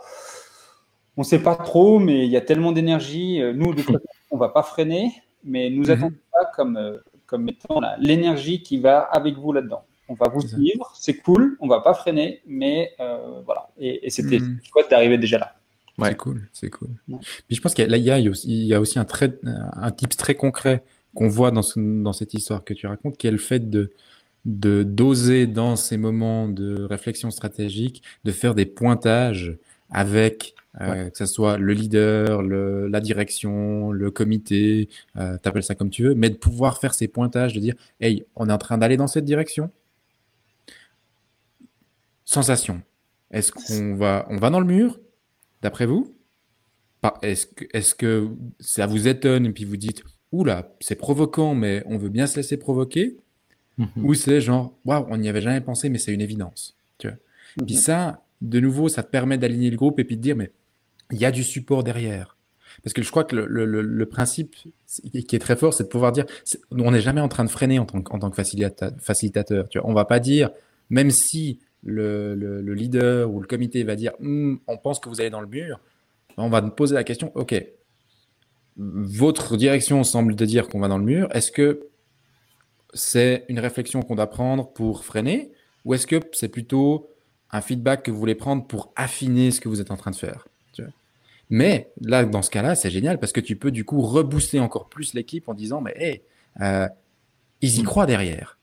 on 1.17 1.21
ne 1.21 1.25
sait 1.25 1.41
pas 1.41 1.55
trop, 1.55 1.97
mais 1.97 2.23
il 2.23 2.31
y 2.31 2.37
a 2.37 2.41
tellement 2.41 2.71
d'énergie. 2.71 3.41
Euh, 3.41 3.51
nous, 3.51 3.73
de 3.73 3.81
toute 3.81 3.85
façon, 3.93 4.07
on 4.29 4.35
ne 4.35 4.39
va 4.39 4.49
pas 4.49 4.61
freiner, 4.61 5.11
mais 5.45 5.69
nous 5.69 5.83
n'attendons 5.83 6.09
hmm. 6.09 6.31
pas 6.31 6.51
comme, 6.55 6.77
euh, 6.77 6.97
comme 7.25 7.47
étant 7.47 7.79
l'énergie 7.99 8.61
qui 8.61 8.77
va 8.79 8.99
avec 8.99 9.35
vous 9.35 9.53
là-dedans. 9.53 9.85
On 10.07 10.13
va 10.13 10.27
vous 10.27 10.41
suivre, 10.41 10.91
c'est 10.95 11.15
cool, 11.15 11.57
on 11.59 11.65
ne 11.65 11.69
va 11.69 11.81
pas 11.81 11.93
freiner, 11.95 12.41
mais 12.45 12.91
euh, 12.99 13.41
voilà. 13.43 13.69
Et, 13.79 14.09
c'était 14.11 14.37
mmh. 14.37 14.59
chouette 14.63 14.89
d'arriver 14.91 15.17
déjà 15.17 15.39
là. 15.39 15.55
Ouais. 15.97 16.09
C'est 16.09 16.17
cool, 16.17 16.47
c'est 16.53 16.69
cool. 16.69 16.89
Puis 17.07 17.55
je 17.55 17.61
pense 17.61 17.73
qu'il 17.73 17.89
y, 17.91 17.97
y, 17.97 18.67
y, 18.67 18.73
a 18.73 18.79
aussi 18.79 18.99
un, 18.99 19.05
très, 19.05 19.39
un 19.45 19.91
type 19.91 20.15
très 20.15 20.35
concret 20.35 20.83
qu'on 21.15 21.27
voit 21.27 21.49
dans, 21.49 21.63
ce, 21.63 21.79
dans 21.79 22.13
cette 22.13 22.33
histoire 22.35 22.63
que 22.63 22.73
tu 22.73 22.85
racontes, 22.85 23.17
qui 23.17 23.25
est 23.25 23.31
le 23.31 23.37
fait 23.37 23.69
de, 23.69 23.93
de 24.45 24.83
doser 24.83 25.47
dans 25.47 25.75
ces 25.75 25.97
moments 25.97 26.47
de 26.47 26.83
réflexion 26.83 27.31
stratégique, 27.31 28.03
de 28.25 28.31
faire 28.31 28.53
des 28.53 28.65
pointages 28.65 29.57
avec 29.89 30.53
euh, 30.81 31.09
que 31.09 31.17
ce 31.17 31.25
soit 31.25 31.57
le 31.57 31.73
leader, 31.73 32.41
le, 32.41 32.87
la 32.87 32.99
direction, 32.99 33.91
le 33.91 34.11
comité, 34.11 34.89
euh, 35.15 35.37
t'appelles 35.37 35.63
ça 35.63 35.75
comme 35.75 35.89
tu 35.89 36.03
veux, 36.03 36.15
mais 36.15 36.29
de 36.29 36.35
pouvoir 36.35 36.79
faire 36.79 36.93
ces 36.93 37.07
pointages, 37.07 37.53
de 37.53 37.59
dire, 37.59 37.75
hey, 38.01 38.25
on 38.35 38.49
est 38.49 38.53
en 38.53 38.57
train 38.57 38.77
d'aller 38.77 38.97
dans 38.97 39.07
cette 39.07 39.25
direction. 39.25 39.71
Sensation. 42.25 42.81
Est-ce 43.31 43.51
qu'on 43.51 43.95
va, 43.95 44.25
on 44.29 44.37
va 44.37 44.49
dans 44.49 44.59
le 44.59 44.65
mur, 44.65 44.99
d'après 45.61 45.85
vous? 45.85 46.13
Est-ce 47.21 47.45
que, 47.45 47.65
est 47.71 47.95
que 47.95 48.29
ça 48.59 48.87
vous 48.87 49.07
étonne 49.07 49.45
et 49.45 49.51
puis 49.51 49.63
vous 49.63 49.77
dites, 49.77 50.03
oula, 50.31 50.73
c'est 50.79 50.95
provoquant, 50.95 51.53
mais 51.53 51.83
on 51.85 51.97
veut 51.97 52.09
bien 52.09 52.27
se 52.27 52.35
laisser 52.35 52.57
provoquer? 52.57 53.17
Mhm. 53.77 53.87
Ou 54.03 54.13
c'est 54.13 54.41
genre, 54.41 54.73
waouh, 54.85 55.05
on 55.09 55.17
n'y 55.17 55.29
avait 55.29 55.41
jamais 55.41 55.61
pensé, 55.61 55.89
mais 55.89 55.99
c'est 55.99 56.13
une 56.13 56.21
évidence. 56.21 56.75
Tu 56.97 57.07
vois. 57.07 57.17
Puis 57.65 57.75
mhm. 57.75 57.81
ça, 57.81 58.25
de 58.41 58.59
nouveau, 58.59 58.89
ça 58.89 59.03
te 59.03 59.09
permet 59.09 59.37
d'aligner 59.37 59.69
le 59.69 59.77
groupe 59.77 59.99
et 59.99 60.03
puis 60.03 60.17
de 60.17 60.21
dire, 60.21 60.35
mais 60.35 60.51
il 61.11 61.17
y 61.17 61.25
a 61.25 61.31
du 61.31 61.43
support 61.43 61.83
derrière. 61.83 62.35
Parce 62.83 62.93
que 62.93 63.01
je 63.01 63.09
crois 63.09 63.23
que 63.23 63.35
le, 63.35 64.05
principe 64.05 64.55
qui 64.85 65.35
est 65.35 65.39
très 65.39 65.55
fort, 65.55 65.73
c'est 65.73 65.83
de 65.83 65.89
pouvoir 65.89 66.11
dire, 66.11 66.25
on 66.71 66.91
n'est 66.91 67.01
jamais 67.01 67.21
en 67.21 67.27
train 67.27 67.45
de 67.45 67.49
freiner 67.49 67.79
en 67.79 67.85
tant 67.85 68.01
que, 68.01 68.35
facilitateur. 68.35 69.65
On 69.83 69.93
va 69.93 70.05
pas 70.05 70.19
dire, 70.19 70.51
même 70.89 71.11
si 71.11 71.59
le, 71.83 72.35
le, 72.35 72.73
leader 72.73 73.31
ou 73.31 73.39
le 73.39 73.47
comité 73.47 73.83
va 73.83 73.95
dire, 73.95 74.13
hum, 74.19 74.59
on 74.67 74.77
pense 74.77 74.99
que 74.99 75.09
vous 75.09 75.21
allez 75.21 75.29
dans 75.29 75.41
le 75.41 75.47
mur, 75.47 75.79
on 76.37 76.49
va 76.49 76.61
poser 76.61 76.95
la 76.95 77.03
question, 77.03 77.31
OK, 77.35 77.55
votre 78.77 79.55
direction 79.55 80.03
semble 80.03 80.35
te 80.35 80.43
dire 80.43 80.67
qu'on 80.67 80.79
va 80.79 80.87
dans 80.87 80.97
le 80.97 81.05
mur, 81.05 81.29
est-ce 81.33 81.51
que 81.51 81.87
c'est 82.93 83.45
une 83.49 83.59
réflexion 83.59 84.01
qu'on 84.01 84.15
doit 84.15 84.29
prendre 84.29 84.71
pour 84.73 85.05
freiner 85.05 85.51
ou 85.85 85.93
est-ce 85.93 86.07
que 86.07 86.19
c'est 86.33 86.49
plutôt 86.49 87.09
un 87.51 87.61
feedback 87.61 88.03
que 88.03 88.11
vous 88.11 88.17
voulez 88.17 88.35
prendre 88.35 88.65
pour 88.67 88.91
affiner 88.95 89.51
ce 89.51 89.61
que 89.61 89.69
vous 89.69 89.79
êtes 89.79 89.91
en 89.91 89.97
train 89.97 90.11
de 90.11 90.15
faire? 90.15 90.47
Mais 91.49 91.91
là, 92.01 92.25
dans 92.25 92.41
ce 92.41 92.49
cas-là, 92.49 92.75
c'est 92.75 92.89
génial 92.89 93.19
parce 93.19 93.31
que 93.31 93.41
tu 93.41 93.55
peux 93.55 93.71
du 93.71 93.85
coup 93.85 94.01
rebooster 94.01 94.59
encore 94.59 94.89
plus 94.89 95.13
l'équipe 95.13 95.47
en 95.47 95.53
disant 95.53 95.81
mais 95.81 95.93
hey, 95.97 96.21
euh, 96.61 96.87
ils 97.61 97.79
y 97.79 97.83
croient 97.83 98.05
derrière, 98.05 98.57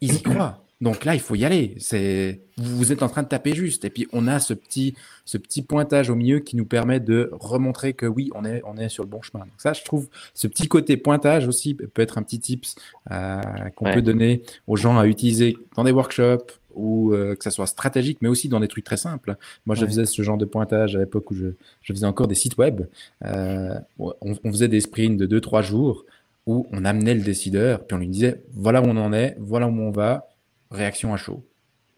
ils 0.00 0.14
y 0.14 0.22
croient. 0.22 0.64
Donc 0.80 1.04
là, 1.04 1.14
il 1.14 1.20
faut 1.20 1.34
y 1.34 1.44
aller. 1.44 1.76
C'est 1.78 2.40
vous 2.56 2.92
êtes 2.92 3.02
en 3.02 3.08
train 3.08 3.22
de 3.22 3.28
taper 3.28 3.54
juste. 3.54 3.84
Et 3.84 3.90
puis 3.90 4.06
on 4.12 4.26
a 4.26 4.38
ce 4.38 4.54
petit, 4.54 4.94
ce 5.24 5.38
petit 5.38 5.62
pointage 5.62 6.10
au 6.10 6.14
milieu 6.14 6.40
qui 6.40 6.56
nous 6.56 6.66
permet 6.66 7.00
de 7.00 7.30
remontrer 7.32 7.94
que 7.94 8.06
oui, 8.06 8.30
on 8.34 8.44
est, 8.44 8.60
on 8.64 8.76
est 8.76 8.88
sur 8.88 9.02
le 9.02 9.08
bon 9.08 9.22
chemin. 9.22 9.44
Donc 9.44 9.54
ça, 9.58 9.72
je 9.72 9.82
trouve, 9.82 10.08
ce 10.34 10.46
petit 10.46 10.68
côté 10.68 10.96
pointage 10.96 11.48
aussi 11.48 11.74
peut 11.74 12.02
être 12.02 12.18
un 12.18 12.22
petit 12.22 12.40
tips 12.40 12.74
euh, 13.10 13.40
qu'on 13.76 13.92
peut 13.92 14.02
donner 14.02 14.42
aux 14.66 14.76
gens 14.76 14.98
à 14.98 15.06
utiliser 15.06 15.56
dans 15.76 15.84
des 15.84 15.92
workshops, 15.92 16.60
ou 16.74 17.12
euh, 17.12 17.34
que 17.34 17.44
ça 17.44 17.50
soit 17.50 17.66
stratégique, 17.66 18.18
mais 18.20 18.28
aussi 18.28 18.48
dans 18.48 18.60
des 18.60 18.68
trucs 18.68 18.84
très 18.84 18.96
simples. 18.96 19.36
Moi, 19.66 19.76
je 19.76 19.86
faisais 19.86 20.06
ce 20.06 20.22
genre 20.22 20.38
de 20.38 20.44
pointage 20.44 20.96
à 20.96 21.00
l'époque 21.00 21.30
où 21.30 21.34
je, 21.34 21.46
je, 21.82 21.92
faisais 21.92 22.06
encore 22.06 22.28
des 22.28 22.34
sites 22.34 22.56
web. 22.58 22.82
Euh, 23.24 23.78
on, 23.98 24.14
on, 24.20 24.50
faisait 24.50 24.68
des 24.68 24.80
sprints 24.80 25.18
de 25.18 25.40
2-3 25.40 25.62
jours 25.62 26.04
où 26.46 26.66
on 26.72 26.84
amenait 26.84 27.14
le 27.14 27.22
décideur, 27.22 27.86
puis 27.86 27.94
on 27.94 27.98
lui 27.98 28.08
disait 28.08 28.42
voilà 28.52 28.82
où 28.82 28.84
on 28.86 28.96
en 28.96 29.12
est, 29.12 29.36
voilà 29.40 29.66
où 29.66 29.80
on 29.80 29.90
va, 29.90 30.28
réaction 30.70 31.14
à 31.14 31.16
chaud. 31.16 31.42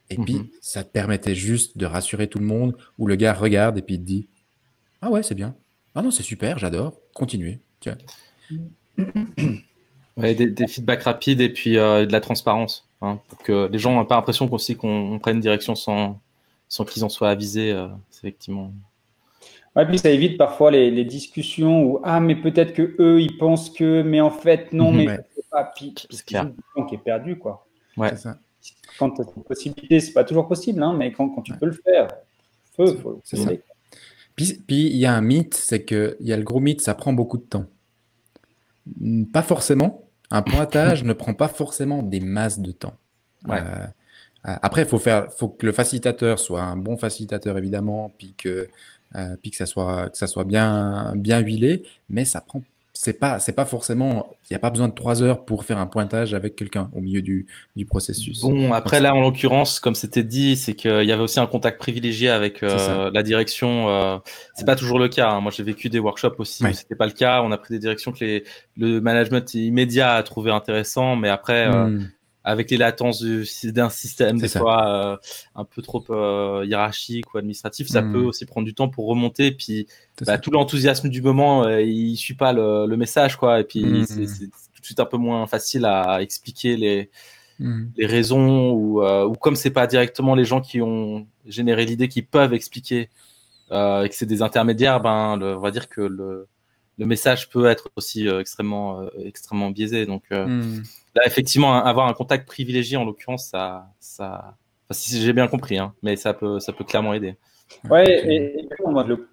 Et 0.08 0.16
puis, 0.16 0.34
mhm. 0.34 0.48
ça 0.60 0.84
te 0.84 0.90
permettait 0.90 1.34
juste 1.34 1.76
de 1.76 1.84
rassurer 1.84 2.28
tout 2.28 2.38
le 2.38 2.44
monde, 2.44 2.76
où 2.98 3.06
le 3.06 3.16
gars 3.16 3.32
regarde 3.32 3.76
et 3.78 3.82
puis 3.82 3.96
il 3.96 4.00
te 4.00 4.04
dit 4.04 4.26
Ah 5.02 5.10
ouais, 5.10 5.22
c'est 5.22 5.34
bien. 5.34 5.54
Ah 5.94 6.02
non, 6.02 6.10
c'est 6.10 6.22
super, 6.22 6.58
j'adore. 6.58 6.94
Continuez. 7.14 7.58
Tiens. 7.80 7.96
Ouais, 10.16 10.34
des, 10.34 10.66
feedbacks 10.66 11.02
rapides 11.02 11.42
et 11.42 11.50
puis 11.50 11.76
euh, 11.76 12.06
de 12.06 12.12
la 12.12 12.20
transparence. 12.20 12.85
Hein, 13.02 13.18
pour 13.28 13.38
que 13.38 13.68
les 13.70 13.78
gens 13.78 13.94
n'ont 13.94 14.06
pas 14.06 14.16
l'impression 14.16 14.48
qu'on 14.48 14.56
qu'on 14.56 15.18
prenne 15.18 15.36
une 15.36 15.42
direction 15.42 15.74
sans, 15.74 16.18
sans 16.68 16.84
qu'ils 16.84 17.04
en 17.04 17.08
soient 17.08 17.30
avisés. 17.30 17.72
Euh, 17.72 17.88
effectivement. 18.12 18.72
Ouais, 19.74 19.84
puis 19.86 19.98
ça 19.98 20.08
évite 20.08 20.38
parfois 20.38 20.70
les, 20.70 20.90
les 20.90 21.04
discussions 21.04 21.84
où 21.84 22.00
ah 22.02 22.18
mais 22.18 22.34
peut-être 22.34 22.72
que 22.72 22.96
eux 22.98 23.20
ils 23.20 23.36
pensent 23.36 23.68
que 23.68 24.00
mais 24.00 24.22
en 24.22 24.30
fait 24.30 24.72
non 24.72 24.90
mhm. 24.90 25.04
mais 25.04 25.18
c'est 25.34 25.48
pas 25.50 25.64
puis 25.76 25.94
c'est 26.10 26.24
qui 26.24 26.34
est 26.34 26.98
perdu 27.04 27.36
quoi. 27.36 27.66
Ouais. 27.98 28.16
Ça. 28.16 28.38
Quand 28.98 29.10
tu 29.10 29.20
as 29.20 29.24
une 29.36 29.42
possibilité, 29.42 30.00
c'est 30.00 30.14
pas 30.14 30.24
toujours 30.24 30.48
possible 30.48 30.82
hein, 30.82 30.94
mais 30.96 31.12
quand, 31.12 31.28
quand 31.28 31.42
tu 31.42 31.52
peux 31.52 31.66
le 31.66 31.72
faire, 31.72 32.08
feu, 32.74 32.96
faut, 33.02 33.20
c'est 33.22 33.36
ça. 33.36 33.50
Puis 34.34 34.58
il 34.68 34.96
y 34.96 35.04
a 35.04 35.14
un 35.14 35.20
mythe, 35.20 35.54
c'est 35.54 35.82
que 35.82 36.16
il 36.20 36.26
y 36.26 36.32
a 36.32 36.36
le 36.38 36.42
gros 36.42 36.60
mythe, 36.60 36.80
ça 36.80 36.94
prend 36.94 37.12
beaucoup 37.12 37.36
de 37.36 37.42
temps. 37.42 37.66
Pas 39.32 39.42
forcément, 39.42 40.05
un 40.30 40.42
pointage 40.42 41.04
ne 41.04 41.12
prend 41.12 41.34
pas 41.34 41.48
forcément 41.48 42.02
des 42.02 42.20
masses 42.20 42.58
de 42.58 42.72
temps. 42.72 42.96
Euh, 43.48 43.54
euh, 43.54 44.54
après, 44.62 44.82
il 44.82 44.88
faut, 44.88 44.98
faire, 44.98 45.32
faut 45.32 45.48
que 45.48 45.66
le 45.66 45.72
facilitateur 45.72 46.38
soit 46.38 46.62
un 46.62 46.76
bon 46.76 46.96
facilitateur, 46.96 47.56
évidemment, 47.58 48.12
puis 48.18 48.34
que, 48.36 48.68
euh, 49.14 49.36
puis 49.40 49.50
que, 49.50 49.56
ça, 49.56 49.66
soit, 49.66 50.10
que 50.10 50.18
ça 50.18 50.26
soit 50.26 50.44
bien, 50.44 51.14
bien 51.16 51.40
huilé, 51.40 51.84
mais 52.08 52.24
ça 52.24 52.40
prend 52.40 52.62
c'est 52.98 53.18
pas 53.18 53.38
c'est 53.40 53.52
pas 53.52 53.66
forcément 53.66 54.36
il 54.48 54.52
n'y 54.52 54.56
a 54.56 54.58
pas 54.58 54.70
besoin 54.70 54.88
de 54.88 54.94
trois 54.94 55.22
heures 55.22 55.44
pour 55.44 55.64
faire 55.64 55.78
un 55.78 55.86
pointage 55.86 56.32
avec 56.32 56.56
quelqu'un 56.56 56.88
au 56.94 57.00
milieu 57.00 57.20
du, 57.20 57.46
du 57.76 57.84
processus. 57.84 58.40
Bon 58.40 58.72
après 58.72 59.00
là 59.00 59.14
en 59.14 59.20
l'occurrence 59.20 59.80
comme 59.80 59.94
c'était 59.94 60.22
dit 60.22 60.56
c'est 60.56 60.74
qu'il 60.74 61.04
y 61.04 61.12
avait 61.12 61.22
aussi 61.22 61.38
un 61.38 61.46
contact 61.46 61.78
privilégié 61.78 62.30
avec 62.30 62.62
euh, 62.62 63.10
la 63.12 63.22
direction. 63.22 63.90
Euh, 63.90 64.18
c'est 64.54 64.64
pas 64.64 64.76
toujours 64.76 64.98
le 64.98 65.08
cas. 65.08 65.30
Hein. 65.30 65.40
Moi 65.40 65.52
j'ai 65.54 65.62
vécu 65.62 65.90
des 65.90 65.98
workshops 65.98 66.36
aussi 66.38 66.64
où 66.64 66.72
c'était 66.72 66.96
pas 66.96 67.06
le 67.06 67.12
cas. 67.12 67.42
On 67.42 67.52
a 67.52 67.58
pris 67.58 67.74
des 67.74 67.80
directions 67.80 68.12
que 68.12 68.24
les, 68.24 68.44
le 68.78 69.00
management 69.00 69.52
immédiat 69.52 70.14
a 70.14 70.22
trouvé 70.22 70.50
intéressant, 70.50 71.16
mais 71.16 71.28
après 71.28 71.66
euh, 71.66 71.86
hmm 71.88 72.08
avec 72.46 72.70
les 72.70 72.76
latences 72.76 73.24
d'un 73.64 73.90
système 73.90 74.38
des 74.38 74.48
fois 74.48 74.88
euh, 74.88 75.16
un 75.56 75.64
peu 75.64 75.82
trop 75.82 76.02
euh, 76.10 76.64
hiérarchique 76.64 77.34
ou 77.34 77.38
administratif, 77.38 77.88
ça 77.88 78.02
hmm. 78.02 78.12
peut 78.12 78.20
aussi 78.20 78.46
prendre 78.46 78.64
du 78.64 78.72
temps 78.72 78.88
pour 78.88 79.08
remonter. 79.08 79.50
Puis 79.50 79.88
bah, 80.24 80.38
tout 80.38 80.52
l'enthousiasme 80.52 81.08
du 81.08 81.22
moment, 81.22 81.64
euh, 81.64 81.82
il 81.82 82.16
suit 82.16 82.34
pas 82.34 82.52
le, 82.52 82.86
le, 82.86 82.96
message, 82.96 83.36
quoi. 83.36 83.58
Et 83.58 83.64
puis 83.64 83.84
hmm. 83.84 84.04
c'est 84.06 84.46
tout 84.46 84.80
de 84.80 84.86
suite 84.86 85.00
un 85.00 85.06
peu 85.06 85.16
moins 85.16 85.48
facile 85.48 85.84
à 85.86 86.22
expliquer 86.22 86.76
les 86.76 87.10
hmm. 87.58 87.86
les 87.96 88.06
raisons 88.06 88.70
ou, 88.70 89.04
ou 89.04 89.32
comme 89.32 89.56
c'est 89.56 89.70
pas 89.70 89.88
directement 89.88 90.36
les 90.36 90.44
gens 90.44 90.60
qui 90.60 90.80
ont 90.80 91.26
généré 91.46 91.84
l'idée 91.84 92.06
qui 92.06 92.22
peuvent 92.22 92.54
expliquer 92.54 93.10
et 93.72 94.08
que 94.08 94.14
c'est 94.14 94.26
des 94.26 94.42
intermédiaires, 94.42 95.00
ben 95.00 95.36
on 95.42 95.58
va 95.58 95.70
dire 95.72 95.88
que 95.88 96.00
le 96.00 96.46
le 96.98 97.04
message 97.04 97.50
peut 97.50 97.66
être 97.66 97.90
aussi 97.96 98.28
extrêmement 98.28 99.04
extrêmement 99.18 99.70
biaisé. 99.70 100.06
Donc 100.06 100.22
effectivement, 101.24 101.74
avoir 101.74 102.08
un 102.08 102.12
contact 102.12 102.46
privilégié, 102.46 102.96
en 102.96 103.04
l'occurrence, 103.04 103.48
ça, 103.48 103.86
ça, 104.00 104.56
si 104.90 105.20
j'ai 105.20 105.32
bien 105.32 105.48
compris, 105.48 105.78
hein, 105.78 105.94
mais 106.02 106.16
ça 106.16 106.34
peut, 106.34 106.60
ça 106.60 106.72
peut 106.72 106.84
clairement 106.84 107.14
aider. 107.14 107.36
Ouais, 107.90 108.26
et, 108.26 108.68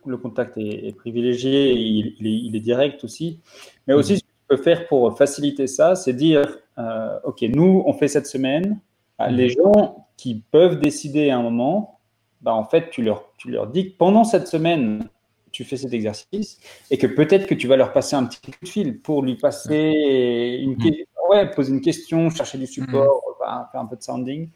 le, 0.05 0.17
contact 0.17 0.57
est, 0.57 0.95
privilégié, 0.95 1.73
il, 1.73 2.55
est, 2.55 2.59
direct 2.59 3.03
aussi. 3.03 3.39
Mais 3.87 3.93
aussi, 3.93 4.17
ce 4.17 4.21
que 4.21 4.27
tu 4.27 4.47
peux 4.47 4.57
faire 4.57 4.87
pour 4.87 5.17
faciliter 5.17 5.67
ça, 5.67 5.95
c'est 5.95 6.13
dire, 6.13 6.57
euh, 6.77 7.19
OK, 7.23 7.41
nous, 7.41 7.83
on 7.85 7.93
fait 7.93 8.07
cette 8.07 8.27
semaine. 8.27 8.79
Ah, 9.19 9.29
les 9.29 9.49
mhm. 9.49 9.63
gens 9.63 10.07
qui 10.17 10.43
peuvent 10.51 10.79
décider 10.79 11.29
à 11.29 11.37
un 11.37 11.43
moment, 11.43 11.99
bah, 12.41 12.53
en 12.53 12.65
fait, 12.65 12.89
tu 12.89 13.03
leur, 13.03 13.31
tu 13.37 13.51
leur 13.51 13.67
dis 13.67 13.91
que 13.91 13.97
pendant 13.97 14.23
cette 14.23 14.47
semaine, 14.47 15.07
tu 15.51 15.63
fais 15.63 15.77
cet 15.77 15.93
exercice 15.93 16.59
et 16.89 16.97
que 16.97 17.05
peut-être 17.05 17.45
que 17.45 17.53
tu 17.53 17.67
vas 17.67 17.77
leur 17.77 17.93
passer 17.93 18.15
un 18.15 18.25
petit 18.25 18.41
coup 18.41 18.51
de 18.59 18.67
fil 18.67 18.99
pour 18.99 19.21
lui 19.21 19.35
passer 19.35 20.57
une, 20.59 20.71
mhm 20.71 21.05
ouais, 21.33 21.49
poser 21.51 21.73
une 21.73 21.81
question, 21.81 22.29
chercher 22.29 22.57
du 22.57 22.67
support, 22.67 23.21
mm. 23.41 23.71
faire 23.71 23.81
un 23.81 23.85
peu 23.85 23.95
de 23.95 24.03
sounding. 24.03 24.49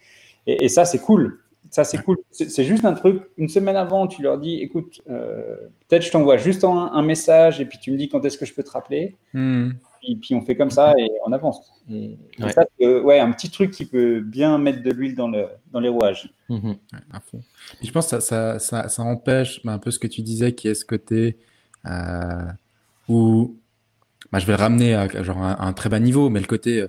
Et, 0.46 0.70
ça, 0.70 0.86
c'est 0.86 1.00
cool. 1.00 1.40
Ça, 1.70 1.84
c'est 1.84 2.02
cool. 2.02 2.18
C'est 2.32 2.64
juste 2.64 2.86
un 2.86 2.94
truc. 2.94 3.24
Une 3.38 3.50
semaine 3.50 3.76
avant, 3.76 4.08
tu 4.08 4.22
leur 4.22 4.38
dis 4.38 4.62
écoute, 4.62 5.02
euh, 5.10 5.58
peut-être 5.88 6.04
je 6.04 6.12
t'envoie 6.12 6.38
juste 6.38 6.64
un, 6.64 7.02
message 7.02 7.60
et 7.60 7.66
puis 7.66 7.78
tu 7.78 7.92
me 7.92 7.98
dis 7.98 8.08
quand 8.08 8.24
est-ce 8.24 8.38
que 8.38 8.46
je 8.46 8.54
peux 8.54 8.64
te 8.64 8.72
rappeler. 8.72 9.18
Mm. 9.34 9.72
Et 10.04 10.16
puis 10.16 10.36
on 10.36 10.42
fait 10.42 10.56
comme 10.56 10.70
ça 10.70 10.94
et 10.98 11.10
on 11.26 11.34
avance. 11.34 11.74
Et, 11.92 12.18
ça, 12.54 12.64
ouais, 12.80 13.20
un 13.20 13.32
petit 13.34 13.50
truc 13.50 13.72
qui 13.72 13.86
peut 13.86 14.22
bien 14.22 14.58
mettre 14.58 14.82
de 14.82 14.92
l'huile 14.92 15.16
dans, 15.16 15.28
le, 15.28 15.48
dans 15.74 15.82
les 15.82 15.90
rouages. 15.90 16.34
À 17.12 17.20
fond. 17.20 17.42
je 17.84 17.92
pense 17.92 18.10
que 18.10 18.22
ça, 18.22 18.60
ça, 18.60 18.88
ça, 18.88 19.04
empêche 19.04 19.60
un 19.66 19.80
peu 19.80 19.92
ce 19.92 20.00
que 20.00 20.08
tu 20.08 20.22
disais, 20.22 20.54
qui 20.54 20.70
est 20.70 20.76
ce 20.76 20.86
côté 20.86 21.38
euh, 21.86 22.46
où 23.10 23.58
bah, 24.32 24.40
je 24.40 24.46
vais 24.46 24.54
le 24.54 24.60
ramener 24.60 24.96
à, 24.96 25.08
genre, 25.24 25.42
un 25.42 25.74
très 25.74 25.90
bas 25.90 26.00
niveau, 26.00 26.30
mais 26.30 26.40
le 26.40 26.48
côté, 26.48 26.82
euh, 26.82 26.88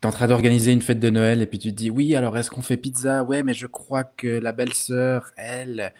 tu 0.00 0.04
es 0.04 0.06
en 0.06 0.12
train 0.12 0.28
d'organiser 0.28 0.72
une 0.72 0.82
fête 0.82 1.00
de 1.00 1.10
Noël 1.10 1.42
et 1.42 1.46
puis 1.46 1.58
tu 1.58 1.70
te 1.70 1.76
dis, 1.76 1.90
oui, 1.90 2.14
alors 2.14 2.36
est-ce 2.36 2.50
qu'on 2.50 2.62
fait 2.62 2.76
pizza? 2.76 3.24
Ouais, 3.24 3.42
mais 3.42 3.54
je 3.54 3.66
crois 3.66 4.04
que 4.04 4.26
la 4.26 4.52
belle-sœur, 4.52 5.32
elle, 5.36 5.92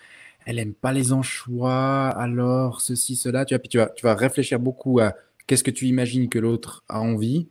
elle 0.44 0.58
aime 0.58 0.74
pas 0.74 0.92
les 0.92 1.12
anchois, 1.12 2.08
alors 2.08 2.80
ceci, 2.80 3.16
cela. 3.16 3.44
Tu 3.44 3.54
vois, 3.54 3.58
puis 3.58 3.68
tu 3.68 3.78
vas, 3.78 3.88
tu 3.88 4.04
vas 4.04 4.14
réfléchir 4.14 4.58
beaucoup 4.58 5.00
à 5.00 5.14
qu'est-ce 5.46 5.64
que 5.64 5.70
tu 5.70 5.86
imagines 5.86 6.28
que 6.28 6.38
l'autre 6.38 6.84
a 6.88 7.00
envie, 7.00 7.48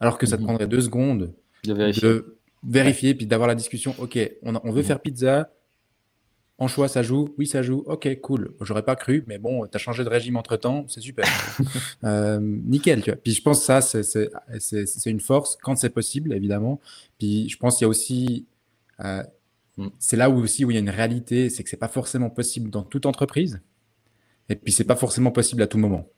alors 0.00 0.18
que 0.18 0.26
ça 0.26 0.36
te 0.36 0.42
mhm. 0.42 0.48
prendrait 0.48 0.66
deux 0.66 0.80
secondes 0.80 1.32
de 1.64 1.74
vérifier, 1.74 2.20
vérifier 2.64 3.14
puis 3.14 3.26
d'avoir 3.26 3.48
la 3.48 3.54
discussion. 3.54 3.94
Ok, 3.98 4.18
on, 4.42 4.54
on 4.64 4.70
veut 4.70 4.80
mhm. 4.80 4.86
faire 4.86 5.00
pizza. 5.00 5.50
En 6.60 6.68
choix, 6.68 6.88
ça 6.88 7.02
joue 7.02 7.34
Oui, 7.38 7.46
ça 7.46 7.62
joue. 7.62 7.82
Ok, 7.86 8.06
cool. 8.20 8.52
J'aurais 8.60 8.82
pas 8.82 8.94
cru, 8.94 9.24
mais 9.26 9.38
bon, 9.38 9.66
tu 9.66 9.74
as 9.74 9.78
changé 9.78 10.04
de 10.04 10.10
régime 10.10 10.36
entre 10.36 10.58
temps, 10.58 10.84
c'est 10.88 11.00
super. 11.00 11.24
euh, 12.04 12.38
nickel, 12.38 13.02
tu 13.02 13.10
vois. 13.10 13.18
Puis 13.18 13.32
je 13.32 13.40
pense 13.40 13.60
que 13.60 13.64
ça, 13.64 13.80
c'est 13.80 15.10
une 15.10 15.20
force 15.20 15.56
quand 15.62 15.74
c'est 15.76 15.88
possible, 15.88 16.34
évidemment. 16.34 16.78
Puis 17.18 17.48
je 17.48 17.56
pense 17.56 17.78
qu'il 17.78 17.86
y 17.86 17.86
a 17.86 17.88
aussi. 17.88 18.46
Euh, 19.02 19.22
c'est 19.98 20.18
là 20.18 20.28
où 20.28 20.36
aussi 20.38 20.66
où 20.66 20.70
il 20.70 20.74
y 20.74 20.76
a 20.76 20.80
une 20.80 20.90
réalité, 20.90 21.48
c'est 21.48 21.64
que 21.64 21.70
c'est 21.70 21.78
pas 21.78 21.88
forcément 21.88 22.28
possible 22.28 22.68
dans 22.68 22.82
toute 22.82 23.06
entreprise. 23.06 23.62
Et 24.50 24.54
puis 24.54 24.70
c'est 24.70 24.84
pas 24.84 24.96
forcément 24.96 25.30
possible 25.30 25.62
à 25.62 25.66
tout 25.66 25.78
moment. 25.78 26.10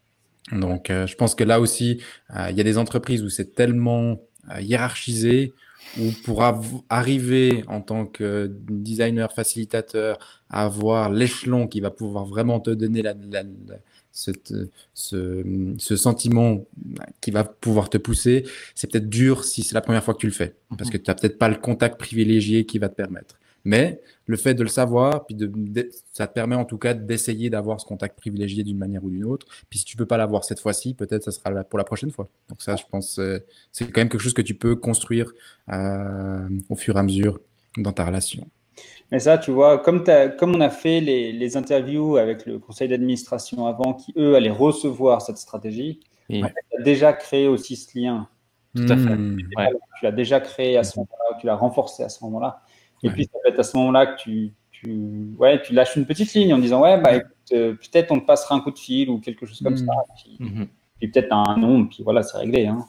Donc 0.51 0.91
euh, 0.91 1.07
je 1.07 1.15
pense 1.15 1.37
que 1.37 1.45
là 1.45 1.61
aussi, 1.61 2.03
il 2.31 2.57
y 2.57 2.61
a 2.61 2.65
des 2.65 2.79
entreprises 2.79 3.23
où 3.23 3.29
c'est 3.29 3.55
tellement 3.55 4.21
hiérarchisé 4.59 5.53
ou 5.99 6.11
pour 6.25 6.43
arriver 6.89 7.65
en 7.69 7.81
tant 7.81 8.07
que 8.07 8.51
designer 8.69 9.33
facilitateur 9.33 10.43
à 10.49 10.65
avoir 10.65 11.11
l'échelon 11.11 11.67
qui 11.67 11.81
va 11.81 11.91
pouvoir 11.91 12.25
vraiment 12.25 12.61
te 12.61 12.71
donner 12.71 13.03
la, 13.03 13.15
ce, 14.13 14.31
ce, 14.95 15.97
sentiment 15.97 16.65
qui 17.21 17.31
va 17.31 17.45
pouvoir 17.45 17.89
te 17.91 17.99
pousser, 17.99 18.45
c'est 18.75 18.91
peut-être 18.91 19.09
dur 19.09 19.45
si 19.45 19.63
c'est 19.63 19.75
la 19.75 19.81
première 19.81 20.05
fois 20.05 20.15
que 20.15 20.21
tu 20.21 20.27
le 20.27 20.33
fais, 20.33 20.55
parce 20.71 20.89
mhm. 20.89 20.93
que 20.93 20.97
tu 20.99 21.11
n'as 21.11 21.15
peut-être 21.15 21.39
pas 21.39 21.49
le 21.49 21.57
contact 21.57 21.99
privilégié 21.99 22.67
qui 22.67 22.79
va 22.79 22.89
te 22.89 22.95
permettre. 22.95 23.37
Mais 23.65 24.01
le 24.27 24.37
fait 24.37 24.55
de 24.55 24.63
le 24.63 24.69
savoir, 24.69 25.25
puis 25.27 25.35
de, 25.35 25.91
ça 26.13 26.27
te 26.27 26.33
permet 26.33 26.57
en 26.57 26.65
tout 26.65 26.79
cas 26.79 26.95
d'essayer 26.95 27.51
d'avoir 27.51 27.81
ce 27.81 27.87
contact 27.87 28.19
privilégié 28.19 28.65
d'une 28.65 28.79
manière 28.79 29.05
ou 29.05 29.11
d'une 29.11 29.25
autre. 29.25 29.47
Puis 29.71 29.81
si 29.81 29.85
tu 29.85 29.97
peux 29.97 30.07
pas 30.07 30.17
l'avoir 30.17 30.45
cette 30.45 30.61
fois-ci, 30.61 30.95
peut-être 30.95 31.25
ça 31.25 31.31
sera 31.31 31.65
pour 31.65 31.79
la 31.79 31.85
prochaine 31.85 32.11
fois. 32.11 32.29
Donc 32.49 32.63
ça, 32.63 32.77
je 32.77 32.85
pense, 32.91 33.19
euh, 33.19 33.39
c'est 33.71 33.87
quand 33.87 34.01
même 34.01 34.09
quelque 34.09 34.21
chose 34.21 34.35
que 34.35 34.43
tu 34.43 34.55
peux 34.55 34.75
construire 34.75 35.33
euh, 35.73 36.49
au 36.69 36.77
fur 36.77 36.97
et 36.97 36.99
à 36.99 37.03
mesure 37.03 37.41
dans 37.77 37.93
ta 37.93 38.05
relation. 38.05 38.47
Mais 39.11 39.19
ça, 39.19 39.39
tu 39.39 39.51
vois, 39.51 39.79
comme, 39.79 40.05
comme 40.39 40.55
on 40.55 40.61
a 40.61 40.71
fait 40.71 41.01
les, 41.01 41.57
interviews 41.57 42.17
avec 42.17 42.47
le 42.47 42.59
conseil 42.59 42.89
d'administration 42.89 43.67
avant, 43.67 43.93
qui 43.93 44.13
eux 44.17 44.35
allaient 44.35 44.51
recevoir 44.51 45.21
cette 45.21 45.37
stratégie, 45.37 46.01
tu 46.31 46.43
as 46.43 46.83
déjà 46.83 47.13
créé 47.13 47.47
aussi 47.47 47.77
ce 47.77 47.99
lien. 47.99 48.29
Tout 48.75 48.85
à 48.85 48.97
fait. 48.97 49.17
Hmm. 49.17 49.37
Tu 49.37 50.05
l'as 50.05 50.13
déjà 50.13 50.41
créé 50.41 50.79
à 50.79 50.85
ce 50.85 50.99
moment-là, 50.99 51.37
tu 51.39 51.47
l'as 51.47 51.57
renforcé 51.57 52.03
à 52.03 52.09
ce 52.09 52.25
moment-là. 52.25 52.63
Et 53.03 53.11
puis, 53.11 53.25
ça 53.25 53.39
peut 53.43 53.51
être 53.51 53.59
à 53.59 53.63
ce 53.63 53.77
moment-là 53.77 54.07
que 54.07 54.23
tu, 54.23 54.53
tu, 54.71 55.35
ouais, 55.39 55.61
tu 55.63 55.73
lâches 55.73 55.97
une 55.97 56.07
petite 56.07 56.33
ligne 56.35 56.55
en 56.55 56.59
disant 56.59 56.83
Ouais, 56.83 57.01
bah, 57.01 57.13
euh, 57.53 57.75
peut-être 57.75 58.11
on 58.13 58.21
te 58.21 58.27
passera 58.27 58.55
un 58.55 58.61
coup 58.61 58.71
de 58.71 58.79
fil 58.79 59.11
ou 59.11 59.19
quelque 59.19 59.47
chose 59.47 59.61
comme 59.63 59.77
ça. 59.77 59.93
Puis, 60.17 60.37
mhm. 60.39 60.67
peut-être 61.01 61.33
un 61.33 61.57
nom, 61.57 61.87
puis 61.87 62.03
voilà, 62.03 62.23
c'est 62.23 62.39
réglé. 62.39 62.67
Hein. 62.67 62.85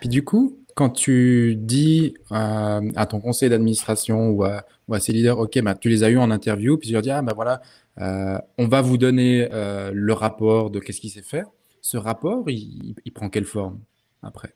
Puis 0.00 0.08
du 0.08 0.24
coup, 0.24 0.58
quand 0.74 0.90
tu 0.90 1.56
dis 1.56 2.14
à 2.30 3.06
ton 3.08 3.20
conseil 3.20 3.48
d'administration 3.48 4.30
ou 4.30 4.44
à, 4.44 4.64
ou 4.88 4.94
à, 4.94 5.00
ces 5.00 5.12
leaders, 5.12 5.38
OK, 5.38 5.60
bah, 5.62 5.74
tu 5.74 5.88
les 5.88 6.04
as 6.04 6.10
eu 6.10 6.18
en 6.18 6.30
interview, 6.30 6.76
puis 6.76 6.88
tu 6.88 6.92
leur 6.92 7.02
dis 7.02 7.10
Ah, 7.10 7.22
ben 7.22 7.32
voilà, 7.34 7.60
euh, 7.98 8.38
on 8.58 8.68
va 8.68 8.82
vous 8.82 8.98
donner 8.98 9.48
euh, 9.52 9.90
le 9.92 10.12
rapport 10.12 10.70
de 10.70 10.80
qu'est-ce 10.80 11.00
qui 11.00 11.10
s'est 11.10 11.22
fait. 11.22 11.44
Ce 11.80 11.96
rapport, 11.96 12.44
il, 12.48 12.94
il, 13.04 13.12
prend 13.12 13.30
quelle 13.30 13.44
forme 13.44 13.78
après? 14.22 14.54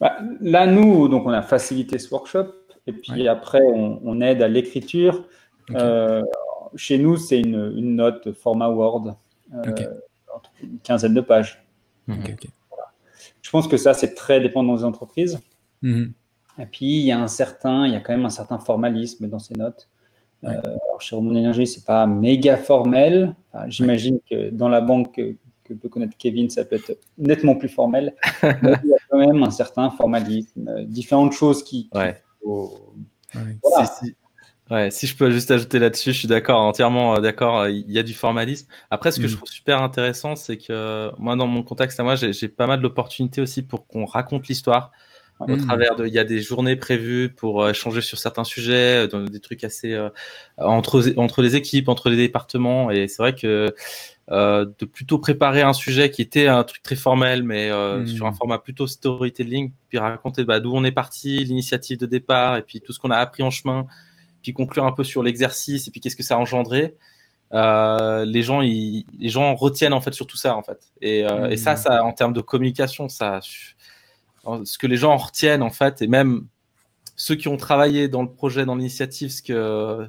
Bah, 0.00 0.18
Là, 0.40 0.66
nous, 0.66 1.08
donc 1.08 1.24
on 1.26 1.30
a 1.30 1.42
facilité 1.42 1.98
ce 1.98 2.10
workshop 2.12 2.46
Et 2.88 2.92
puis 2.92 3.28
après, 3.28 3.60
on, 3.62 4.20
aide 4.22 4.42
à 4.42 4.48
l'écriture. 4.48 5.28
Euh, 5.74 6.22
chez 6.74 6.98
nous, 6.98 7.18
c'est 7.18 7.38
une, 7.38 7.96
note 7.96 8.32
format 8.32 8.70
Word, 8.70 9.14
une 10.62 10.78
quinzaine 10.82 11.14
de 11.14 11.20
pages. 11.20 11.62
Je 12.06 13.50
pense 13.50 13.68
que 13.68 13.76
ça, 13.76 13.92
c'est 13.92 14.14
très 14.14 14.40
dépendant 14.40 14.74
des 14.74 14.84
entreprises. 14.84 15.38
Mhm. 15.82 16.12
Et 16.58 16.66
puis, 16.66 16.98
il 16.98 17.06
y 17.06 17.12
a 17.12 17.20
un 17.20 17.28
certain, 17.28 17.86
il 17.86 17.92
y 17.92 17.96
a 17.96 18.00
quand 18.00 18.12
même 18.12 18.24
un 18.24 18.30
certain 18.30 18.58
formalisme 18.58 19.28
dans 19.28 19.38
ces 19.38 19.54
notes. 19.54 19.88
Euh, 20.44 20.60
chez 21.00 21.16
Roman 21.16 21.34
Énergie, 21.34 21.66
c'est 21.66 21.84
pas 21.84 22.06
méga 22.06 22.56
formel. 22.56 23.34
J'imagine 23.66 24.18
que 24.28 24.50
dans 24.50 24.68
la 24.68 24.80
banque 24.80 25.14
que, 25.14 25.74
peut 25.74 25.90
connaître 25.90 26.16
Kevin, 26.16 26.48
ça 26.48 26.64
peut 26.64 26.76
être 26.76 26.98
nettement 27.18 27.54
plus 27.54 27.68
formel. 27.68 28.14
mais 28.42 28.72
il 28.84 28.90
y 28.90 28.94
a 28.94 28.98
quand 29.10 29.18
même 29.18 29.42
un 29.42 29.50
certain 29.50 29.90
formalisme, 29.90 30.66
euh, 30.66 30.84
différentes 30.84 31.32
choses 31.32 31.62
qui. 31.62 31.90
Ouais. 32.44 33.58
Ouais, 34.70 34.90
si 34.90 35.06
je 35.06 35.16
peux 35.16 35.30
juste 35.30 35.50
ajouter 35.50 35.78
là-dessus, 35.78 36.12
je 36.12 36.18
suis 36.18 36.28
d'accord, 36.28 36.60
entièrement 36.60 37.16
euh, 37.16 37.20
d'accord. 37.20 37.68
Il 37.68 37.90
y 37.90 37.98
a 37.98 38.02
du 38.02 38.12
formalisme. 38.12 38.68
Après, 38.90 39.12
ce 39.12 39.18
que 39.18 39.26
je 39.26 39.34
mm. 39.34 39.36
trouve 39.36 39.48
super 39.48 39.82
intéressant, 39.82 40.36
c'est 40.36 40.58
que 40.58 41.10
moi, 41.18 41.36
dans 41.36 41.46
mon 41.46 41.62
contexte 41.62 41.98
à 42.00 42.02
moi, 42.02 42.16
j'ai 42.16 42.48
pas 42.48 42.66
mal 42.66 42.82
d'opportunités 42.82 43.40
aussi 43.40 43.62
pour 43.62 43.86
qu'on 43.86 44.04
raconte 44.04 44.46
l'histoire 44.48 44.92
au 45.40 45.46
mm. 45.46 45.64
travers 45.64 45.96
de, 45.96 46.06
il 46.06 46.12
y 46.12 46.18
a 46.18 46.24
des 46.24 46.40
journées 46.40 46.76
prévues 46.76 47.30
pour 47.30 47.62
euh, 47.62 47.70
échanger 47.70 48.02
sur 48.02 48.18
certains 48.18 48.44
sujets, 48.44 49.08
dans 49.08 49.22
des 49.22 49.40
trucs 49.40 49.64
assez 49.64 49.94
euh, 49.94 50.10
entre 50.58 51.14
entre 51.16 51.40
les 51.40 51.56
équipes, 51.56 51.88
entre 51.88 52.10
les 52.10 52.16
départements. 52.16 52.90
Et 52.90 53.08
c'est 53.08 53.22
vrai 53.22 53.34
que 53.34 53.74
euh, 54.30 54.66
de 54.78 54.84
plutôt 54.84 55.18
préparer 55.18 55.62
un 55.62 55.72
sujet 55.72 56.10
qui 56.10 56.20
était 56.20 56.48
un 56.48 56.62
truc 56.62 56.82
très 56.82 56.96
formel, 56.96 57.42
mais 57.42 57.70
euh, 57.70 58.00
mm. 58.00 58.06
sur 58.08 58.26
un 58.26 58.32
format 58.32 58.58
plutôt 58.58 58.86
storytelling, 58.86 59.72
puis 59.88 59.96
raconter 59.96 60.44
bah, 60.44 60.60
d'où 60.60 60.70
on 60.74 60.84
est 60.84 60.92
parti, 60.92 61.42
l'initiative 61.44 61.98
de 61.98 62.04
départ, 62.04 62.56
et 62.58 62.62
puis 62.62 62.82
tout 62.82 62.92
ce 62.92 62.98
qu'on 62.98 63.10
a 63.10 63.16
appris 63.16 63.42
en 63.42 63.50
chemin, 63.50 63.86
puis 64.42 64.52
conclure 64.52 64.84
un 64.84 64.92
peu 64.92 65.02
sur 65.02 65.22
l'exercice, 65.22 65.88
et 65.88 65.90
puis 65.90 66.02
qu'est-ce 66.02 66.16
que 66.16 66.22
ça 66.22 66.34
a 66.34 66.38
engendré. 66.38 66.94
Euh, 67.54 68.26
les 68.26 68.42
gens, 68.42 68.60
ils, 68.60 69.06
les 69.18 69.30
gens 69.30 69.54
retiennent 69.54 69.94
en 69.94 70.02
fait 70.02 70.12
sur 70.12 70.26
tout 70.26 70.36
ça 70.36 70.54
en 70.54 70.62
fait. 70.62 70.78
Et, 71.00 71.20
et 71.20 71.56
ça, 71.56 71.72
mm. 71.72 71.76
ça, 71.78 72.04
en 72.04 72.12
termes 72.12 72.34
de 72.34 72.42
communication, 72.42 73.08
ça, 73.08 73.40
ce 73.42 74.76
que 74.76 74.86
les 74.86 74.96
gens 74.96 75.16
retiennent 75.16 75.62
en 75.62 75.70
fait, 75.70 76.02
et 76.02 76.06
même 76.06 76.46
ceux 77.16 77.34
qui 77.34 77.48
ont 77.48 77.56
travaillé 77.56 78.08
dans 78.08 78.22
le 78.22 78.30
projet, 78.30 78.66
dans 78.66 78.76
l'initiative, 78.76 79.30
ce 79.30 79.42
que 79.42 80.06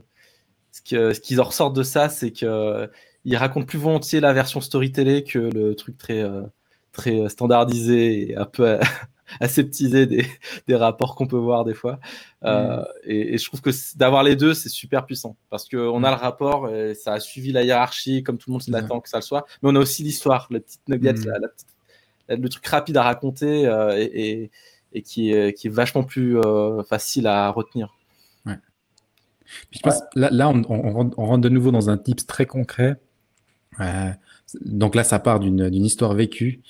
ce 0.74 0.82
qu'ils 0.82 1.16
ce 1.16 1.22
qu'ils 1.22 1.40
en 1.40 1.46
ressortent 1.46 1.76
de 1.76 1.84
ça, 1.84 2.10
c'est 2.10 2.32
que 2.32 2.90
ils 3.30 3.38
racontent 3.38 3.66
plus 3.66 3.78
volontiers 3.78 4.20
la 4.20 4.34
version 4.34 4.62
storytelling 4.62 5.24
que 5.24 5.40
le 5.40 5.76
truc 5.76 5.98
très 5.98 6.24
très 6.92 7.30
standardisé 7.30 8.32
et 8.32 8.36
un 8.36 8.46
peu 8.46 8.80
aseptisé 9.40 10.06
des, 10.06 10.26
des 10.68 10.76
rapports 10.76 11.16
qu'on 11.16 11.28
peut 11.28 11.38
voir 11.38 11.64
des 11.64 11.74
fois. 11.74 12.00
Euh, 12.44 12.78
mm. 12.78 12.86
et, 13.06 13.38
je 13.38 13.46
trouve 13.46 13.62
que 13.62 13.70
d'avoir 13.96 14.24
les 14.24 14.36
deux, 14.36 14.54
c'est 14.54 14.70
super 14.70 15.06
puissant 15.06 15.38
parce 15.50 15.68
qu'on 15.68 16.04
a 16.04 16.10
mm. 16.10 16.14
le 16.14 16.20
rapport, 16.20 16.70
et 16.74 16.96
ça 16.96 17.14
a 17.14 17.20
suivi 17.20 17.52
la 17.52 17.64
hiérarchie 17.64 18.24
comme 18.24 18.38
tout 18.38 18.50
le 18.50 18.54
monde 18.54 18.62
s'attend 18.62 19.00
que 19.00 19.10
ça 19.10 19.18
le 19.18 19.24
soit, 19.24 19.46
mais 19.62 19.70
on 19.70 19.76
a 19.76 19.80
aussi 19.80 20.04
l'histoire, 20.04 20.48
la 20.50 20.60
petite 20.60 20.88
nugget, 20.88 21.14
mm. 21.14 21.26
la, 21.42 21.48
petite 21.48 21.68
le 22.30 22.48
truc 22.50 22.66
rapide 22.68 22.98
à 22.98 23.04
raconter 23.04 23.66
euh, 23.66 23.96
et, 23.98 24.52
qui, 25.04 25.32
est, 25.32 25.54
qui 25.54 25.68
est 25.68 25.72
vachement 25.72 26.04
plus 26.04 26.38
euh, 26.38 26.84
facile 26.84 27.26
à 27.28 27.50
retenir. 27.50 27.96
Ouais. 28.46 28.58
je 29.72 29.80
pense, 29.80 30.02
là, 30.16 30.30
là 30.32 30.50
on, 30.50 30.62
rentre 30.62 31.42
de 31.42 31.50
nouveau 31.50 31.72
dans 31.72 31.90
un 31.90 31.98
tips 31.98 32.26
très 32.26 32.46
concret. 32.46 32.98
Euh, 33.80 34.12
donc 34.66 34.96
là, 34.96 35.04
ça 35.04 35.20
part 35.20 35.40
d'une 35.40 35.86
histoire 35.86 36.14
vécue. 36.14 36.62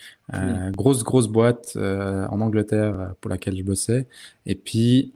Grosse, 0.72 1.04
grosse 1.04 1.28
boîte 1.28 1.76
en 1.76 2.42
Angleterre 2.42 3.14
pour 3.22 3.30
laquelle 3.30 3.58
je 3.58 3.64
bossais. 3.64 4.08
Et 4.46 4.56
puis, 4.56 5.14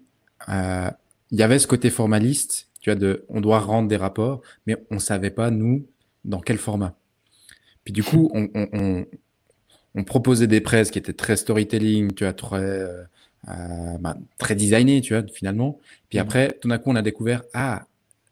il 0.48 1.40
y 1.40 1.44
avait 1.44 1.60
ce 1.60 1.68
côté 1.68 1.90
formaliste, 1.90 2.70
tu 2.80 2.90
vois, 2.90 2.96
de 2.98 3.26
on 3.30 3.42
doit 3.42 3.60
rendre 3.60 3.90
des 3.90 3.98
rapports, 3.98 4.42
mais 4.66 4.78
on 4.92 4.96
ne 4.96 5.00
savait 5.00 5.30
pas, 5.30 5.52
nous, 5.52 5.86
dans 6.24 6.40
quel 6.40 6.58
format. 6.58 6.96
Puis 7.84 7.92
du 7.92 8.02
coup, 8.02 8.32
on, 8.34 9.06
on 9.96 10.04
proposait 10.04 10.48
des 10.48 10.62
presses 10.62 10.92
qui 10.92 11.00
étaient 11.00 11.14
très 11.14 11.38
storytelling, 11.38 12.14
tu 12.14 12.24
vois, 12.24 12.34
très, 12.34 12.58
euh, 12.58 13.04
euh 13.50 13.98
bah, 14.00 14.18
très 14.38 14.56
designées, 14.56 15.02
tu 15.02 15.14
vois, 15.14 15.24
finalement. 15.32 15.80
Puis 16.10 16.18
mmh. 16.18 16.22
après, 16.22 16.58
tout 16.62 16.68
d'un 16.68 16.78
coup, 16.78 16.90
on 16.90 16.96
a 16.96 17.02
découvert, 17.02 17.44
ah, 17.54 17.86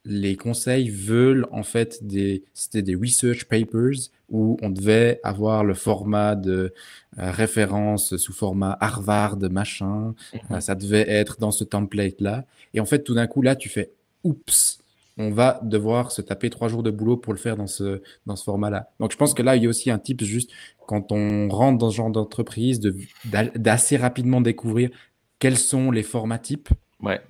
les 0.04 0.36
conseils 0.36 0.89
veulent 0.89 1.47
en 1.52 1.64
fait 1.64 2.06
des, 2.06 2.43
c'était 2.54 2.82
des 2.82 2.95
research 2.95 3.45
papers 3.45 4.10
où 4.30 4.58
on 4.62 4.70
devait 4.70 5.20
avoir 5.24 5.64
le 5.64 5.74
format 5.74 6.36
de 6.36 6.74
euh, 7.20 7.32
référence 7.32 8.16
sous 8.18 8.34
format 8.34 8.78
Harvard, 8.80 9.38
machin. 9.52 10.16
Mmh. 10.34 10.38
Euh, 10.52 10.60
ça 10.60 10.76
devait 10.76 11.08
être 11.08 11.39
dans 11.39 11.52
ce 11.52 11.64
template-là. 11.64 12.45
Et 12.74 12.80
en 12.80 12.86
fait, 12.86 13.04
tout 13.04 13.14
d'un 13.14 13.28
coup, 13.28 13.41
là, 13.41 13.56
tu 13.56 13.70
fais, 13.70 13.91
oups, 14.24 14.80
on 15.18 15.30
va 15.30 15.60
devoir 15.64 16.12
se 16.12 16.22
taper 16.22 16.49
trois 16.49 16.68
jours 16.70 16.84
de 16.84 16.89
boulot 16.89 17.18
pour 17.18 17.34
le 17.34 17.39
faire 17.39 17.58
dans 17.58 17.68
ce, 17.68 18.02
dans 18.26 18.36
ce 18.36 18.43
format-là. 18.43 18.89
Donc, 18.99 19.12
je 19.12 19.18
pense 19.18 19.34
que 19.34 19.43
là, 19.43 19.56
il 19.56 19.64
y 19.64 19.66
a 19.66 19.70
aussi 19.70 19.91
un 19.91 19.99
type 19.99 20.24
juste 20.24 20.52
quand 20.88 21.12
on 21.12 21.49
rentre 21.49 21.78
dans 21.78 21.91
ce 21.91 21.97
genre 21.97 22.10
d'entreprise, 22.10 22.80
d'assez 23.56 23.97
rapidement 23.97 24.41
découvrir 24.41 24.89
quels 25.39 25.58
sont 25.58 25.91
les 25.91 26.04
formats 26.04 26.39
types 26.39 26.70
ouais. 27.02 27.22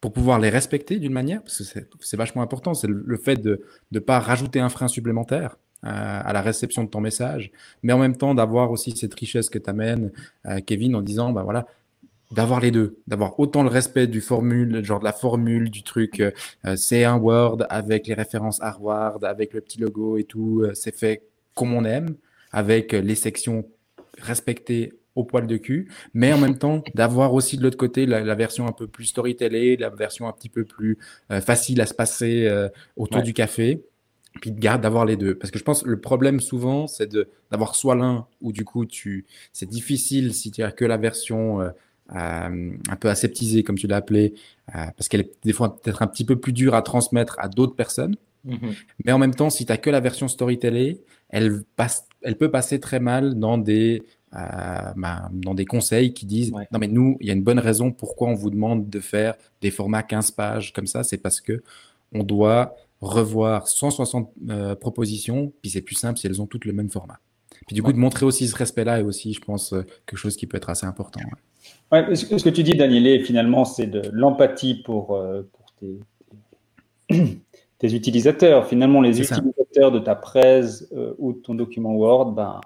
Pour 0.00 0.12
pouvoir 0.12 0.38
les 0.38 0.50
respecter 0.50 0.98
d'une 0.98 1.12
manière, 1.12 1.42
parce 1.42 1.58
que 1.58 1.80
c'est 2.00 2.16
vachement 2.16 2.42
important. 2.42 2.74
C'est 2.74 2.88
le, 2.88 3.16
fait 3.16 3.36
de 3.36 3.62
ne 3.92 3.98
pas 3.98 4.20
rajouter 4.20 4.60
un 4.60 4.68
frein 4.68 4.88
supplémentaire 4.88 5.56
euh, 5.84 5.88
à 5.90 6.32
la 6.32 6.42
réception 6.42 6.84
de 6.84 6.88
ton 6.88 7.00
message, 7.00 7.50
mais 7.82 7.92
en 7.92 7.98
même 7.98 8.16
temps 8.16 8.34
d'avoir 8.34 8.70
aussi 8.70 8.96
cette 8.96 9.14
richesse 9.14 9.48
que 9.48 9.58
t'amènes, 9.58 10.12
euh, 10.46 10.60
Kevin, 10.64 10.96
en 10.96 11.02
disant, 11.02 11.32
bah 11.32 11.42
voilà, 11.42 11.66
d'avoir 12.30 12.60
les 12.60 12.70
deux, 12.70 12.98
d'avoir 13.06 13.38
autant 13.40 13.62
le 13.62 13.68
respect 13.68 14.06
du 14.06 14.20
formule, 14.20 14.84
genre 14.84 14.98
de 14.98 15.04
la 15.04 15.12
formule, 15.12 15.70
du 15.70 15.82
truc, 15.82 16.20
euh, 16.20 16.76
c'est 16.76 17.04
un 17.04 17.16
Word 17.16 17.64
avec 17.70 18.06
les 18.06 18.14
références 18.14 18.60
Harvard, 18.60 19.18
avec 19.22 19.54
le 19.54 19.60
petit 19.60 19.80
logo 19.80 20.18
et 20.18 20.24
tout, 20.24 20.64
c'est 20.74 20.94
fait 20.94 21.22
comme 21.54 21.72
on 21.72 21.84
aime, 21.84 22.16
avec 22.52 22.92
les 22.92 23.14
sections 23.14 23.64
respectées 24.18 24.92
au 25.16 25.24
poil 25.24 25.46
de 25.46 25.56
cul, 25.56 25.88
mais 26.14 26.32
en 26.32 26.38
même 26.38 26.58
temps 26.58 26.84
d'avoir 26.94 27.34
aussi 27.34 27.56
de 27.56 27.62
l'autre 27.62 27.76
côté 27.76 28.06
la, 28.06 28.34
version 28.34 28.66
un 28.68 28.72
peu 28.72 28.86
plus 28.86 29.06
storytellée, 29.06 29.76
la 29.76 29.90
version 29.90 30.28
un 30.28 30.32
petit 30.32 30.50
peu 30.50 30.64
plus 30.64 30.98
euh, 31.32 31.40
facile 31.40 31.80
à 31.80 31.86
se 31.86 31.94
passer 31.94 32.46
euh, 32.46 32.68
autour 32.96 33.22
du 33.22 33.32
café, 33.32 33.82
puis 34.40 34.52
de 34.52 34.60
garde 34.60 34.82
d'avoir 34.82 35.06
les 35.06 35.16
deux. 35.16 35.34
Parce 35.34 35.50
que 35.50 35.58
je 35.58 35.64
pense 35.64 35.82
que 35.82 35.88
le 35.88 36.00
problème 36.00 36.40
souvent, 36.40 36.86
c'est 36.86 37.10
d'avoir 37.50 37.74
soit 37.74 37.96
l'un 37.96 38.26
ou 38.40 38.52
du 38.52 38.64
coup 38.64 38.84
tu 38.84 39.24
c'est 39.52 39.68
difficile 39.68 40.34
si 40.34 40.50
tu 40.50 40.62
as 40.62 40.70
que 40.70 40.84
la 40.84 40.98
version 40.98 41.60
euh, 41.60 41.70
un 42.14 42.96
peu 43.00 43.08
aseptisée 43.08 43.64
comme 43.64 43.78
tu 43.78 43.86
l'as 43.86 43.96
appelé, 43.96 44.34
parce 44.72 45.08
qu'elle 45.08 45.22
est 45.22 45.32
des 45.42 45.52
fois 45.52 45.80
peut-être 45.80 46.02
un 46.02 46.06
petit 46.06 46.24
peu 46.24 46.36
plus 46.36 46.52
dure 46.52 46.74
à 46.74 46.82
transmettre 46.82 47.36
à 47.40 47.48
d'autres 47.48 47.74
personnes. 47.74 48.16
Mm-hmm. 48.46 48.76
Mais 49.04 49.12
en 49.12 49.18
même 49.18 49.34
temps, 49.34 49.50
si 49.50 49.66
tu 49.66 49.72
n'as 49.72 49.78
que 49.78 49.90
la 49.90 50.00
version 50.00 50.28
storytellée, 50.28 51.00
elle, 51.28 51.62
passe, 51.76 52.06
elle 52.22 52.36
peut 52.36 52.50
passer 52.50 52.80
très 52.80 53.00
mal 53.00 53.38
dans 53.38 53.58
des, 53.58 54.02
bah, 54.96 55.28
dans 55.32 55.54
des 55.54 55.64
conseils 55.64 56.12
qui 56.12 56.26
disent 56.26 56.52
Non, 56.52 56.78
mais 56.78 56.88
nous, 56.88 57.16
il 57.20 57.26
y 57.26 57.30
a 57.30 57.32
une 57.32 57.42
bonne 57.42 57.58
raison 57.58 57.92
pourquoi 57.92 58.28
on 58.28 58.34
vous 58.34 58.50
demande 58.50 58.88
de 58.88 59.00
faire 59.00 59.34
des 59.60 59.70
formats 59.70 60.02
15 60.02 60.32
pages 60.32 60.72
comme 60.72 60.86
ça. 60.86 61.02
C'est 61.04 61.18
parce 61.18 61.40
que 61.40 61.62
on 62.12 62.22
doit 62.22 62.74
revoir 63.00 63.68
160 63.68 64.30
euh, 64.48 64.74
propositions, 64.74 65.52
puis 65.60 65.70
c'est 65.70 65.82
plus 65.82 65.96
simple 65.96 66.18
si 66.18 66.26
elles 66.26 66.40
ont 66.40 66.46
toutes 66.46 66.64
le 66.64 66.72
même 66.72 66.90
format. 66.90 67.18
Puis 67.66 67.74
du 67.74 67.82
coup, 67.82 67.92
de 67.92 67.98
montrer 67.98 68.24
aussi 68.24 68.46
ce 68.46 68.56
respect-là 68.56 69.00
est 69.00 69.02
aussi, 69.02 69.32
je 69.32 69.40
pense, 69.40 69.72
euh, 69.72 69.82
quelque 70.06 70.18
chose 70.18 70.36
qui 70.36 70.46
peut 70.46 70.56
être 70.56 70.70
assez 70.70 70.86
important. 70.86 71.20
Ouais. 71.90 72.14
ce 72.14 72.44
que 72.44 72.50
tu 72.50 72.62
dis, 72.62 72.74
Daniel, 72.74 73.24
finalement, 73.24 73.64
c'est 73.64 73.86
de 73.86 74.02
l'empathie 74.12 74.82
pour, 74.84 75.06
pour 75.06 75.72
tes, 75.80 75.98
tes 77.78 77.94
utilisateurs. 77.94 78.66
Finalement, 78.66 79.00
les 79.00 79.20
utilisateurs 79.20 79.92
de 79.92 79.98
ta 79.98 80.14
presse 80.14 80.88
euh, 80.92 81.14
ou 81.18 81.32
de 81.32 81.38
ton 81.38 81.54
document 81.54 81.94
Word, 81.94 82.32
ben, 82.32 82.60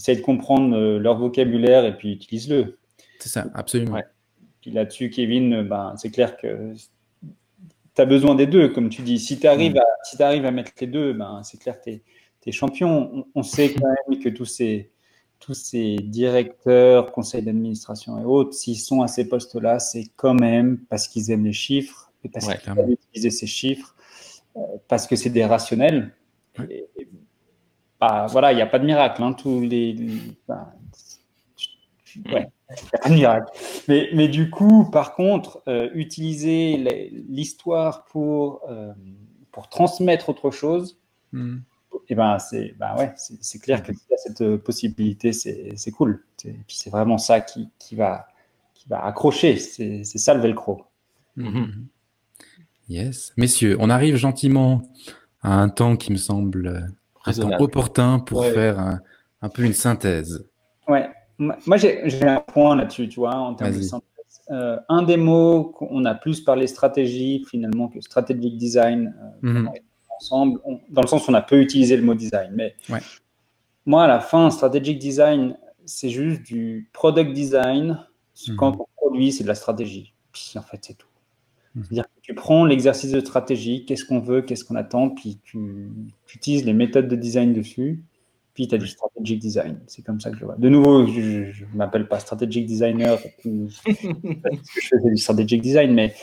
essaye 0.00 0.16
de 0.16 0.22
comprendre 0.22 0.76
euh, 0.76 0.98
leur 0.98 1.18
vocabulaire 1.18 1.84
et 1.84 1.96
puis 1.96 2.12
utilise-le. 2.12 2.78
C'est 3.18 3.28
ça, 3.28 3.46
absolument. 3.54 4.00
Puis 4.62 4.70
là-dessus, 4.70 5.10
Kevin, 5.10 5.62
ben, 5.62 5.94
c'est 5.96 6.10
clair 6.10 6.36
que 6.36 6.74
tu 7.94 8.02
as 8.02 8.06
besoin 8.06 8.34
des 8.34 8.46
deux, 8.46 8.68
comme 8.68 8.88
tu 8.88 9.02
dis. 9.02 9.18
Si 9.18 9.38
tu 9.38 9.46
arrives, 9.46 9.74
mm. 9.74 9.78
à, 9.78 9.84
si 10.04 10.22
arrives 10.22 10.46
à 10.46 10.50
mettre 10.50 10.72
les 10.80 10.86
deux, 10.86 11.12
ben, 11.12 11.42
c'est 11.44 11.58
clair 11.58 11.80
que 11.80 11.90
tu 11.90 12.00
es, 12.46 12.52
champion. 12.52 13.26
On, 13.34 13.42
sait 13.42 13.74
quand 13.74 13.86
même 14.08 14.18
que 14.18 14.30
tous 14.30 14.46
ces, 14.46 14.90
tous 15.38 15.54
ces 15.54 15.96
directeurs, 15.96 17.12
conseils 17.12 17.42
d'administration 17.42 18.18
et 18.18 18.24
autres, 18.24 18.54
s'ils 18.54 18.78
sont 18.78 19.02
à 19.02 19.08
ces 19.08 19.28
postes-là, 19.28 19.78
c'est 19.78 20.06
quand 20.16 20.34
même 20.34 20.78
parce 20.88 21.08
qu'ils 21.08 21.30
aiment 21.30 21.44
les 21.44 21.52
chiffres 21.52 22.10
et 22.24 22.30
parce 22.30 22.46
qu'ils 22.46 22.78
aiment 22.78 22.92
utiliser 22.92 23.30
ces 23.30 23.46
chiffres 23.46 23.94
parce 24.88 25.06
que 25.06 25.16
c'est 25.16 25.30
des 25.30 25.44
rationnels. 25.44 26.12
Bah, 28.00 28.26
voilà, 28.30 28.52
il 28.52 28.56
n'y 28.56 28.62
a 28.62 28.66
pas 28.66 28.78
de 28.78 28.86
miracle. 28.86 29.22
Hein, 29.22 29.34
tous 29.34 29.60
les, 29.60 29.94
bah, 30.48 30.72
ouais, 32.32 32.50
a 32.68 32.98
pas 32.98 33.08
de 33.08 33.14
miracle. 33.14 33.52
Mais, 33.88 34.08
mais 34.14 34.28
du 34.28 34.50
coup, 34.50 34.88
par 34.90 35.14
contre, 35.14 35.62
euh, 35.68 35.90
utiliser 35.94 37.12
l'histoire 37.28 38.04
pour, 38.06 38.62
euh, 38.68 38.92
pour 39.52 39.68
transmettre 39.68 40.30
autre 40.30 40.50
chose, 40.50 40.98
hmm. 41.32 41.56
et 41.56 41.98
eh 42.08 42.14
ben, 42.14 42.38
c'est 42.38 42.74
ben 42.78 42.96
ouais, 42.96 43.12
c'est 43.16 43.60
clair 43.60 43.82
que 43.82 43.92
cette 44.16 44.56
possibilité, 44.56 45.32
c'est 45.32 45.90
cool. 45.92 46.24
Et 46.44 46.52
puis 46.66 46.76
c'est 46.76 46.90
vraiment 46.90 47.18
ça 47.18 47.40
qui, 47.40 47.68
qui, 47.78 47.96
va, 47.96 48.28
qui 48.74 48.88
va 48.88 49.04
accrocher. 49.04 49.56
C'est 49.58 50.04
ça 50.04 50.34
le 50.34 50.40
velcro. 50.40 50.84
Mhm. 51.36 51.86
Yes. 52.88 53.32
Messieurs, 53.36 53.76
on 53.78 53.88
arrive 53.88 54.16
gentiment 54.16 54.82
à 55.42 55.54
un 55.54 55.68
temps 55.68 55.96
qui 55.96 56.10
me 56.12 56.16
semble 56.16 56.92
un 57.26 57.32
temps 57.32 57.60
opportun 57.60 58.18
pour 58.18 58.44
faire 58.44 59.00
un, 59.42 59.48
peu 59.48 59.62
une 59.64 59.72
synthèse. 59.72 60.46
Ouais. 60.88 61.08
Moi, 61.38 61.76
j'ai 61.76 62.22
un 62.22 62.40
point 62.40 62.76
là-dessus, 62.76 63.08
tu 63.08 63.20
vois, 63.20 63.34
en 63.34 63.54
termes 63.54 63.76
de 63.76 63.82
synthèse. 63.82 64.06
Euh, 64.50 64.76
un 64.88 65.02
des 65.02 65.16
mots 65.16 65.64
qu'on 65.64 66.04
a 66.04 66.14
plus 66.14 66.40
parlé 66.40 66.66
stratégie 66.66 67.44
finalement 67.48 67.88
que 67.88 68.00
strategic 68.00 68.56
design 68.56 69.14
euh, 69.44 69.52
mhm. 69.52 69.70
ensemble, 70.18 70.60
dans 70.88 71.02
le 71.02 71.06
sens 71.06 71.26
où 71.26 71.30
on 71.30 71.34
a 71.34 71.42
peu 71.42 71.60
utilisé 71.60 71.96
le 71.96 72.02
mot 72.02 72.14
design. 72.14 72.52
Mais 72.54 72.74
moi, 73.86 74.04
à 74.04 74.08
la 74.08 74.18
fin, 74.18 74.50
strategic 74.50 74.98
design, 74.98 75.56
c'est 75.84 76.10
juste 76.10 76.42
du 76.42 76.90
product 76.92 77.32
design. 77.32 78.04
Mhm. 78.48 78.56
Quand 78.56 78.80
on 78.80 78.86
produit, 78.96 79.30
c'est 79.30 79.44
de 79.44 79.48
la 79.48 79.54
stratégie. 79.54 80.14
Puis 80.32 80.52
en 80.56 80.62
fait, 80.62 80.78
c'est 80.82 80.94
tout. 80.94 81.09
Mhm. 81.74 81.84
C'est-à-dire 81.84 82.04
que 82.04 82.20
tu 82.22 82.34
prends 82.34 82.64
l'exercice 82.64 83.12
de 83.12 83.20
stratégie, 83.20 83.84
qu'est-ce 83.84 84.04
qu'on 84.04 84.20
veut, 84.20 84.42
qu'est-ce 84.42 84.64
qu'on 84.64 84.76
attend, 84.76 85.10
puis 85.10 85.38
tu, 85.44 85.90
tu, 86.26 86.36
utilises 86.36 86.64
les 86.64 86.72
méthodes 86.72 87.08
de 87.08 87.16
design 87.16 87.52
dessus, 87.52 88.02
puis 88.54 88.66
tu 88.66 88.74
as 88.74 88.78
du 88.78 88.88
strategic 88.88 89.38
design. 89.38 89.78
C'est 89.86 90.02
comme 90.02 90.20
ça 90.20 90.30
que 90.30 90.36
je 90.36 90.44
vois. 90.44 90.56
De 90.56 90.68
nouveau, 90.68 91.06
je 91.06 91.20
ne 91.20 91.76
m'appelle 91.76 92.08
pas 92.08 92.18
strategic 92.18 92.66
designer, 92.66 93.20
parce 93.20 93.34
que 93.36 93.68
je 93.68 93.78
fais 94.88 95.10
du 95.10 95.16
strategic 95.16 95.62
design, 95.62 95.94
mais 95.94 96.14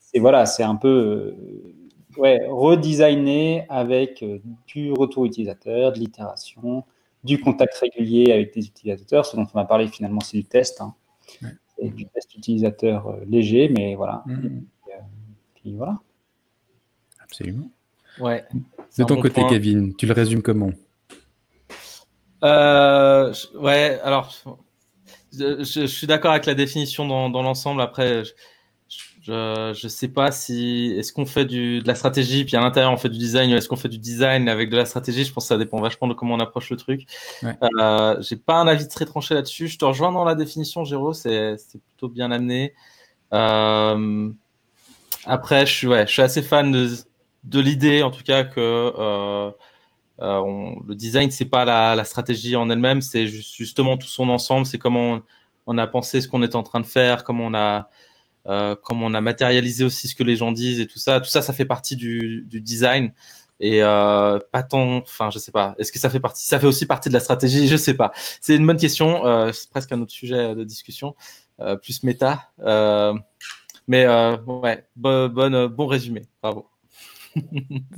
c'est 0.00 0.18
voilà, 0.18 0.46
c'est 0.46 0.62
un 0.62 0.76
peu 0.76 0.88
euh, 0.88 2.20
ouais, 2.20 2.40
redesigner 2.48 3.64
avec 3.68 4.22
euh, 4.22 4.38
du 4.66 4.92
retour 4.92 5.26
utilisateur, 5.26 5.92
de 5.92 5.98
l'itération, 5.98 6.84
du 7.22 7.38
contact 7.40 7.74
régulier 7.74 8.32
avec 8.32 8.54
des 8.54 8.66
utilisateurs. 8.66 9.26
Ce 9.26 9.36
dont 9.36 9.46
on 9.52 9.58
a 9.58 9.64
parlé 9.64 9.86
finalement, 9.88 10.20
c'est 10.20 10.38
du 10.38 10.44
test. 10.44 10.80
Hein. 10.80 10.94
Du 11.88 12.06
test 12.06 12.34
utilisateur 12.34 13.06
euh, 13.08 13.24
léger, 13.28 13.68
mais 13.68 13.94
voilà. 13.94 14.22
Mm. 14.26 14.60
puis, 15.54 15.74
voilà. 15.74 15.98
Absolument. 17.22 17.70
Ouais. 18.18 18.44
De 18.98 19.04
ton 19.04 19.20
côté, 19.20 19.42
Kevin, 19.48 19.94
tu 19.94 20.06
le 20.06 20.12
résumes 20.12 20.42
comment? 20.42 20.72
Euh, 22.42 23.32
Ouais, 23.54 24.00
alors, 24.02 24.32
je, 25.32 25.62
je, 25.62 25.86
suis 25.86 26.06
d'accord 26.06 26.32
avec 26.32 26.46
la 26.46 26.54
définition 26.54 27.06
dans, 27.06 27.30
dans 27.30 27.42
l'ensemble. 27.42 27.80
Après, 27.80 28.24
je, 28.24 28.32
je 29.22 29.86
sais 29.88 30.08
pas 30.08 30.30
si 30.32 30.94
est-ce 30.96 31.12
qu'on 31.12 31.26
fait 31.26 31.44
du, 31.44 31.80
de 31.80 31.86
la 31.86 31.94
stratégie 31.94 32.44
puis 32.44 32.56
à 32.56 32.60
l'intérieur 32.60 32.92
on 32.92 32.96
fait 32.96 33.08
du 33.08 33.18
design 33.18 33.52
ou 33.52 33.56
est-ce 33.56 33.68
qu'on 33.68 33.76
fait 33.76 33.88
du 33.88 33.98
design 33.98 34.48
avec 34.48 34.70
de 34.70 34.76
la 34.76 34.86
stratégie? 34.86 35.24
Je 35.24 35.32
pense 35.32 35.44
que 35.44 35.48
ça 35.48 35.58
dépend 35.58 35.80
vachement 35.80 36.08
de 36.08 36.14
comment 36.14 36.34
on 36.34 36.40
approche 36.40 36.70
le 36.70 36.76
truc. 36.76 37.06
Ouais. 37.42 37.54
Euh, 37.78 38.16
J'ai 38.20 38.36
pas 38.36 38.54
un 38.56 38.66
avis 38.66 38.88
très 38.88 39.04
tranché 39.04 39.34
là-dessus. 39.34 39.68
Je 39.68 39.78
te 39.78 39.84
rejoins 39.84 40.12
dans 40.12 40.24
la 40.24 40.34
définition, 40.34 40.84
Géraud. 40.84 41.12
C'est 41.12 41.56
plutôt 41.88 42.08
bien 42.08 42.30
amené. 42.30 42.74
Euh, 43.32 44.30
après, 45.24 45.66
je 45.66 45.72
suis 45.72 45.86
ouais, 45.86 46.06
je 46.06 46.12
suis 46.12 46.22
assez 46.22 46.42
fan 46.42 46.72
de, 46.72 46.88
de 47.44 47.60
l'idée 47.60 48.02
en 48.02 48.10
tout 48.10 48.22
cas 48.22 48.44
que 48.44 48.60
euh, 48.60 49.50
euh, 50.20 50.38
on, 50.38 50.82
le 50.86 50.94
design, 50.94 51.30
c'est 51.30 51.46
pas 51.46 51.64
la, 51.64 51.94
la, 51.94 52.04
stratégie 52.04 52.56
en 52.56 52.68
elle-même, 52.70 53.00
c'est 53.00 53.26
justement 53.26 53.96
tout 53.96 54.06
son 54.06 54.28
ensemble. 54.28 54.66
C'est 54.66 54.78
comment 54.78 55.14
on, 55.14 55.22
on, 55.66 55.78
a 55.78 55.86
pensé 55.86 56.20
ce 56.20 56.28
qu'on 56.28 56.42
est 56.42 56.54
en 56.54 56.62
train 56.62 56.80
de 56.80 56.86
faire, 56.86 57.24
comment 57.24 57.46
on 57.46 57.54
a 57.54 57.88
euh, 58.46 58.74
comment 58.82 59.06
on 59.06 59.14
a 59.14 59.20
matérialisé 59.20 59.84
aussi 59.84 60.08
ce 60.08 60.14
que 60.14 60.22
les 60.22 60.36
gens 60.36 60.52
disent 60.52 60.80
et 60.80 60.86
tout 60.86 60.98
ça. 60.98 61.20
Tout 61.20 61.28
ça, 61.28 61.42
ça 61.42 61.52
fait 61.52 61.64
partie 61.64 61.96
du, 61.96 62.46
design. 62.48 63.12
Et 63.62 63.82
euh, 63.82 64.38
pas 64.52 64.62
tant, 64.62 64.96
enfin, 64.98 65.30
je 65.30 65.38
sais 65.38 65.52
pas. 65.52 65.74
Est-ce 65.78 65.92
que 65.92 65.98
ça 65.98 66.08
fait 66.08 66.20
partie 66.20 66.46
Ça 66.46 66.58
fait 66.58 66.66
aussi 66.66 66.86
partie 66.86 67.10
de 67.10 67.14
la 67.14 67.20
stratégie? 67.20 67.68
Je 67.68 67.76
sais 67.76 67.94
pas. 67.94 68.12
C'est 68.40 68.56
une 68.56 68.66
bonne 68.66 68.78
question. 68.78 69.26
Euh, 69.26 69.52
c'est 69.52 69.68
presque 69.70 69.92
un 69.92 70.00
autre 70.00 70.12
sujet 70.12 70.54
de 70.54 70.64
discussion, 70.64 71.14
euh, 71.60 71.76
plus 71.76 72.02
méta. 72.02 72.50
Mais 73.86 74.06
ouais, 74.06 74.86
bon, 74.96 75.28
bon, 75.68 75.86
résumé. 75.86 76.22
Bravo. 76.42 76.68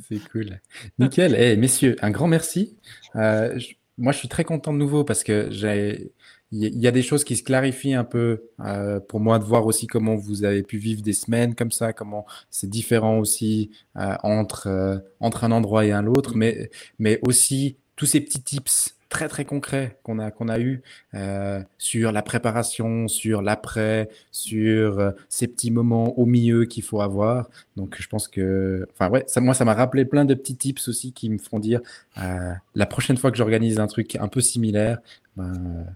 C'est 0.09 0.29
cool. 0.31 0.61
Nickel. 0.99 1.35
Eh, 1.39 1.57
messieurs, 1.57 1.97
un 2.03 2.11
grand 2.11 2.29
merci. 2.29 2.77
Moi, 3.15 4.13
je 4.13 4.19
suis 4.19 4.29
très 4.29 4.45
content 4.45 4.73
de 4.73 4.79
nouveau 4.79 5.05
parce 5.05 5.23
que 5.23 5.49
j'ai, 5.51 6.13
il 6.53 6.81
y 6.81 6.87
a 6.87 6.91
des 6.91 7.03
choses 7.03 7.25
qui 7.25 7.37
se 7.37 7.43
clarifient 7.43 7.95
un 7.95 8.05
peu 8.05 8.43
euh, 8.61 9.01
pour 9.01 9.21
moi 9.21 9.39
de 9.39 9.45
voir 9.45 9.67
aussi 9.67 9.87
comment 9.87 10.17
vous 10.17 10.45
avez 10.45 10.63
pu 10.63 10.79
vivre 10.79 11.03
des 11.03 11.15
semaines 11.15 11.55
comme 11.55 11.73
ça, 11.73 11.93
comment 11.93 12.27
c'est 12.51 12.69
différent 12.69 13.19
aussi 13.19 13.71
euh, 13.97 14.15
entre 14.23 14.67
euh, 14.69 14.99
entre 15.21 15.45
un 15.45 15.53
endroit 15.53 15.85
et 15.87 15.93
un 15.93 16.07
autre, 16.07 16.37
mais 16.37 16.71
mais 16.99 17.19
aussi 17.23 17.77
tous 17.97 18.07
ces 18.07 18.21
petits 18.21 18.43
tips 18.43 18.97
très 19.13 19.29
très 19.29 19.45
concret 19.45 19.99
qu'on 20.05 20.19
a 20.19 20.31
qu'on 20.31 20.49
a 20.49 20.59
eu 20.59 20.83
euh, 21.15 21.63
sur 21.79 22.13
la 22.13 22.23
préparation, 22.23 23.09
sur 23.09 23.43
l'après, 23.43 24.09
sur 24.31 24.99
euh, 24.99 25.11
ces 25.29 25.49
petits 25.49 25.71
moments 25.71 26.19
au 26.19 26.25
milieu 26.25 26.65
qu'il 26.65 26.83
faut 26.83 27.03
avoir. 27.03 27.51
Donc 27.77 27.97
je 28.01 28.09
pense 28.09 28.27
que, 28.27 28.87
enfin 28.93 29.11
ouais, 29.11 29.25
ça, 29.27 29.41
moi 29.43 29.53
ça 29.55 29.67
m'a 29.67 29.75
rappelé 29.75 30.07
plein 30.07 30.25
de 30.25 30.35
petits 30.35 30.57
tips 30.57 30.89
aussi 30.89 31.13
qui 31.13 31.29
me 31.29 31.39
font 31.39 31.59
dire 31.59 31.81
euh, 32.19 32.53
la 32.75 32.87
prochaine 32.87 33.19
fois 33.19 33.31
que 33.31 33.37
j'organise 33.37 33.79
un 33.81 33.87
truc 33.87 34.17
un 34.17 34.29
peu 34.29 34.41
similaire, 34.41 34.99
ben, 35.37 35.87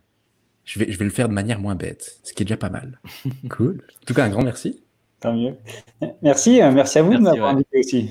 je 0.67 0.79
vais 0.79 0.93
je 0.93 0.99
vais 0.99 1.07
le 1.07 1.11
faire 1.11 1.29
de 1.29 1.35
manière 1.35 1.59
moins 1.59 1.75
bête, 1.75 2.21
ce 2.23 2.35
qui 2.35 2.43
est 2.43 2.47
déjà 2.47 2.59
pas 2.59 2.69
mal. 2.69 3.01
cool. 3.49 3.83
En 4.03 4.05
tout 4.05 4.13
cas 4.13 4.25
un 4.25 4.29
grand 4.29 4.43
merci. 4.43 4.83
Tant 5.21 5.33
mieux. 5.33 5.55
Merci, 6.21 6.61
merci 6.61 6.99
à 6.99 7.03
vous 7.03 7.15
de 7.15 7.21
m'avoir 7.21 7.55
invité 7.55 7.79
aussi. 7.79 8.11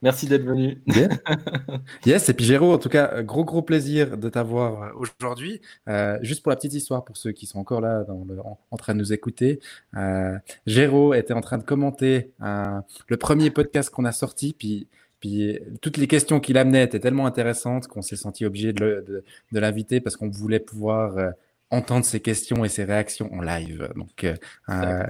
Merci 0.00 0.26
d'être 0.26 0.44
venu. 0.44 0.80
yes, 2.06 2.28
et 2.28 2.34
puis 2.34 2.44
Géraud, 2.44 2.72
en 2.72 2.78
tout 2.78 2.88
cas, 2.88 3.20
gros 3.22 3.44
gros 3.44 3.62
plaisir 3.62 4.16
de 4.16 4.28
t'avoir 4.28 4.82
euh, 4.82 4.90
aujourd'hui. 4.94 5.60
Euh, 5.88 6.18
juste 6.22 6.42
pour 6.42 6.50
la 6.50 6.56
petite 6.56 6.74
histoire, 6.74 7.04
pour 7.04 7.16
ceux 7.16 7.32
qui 7.32 7.46
sont 7.46 7.58
encore 7.58 7.80
là 7.80 8.04
dans 8.04 8.24
le, 8.24 8.38
en, 8.40 8.76
train 8.76 8.94
de 8.94 9.00
nous 9.00 9.12
écouter, 9.12 9.58
euh, 9.96 10.38
Géraud 10.66 11.14
était 11.14 11.34
en 11.34 11.40
train 11.40 11.58
de 11.58 11.64
commenter 11.64 12.30
euh, 12.42 12.80
le 13.08 13.16
premier 13.16 13.50
podcast 13.50 13.90
qu'on 13.90 14.04
a 14.04 14.12
sorti, 14.12 14.54
puis 14.56 14.86
puis 15.20 15.58
toutes 15.80 15.96
les 15.96 16.06
questions 16.06 16.40
qu'il 16.40 16.58
amenait 16.58 16.84
étaient 16.84 17.00
tellement 17.00 17.26
intéressantes 17.26 17.86
qu'on 17.86 18.02
s'est 18.02 18.16
senti 18.16 18.44
obligé 18.44 18.72
de, 18.72 19.24
l'inviter 19.52 20.00
parce 20.00 20.16
qu'on 20.16 20.30
voulait 20.30 20.60
pouvoir 20.60 21.18
euh, 21.18 21.30
entendre 21.70 22.04
ses 22.04 22.20
questions 22.20 22.64
et 22.64 22.68
ses 22.68 22.84
réactions 22.84 23.32
en 23.32 23.40
live. 23.40 23.88
Donc, 23.96 24.24
euh, 24.24 25.04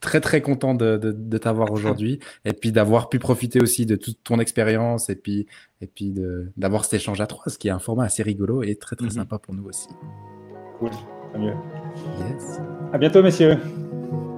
très 0.00 0.20
très 0.20 0.40
content 0.40 0.74
de, 0.74 0.96
de, 0.96 1.12
de 1.12 1.38
t'avoir 1.38 1.70
aujourd'hui 1.72 2.18
et 2.44 2.52
puis 2.52 2.72
d'avoir 2.72 3.08
pu 3.08 3.18
profiter 3.18 3.60
aussi 3.60 3.86
de 3.86 3.96
toute 3.96 4.22
ton 4.22 4.38
expérience 4.38 5.08
et 5.08 5.16
puis 5.16 5.46
et 5.80 5.86
puis 5.86 6.14
d'avoir 6.56 6.84
cet 6.84 6.94
échange 6.94 7.20
à 7.20 7.26
trois, 7.26 7.50
ce 7.50 7.58
qui 7.58 7.68
est 7.68 7.72
un 7.72 7.78
format 7.78 8.04
assez 8.04 8.22
rigolo 8.22 8.62
et 8.62 8.76
très 8.76 8.96
très 8.96 9.06
mhm. 9.06 9.12
sympa 9.12 9.38
pour 9.38 9.54
nous 9.54 9.64
aussi. 9.64 9.88
Cool, 10.78 10.90
tant 11.32 11.38
mieux. 11.38 11.54
Yes. 12.18 12.60
À 12.92 12.98
bientôt, 12.98 13.22
messieurs. 13.22 13.58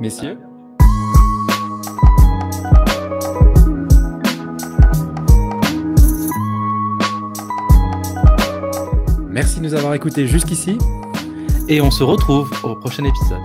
Messieurs. 0.00 0.38
Merci 9.34 9.58
de 9.58 9.64
nous 9.64 9.74
avoir 9.74 9.94
écoutés 9.94 10.28
jusqu'ici 10.28 10.78
et 11.68 11.80
on 11.80 11.90
se 11.90 12.04
retrouve 12.04 12.52
au 12.62 12.76
prochain 12.76 13.02
épisode. 13.02 13.42